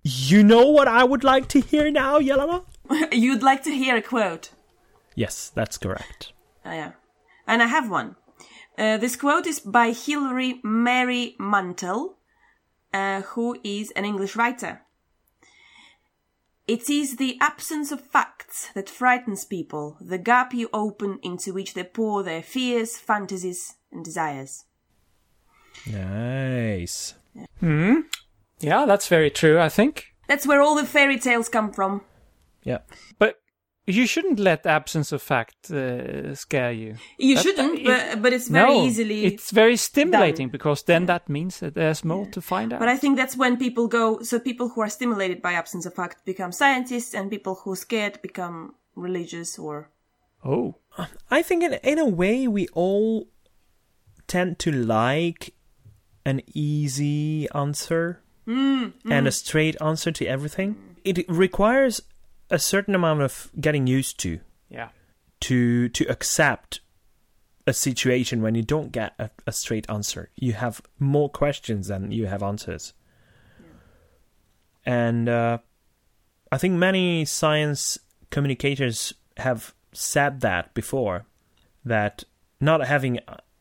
You 0.09 0.44
know 0.44 0.68
what 0.68 0.86
I 0.86 1.02
would 1.02 1.24
like 1.24 1.48
to 1.48 1.61
hear 1.61 1.90
now, 1.90 2.20
Yelena? 2.20 2.64
You'd 3.12 3.42
like 3.42 3.64
to 3.64 3.72
hear 3.72 3.96
a 3.96 4.02
quote? 4.02 4.50
Yes, 5.16 5.50
that's 5.52 5.78
correct. 5.78 6.32
Oh, 6.64 6.70
yeah. 6.70 6.92
And 7.44 7.61
I 7.61 7.66
have 7.66 7.90
one. 7.90 8.14
Uh, 8.78 8.98
this 8.98 9.16
quote 9.16 9.48
is 9.48 9.59
by 9.59 9.90
Hilary 9.90 10.61
Mary 10.62 11.34
Mantel, 11.40 12.18
uh, 12.94 13.22
who 13.22 13.59
is 13.64 13.90
an 13.96 14.04
English 14.04 14.36
writer. 14.36 14.82
It 16.68 16.88
is 16.88 17.16
the 17.16 17.36
absence 17.40 17.90
of 17.90 18.00
facts 18.00 18.70
that 18.76 18.88
frightens 18.88 19.44
people, 19.44 19.96
the 20.00 20.18
gap 20.18 20.54
you 20.54 20.68
open 20.72 21.18
into 21.24 21.52
which 21.52 21.74
they 21.74 21.82
pour 21.82 22.22
their 22.22 22.44
fears, 22.44 22.96
fantasies, 22.96 23.74
and 23.90 24.04
desires. 24.04 24.66
Nice. 25.84 27.14
Yeah, 27.34 27.46
that's 28.61 29.09
very 29.09 29.30
true, 29.30 29.59
I 29.61 29.68
think. 29.68 30.04
That's 30.28 30.46
where 30.46 30.61
all 30.61 30.74
the 30.74 30.86
fairy 30.86 31.18
tales 31.18 31.48
come 31.48 31.72
from. 31.72 32.00
Yeah. 32.64 32.78
But 33.18 33.36
you 33.86 34.07
shouldn't 34.07 34.40
let 34.40 34.66
absence 34.66 35.12
of 35.12 35.22
fact 35.22 35.70
uh, 35.70 36.34
scare 36.34 36.72
you. 36.72 36.96
You 37.18 37.36
That- 37.36 37.42
shouldn't, 37.44 37.78
it- 37.78 37.84
but, 37.86 38.22
but 38.22 38.32
it's 38.32 38.48
very 38.48 38.66
no, 38.74 38.84
easily. 38.84 39.24
It's 39.24 39.52
very 39.52 39.76
stimulating 39.76 40.48
because 40.48 40.82
then 40.82 41.07
that 41.07 41.28
means 41.28 41.61
that 41.61 41.74
there's 41.74 42.04
more 42.04 42.26
to 42.26 42.40
find 42.40 42.72
out. 42.72 42.80
But 42.80 42.88
I 42.88 42.96
think 42.96 43.16
that's 43.16 43.36
when 43.36 43.57
people 43.57 43.86
go. 43.86 44.20
So 44.22 44.40
people 44.40 44.68
who 44.70 44.80
are 44.80 44.88
stimulated 44.90 45.40
by 45.40 45.52
absence 45.52 45.86
of 45.86 45.94
fact 45.94 46.24
become 46.24 46.50
scientists, 46.50 47.14
and 47.14 47.30
people 47.30 47.54
who 47.62 47.72
are 47.72 47.76
scared 47.76 48.20
become 48.22 48.74
religious 48.96 49.59
or. 49.59 49.90
oh, 50.44 50.74
I 51.30 51.42
think 51.42 51.62
in 51.62 51.74
in 51.84 51.98
a 51.98 52.07
way 52.09 52.48
we 52.48 52.66
all 52.72 53.28
tend 54.26 54.59
to 54.59 54.72
like 54.72 55.54
an 56.24 56.40
easy 56.54 57.46
answer 57.54 58.22
and 58.47 59.26
a 59.26 59.32
straight 59.32 59.76
answer 59.80 60.12
to 60.12 60.26
everything. 60.26 60.97
It 61.05 61.28
requires 61.28 62.01
a 62.51 62.59
certain 62.59 62.94
amount 62.94 63.22
of 63.22 63.51
getting 63.61 63.86
used 63.86 64.18
to 64.20 64.40
yeah. 64.68 64.88
to 65.40 65.88
to 65.88 66.05
accept 66.05 66.80
a 67.66 67.72
situation 67.72 68.42
when 68.42 68.55
you 68.55 68.62
don't 68.62 68.92
get 68.92 69.14
a, 69.18 69.30
a 69.47 69.53
straight 69.53 69.88
answer. 69.90 70.30
You 70.36 70.53
have 70.53 70.80
more 70.99 71.28
questions 71.28 71.88
than 71.88 72.12
you 72.12 72.26
have 72.26 72.42
answers. 72.42 72.92
And 74.84 75.28
uh, 75.28 75.59
I 76.53 76.59
think 76.59 76.74
many 76.74 77.24
science 77.24 77.99
communicators 78.30 79.12
have 79.38 79.74
said 79.92 80.42
that 80.42 80.72
before 80.74 81.26
that 81.84 82.22
not 82.61 82.86
having 82.86 83.18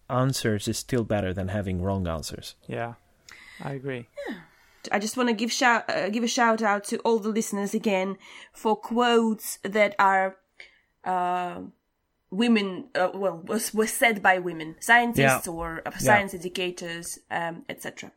answers 0.07 0.67
is 0.67 0.77
still 0.77 1.03
better 1.03 1.33
than 1.33 1.47
having 1.47 1.81
wrong 1.81 2.07
answers. 2.07 2.53
Yeah. 2.67 2.93
I 3.63 3.73
agree. 3.73 4.07
I 4.91 4.99
just 4.99 5.17
want 5.17 5.29
to 5.29 5.33
give 5.35 5.51
shout 5.51 5.89
uh, 5.89 6.09
give 6.09 6.23
a 6.23 6.27
shout 6.27 6.61
out 6.61 6.83
to 6.85 6.97
all 6.99 7.19
the 7.19 7.29
listeners 7.29 7.73
again 7.73 8.17
for 8.53 8.75
quotes 8.75 9.57
that 9.63 9.95
are 9.99 10.37
uh, 11.03 11.61
women 12.31 12.85
uh, 12.95 13.09
well 13.13 13.41
was 13.45 13.73
was 13.73 13.91
said 13.91 14.21
by 14.21 14.39
women 14.39 14.75
scientists 14.79 15.45
Yeah. 15.47 15.51
or 15.53 15.81
uh, 15.85 15.91
science 15.97 16.33
educators 16.33 17.19
um, 17.31 17.63
etc. 17.69 18.11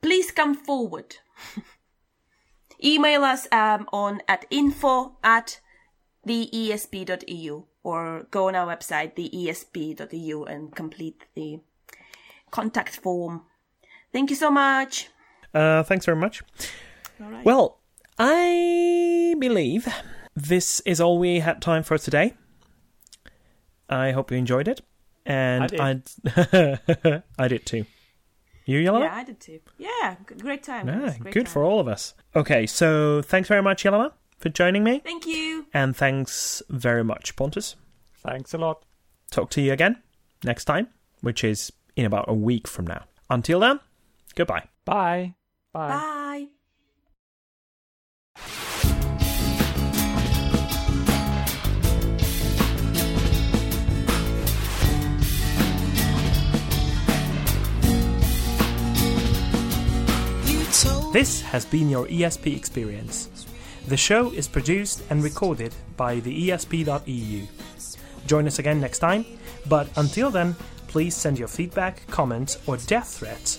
Please 0.00 0.30
come 0.32 0.54
forward. 0.54 1.16
Email 2.84 3.22
us 3.24 3.46
um, 3.52 3.86
on 3.92 4.20
at 4.26 4.44
info 4.50 5.16
at 5.22 5.60
theesp.eu 6.26 7.64
or 7.84 8.26
go 8.30 8.48
on 8.48 8.54
our 8.56 8.66
website 8.76 9.14
theesp.eu 9.16 10.44
and 10.44 10.74
complete 10.74 11.24
the 11.34 11.60
contact 12.50 12.96
form. 12.96 13.42
Thank 14.12 14.30
you 14.30 14.36
so 14.36 14.50
much. 14.50 15.08
Uh, 15.54 15.82
thanks 15.82 16.04
very 16.06 16.16
much. 16.16 16.42
All 17.22 17.28
right. 17.30 17.44
Well, 17.44 17.80
I 18.18 19.34
believe 19.38 19.86
this 20.34 20.80
is 20.80 21.00
all 21.00 21.18
we 21.18 21.40
had 21.40 21.60
time 21.60 21.82
for 21.82 21.98
today. 21.98 22.34
I 23.88 24.12
hope 24.12 24.30
you 24.30 24.38
enjoyed 24.38 24.68
it, 24.68 24.80
and 25.26 25.70
I 25.78 26.00
I 26.34 27.22
I 27.38 27.48
did 27.48 27.66
too. 27.66 27.84
You, 28.64 28.78
Yellow? 28.78 29.00
Yeah, 29.02 29.14
I 29.14 29.24
did 29.24 29.40
too. 29.40 29.58
Yeah, 29.76 30.16
g- 30.28 30.36
great 30.36 30.62
time. 30.62 30.86
Yeah, 30.88 31.16
great 31.18 31.34
good 31.34 31.46
time. 31.46 31.52
for 31.52 31.64
all 31.64 31.80
of 31.80 31.88
us. 31.88 32.14
Okay, 32.36 32.64
so 32.66 33.20
thanks 33.20 33.48
very 33.48 33.60
much, 33.62 33.84
Yellow, 33.84 34.12
for 34.38 34.50
joining 34.50 34.84
me, 34.84 35.00
Thank 35.00 35.26
you. 35.26 35.66
and 35.74 35.96
thanks 35.96 36.62
very 36.70 37.02
much, 37.02 37.34
Pontus. 37.34 37.74
Thanks 38.18 38.54
a 38.54 38.58
lot. 38.58 38.84
Talk 39.32 39.50
to 39.50 39.60
you 39.60 39.72
again 39.72 40.00
next 40.44 40.64
time, 40.66 40.88
which 41.22 41.42
is 41.42 41.72
in 41.96 42.06
about 42.06 42.26
a 42.28 42.34
week 42.34 42.68
from 42.68 42.86
now. 42.86 43.02
Until 43.28 43.58
then, 43.60 43.80
goodbye. 44.36 44.68
Bye. 44.84 45.34
Bye. 45.72 45.88
Bye. 45.88 46.48
This 61.12 61.42
has 61.42 61.66
been 61.66 61.90
your 61.90 62.06
ESP 62.06 62.56
experience. 62.56 63.28
The 63.86 63.98
show 63.98 64.30
is 64.32 64.48
produced 64.48 65.02
and 65.10 65.22
recorded 65.22 65.74
by 65.96 66.20
the 66.20 66.48
ESP.eu. 66.48 67.46
Join 68.26 68.46
us 68.46 68.58
again 68.58 68.80
next 68.80 69.00
time, 69.00 69.26
but 69.68 69.88
until 69.96 70.30
then, 70.30 70.54
please 70.86 71.14
send 71.14 71.38
your 71.38 71.48
feedback, 71.48 72.06
comments, 72.08 72.58
or 72.66 72.78
death 72.78 73.18
threats 73.18 73.58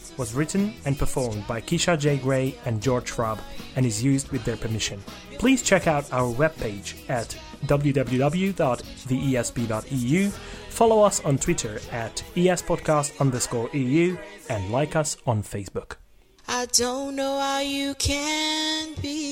was 0.17 0.33
written 0.33 0.73
and 0.85 0.97
performed 0.97 1.45
by 1.47 1.61
Keisha 1.61 1.97
J. 1.99 2.17
Gray 2.17 2.55
and 2.65 2.81
George 2.81 3.11
Schwab 3.11 3.39
and 3.75 3.85
is 3.85 4.03
used 4.03 4.29
with 4.29 4.43
their 4.43 4.57
permission. 4.57 5.01
Please 5.37 5.61
check 5.61 5.87
out 5.87 6.11
our 6.11 6.33
webpage 6.33 7.09
at 7.09 7.37
www.theesp.eu, 7.65 8.59
follow 10.69 11.03
us 11.03 11.19
on 11.23 11.37
Twitter 11.37 11.79
at 11.91 12.23
espodcast 12.35 13.19
underscore 13.19 13.69
EU, 13.73 14.17
and 14.49 14.71
like 14.71 14.95
us 14.95 15.17
on 15.27 15.43
Facebook. 15.43 15.97
I 16.47 16.65
don't 16.65 17.15
know 17.15 17.39
how 17.39 17.59
you 17.59 17.93
can 17.95 18.95
believe. 18.95 19.30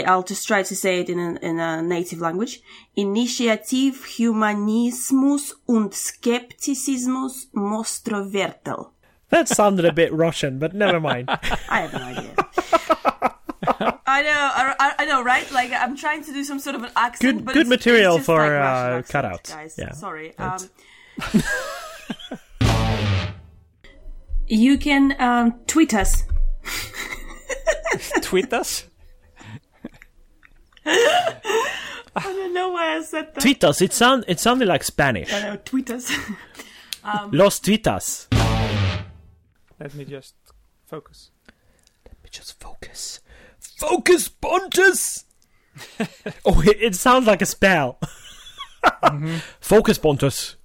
I'll 0.00 0.22
just 0.22 0.46
try 0.46 0.62
to 0.62 0.74
say 0.76 1.00
it 1.00 1.10
in 1.10 1.18
a, 1.18 1.34
in 1.40 1.58
a 1.60 1.82
native 1.82 2.20
language. 2.20 2.60
Initiativ 2.96 4.04
Humanismus 4.16 5.54
und 5.68 5.92
Skepticismus 5.92 7.48
Mostrovertel. 7.54 8.90
That 9.28 9.48
sounded 9.48 9.84
a 9.84 9.92
bit 9.92 10.12
Russian, 10.12 10.58
but 10.58 10.74
never 10.74 11.00
mind. 11.00 11.28
I 11.68 11.80
have 11.80 11.92
no 11.92 12.00
idea. 12.02 12.34
I 14.06 14.22
know, 14.22 14.50
I, 14.80 14.94
I- 14.98 15.04
know, 15.06 15.22
right? 15.22 15.50
Like 15.52 15.72
I'm 15.72 15.96
trying 15.96 16.22
to 16.24 16.32
do 16.32 16.44
some 16.44 16.58
sort 16.58 16.76
of 16.76 16.82
an 16.84 16.90
accent. 16.96 17.36
Good- 17.38 17.44
but 17.46 17.54
good 17.54 17.68
material 17.68 18.18
for, 18.18 18.38
like 18.40 18.50
uh, 18.52 19.02
cutouts. 19.02 19.50
guys. 19.50 19.74
Yeah. 19.78 19.92
Sorry. 19.92 20.36
Um, 20.38 20.58
you 24.46 24.78
can 24.78 25.16
um, 25.20 25.60
tweet 25.66 25.94
us. 25.94 26.24
Tweet 28.22 28.52
us. 28.52 28.84
I 32.14 32.22
don't 32.22 32.54
know 32.54 32.70
why 32.70 32.96
I 32.96 33.02
said 33.02 33.34
that. 33.34 33.40
Tweet 33.40 33.64
us. 33.64 33.80
It 33.80 33.92
sound 33.92 34.24
it 34.28 34.40
sounded 34.40 34.68
like 34.68 34.84
Spanish. 34.84 35.32
I 35.32 35.42
know, 35.42 35.56
tweet 35.64 35.90
us. 35.90 36.12
Los 37.30 37.60
tweetas. 37.60 38.28
Let 39.80 39.94
me 39.94 40.04
just 40.04 40.34
focus. 40.86 41.30
Let 42.06 42.22
me 42.22 42.30
just 42.30 42.60
focus. 42.60 43.20
Focus, 43.78 44.28
Pontus. 44.28 45.24
oh, 46.44 46.62
it, 46.62 46.76
it 46.80 46.94
sounds 46.94 47.26
like 47.26 47.42
a 47.42 47.46
spell. 47.46 47.98
Mm-hmm. 48.84 49.36
Focus, 49.60 49.98
Pontus. 49.98 50.56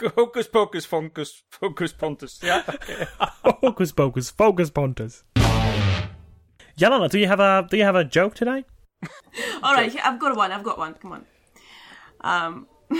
Hocus 0.00 0.46
pocus, 0.48 0.84
focus, 0.86 1.42
focus, 1.50 1.92
pontus. 1.92 2.40
Yeah. 2.42 2.62
Okay. 2.68 3.06
Focus, 3.60 3.90
focus, 3.90 4.30
focus, 4.30 4.70
Pontus. 4.70 5.24
Yelena, 6.76 7.08
do 7.08 7.18
you 7.18 7.26
have 7.26 7.40
a 7.40 7.66
do 7.70 7.76
you 7.76 7.84
have 7.84 7.94
a 7.94 8.04
joke 8.04 8.34
today? 8.34 8.64
All 9.62 9.74
right, 9.74 9.92
here, 9.92 10.00
I've 10.04 10.18
got 10.18 10.36
one. 10.36 10.50
I've 10.50 10.64
got 10.64 10.78
one. 10.78 10.94
Come 10.94 11.12
on. 11.12 11.26
Um, 12.20 12.66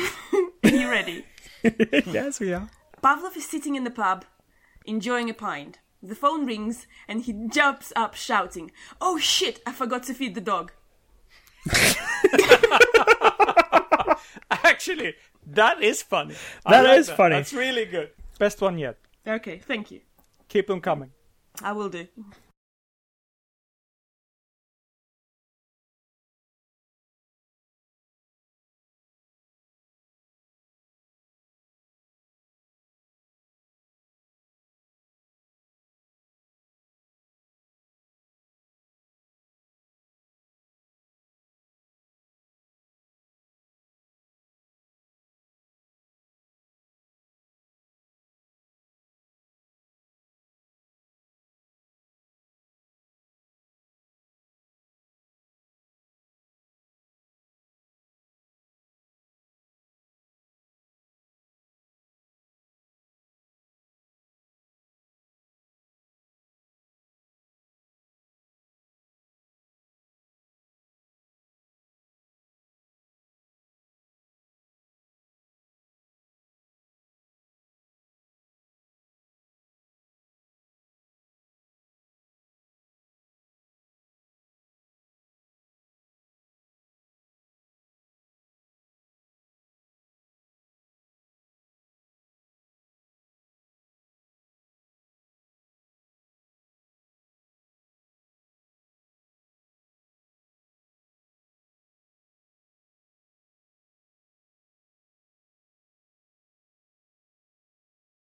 are 0.65 0.71
you 0.71 0.91
ready? 0.91 1.25
yes, 2.07 2.41
we 2.41 2.53
are. 2.53 2.69
Pavlov 3.03 3.37
is 3.37 3.47
sitting 3.47 3.75
in 3.75 3.85
the 3.85 3.91
pub, 3.91 4.25
enjoying 4.85 5.29
a 5.31 5.35
pint. 5.35 5.79
The 6.03 6.15
phone 6.15 6.45
rings 6.45 6.87
and 7.09 7.23
he 7.23 7.33
jumps 7.49 7.93
up 7.97 8.15
shouting, 8.15 8.71
Oh 9.01 9.19
shit, 9.19 9.61
I 9.67 9.73
forgot 9.73 10.03
to 10.05 10.15
feed 10.15 10.35
the 10.35 10.41
dog. 10.43 10.73
Actually, 14.51 15.15
that 15.47 15.83
is 15.83 16.03
funny. 16.03 16.35
That 16.67 16.83
That 16.83 16.99
is 16.99 17.09
is 17.09 17.15
funny. 17.15 17.37
That's 17.37 17.55
really 17.55 17.87
good. 17.87 18.11
Best 18.39 18.61
one 18.61 18.77
yet. 18.79 18.99
Okay, 19.27 19.59
thank 19.59 19.91
you. 19.91 20.01
Keep 20.49 20.67
them 20.67 20.83
coming. 20.83 21.11
I 21.63 21.73
will 21.73 21.89
do. 21.89 22.07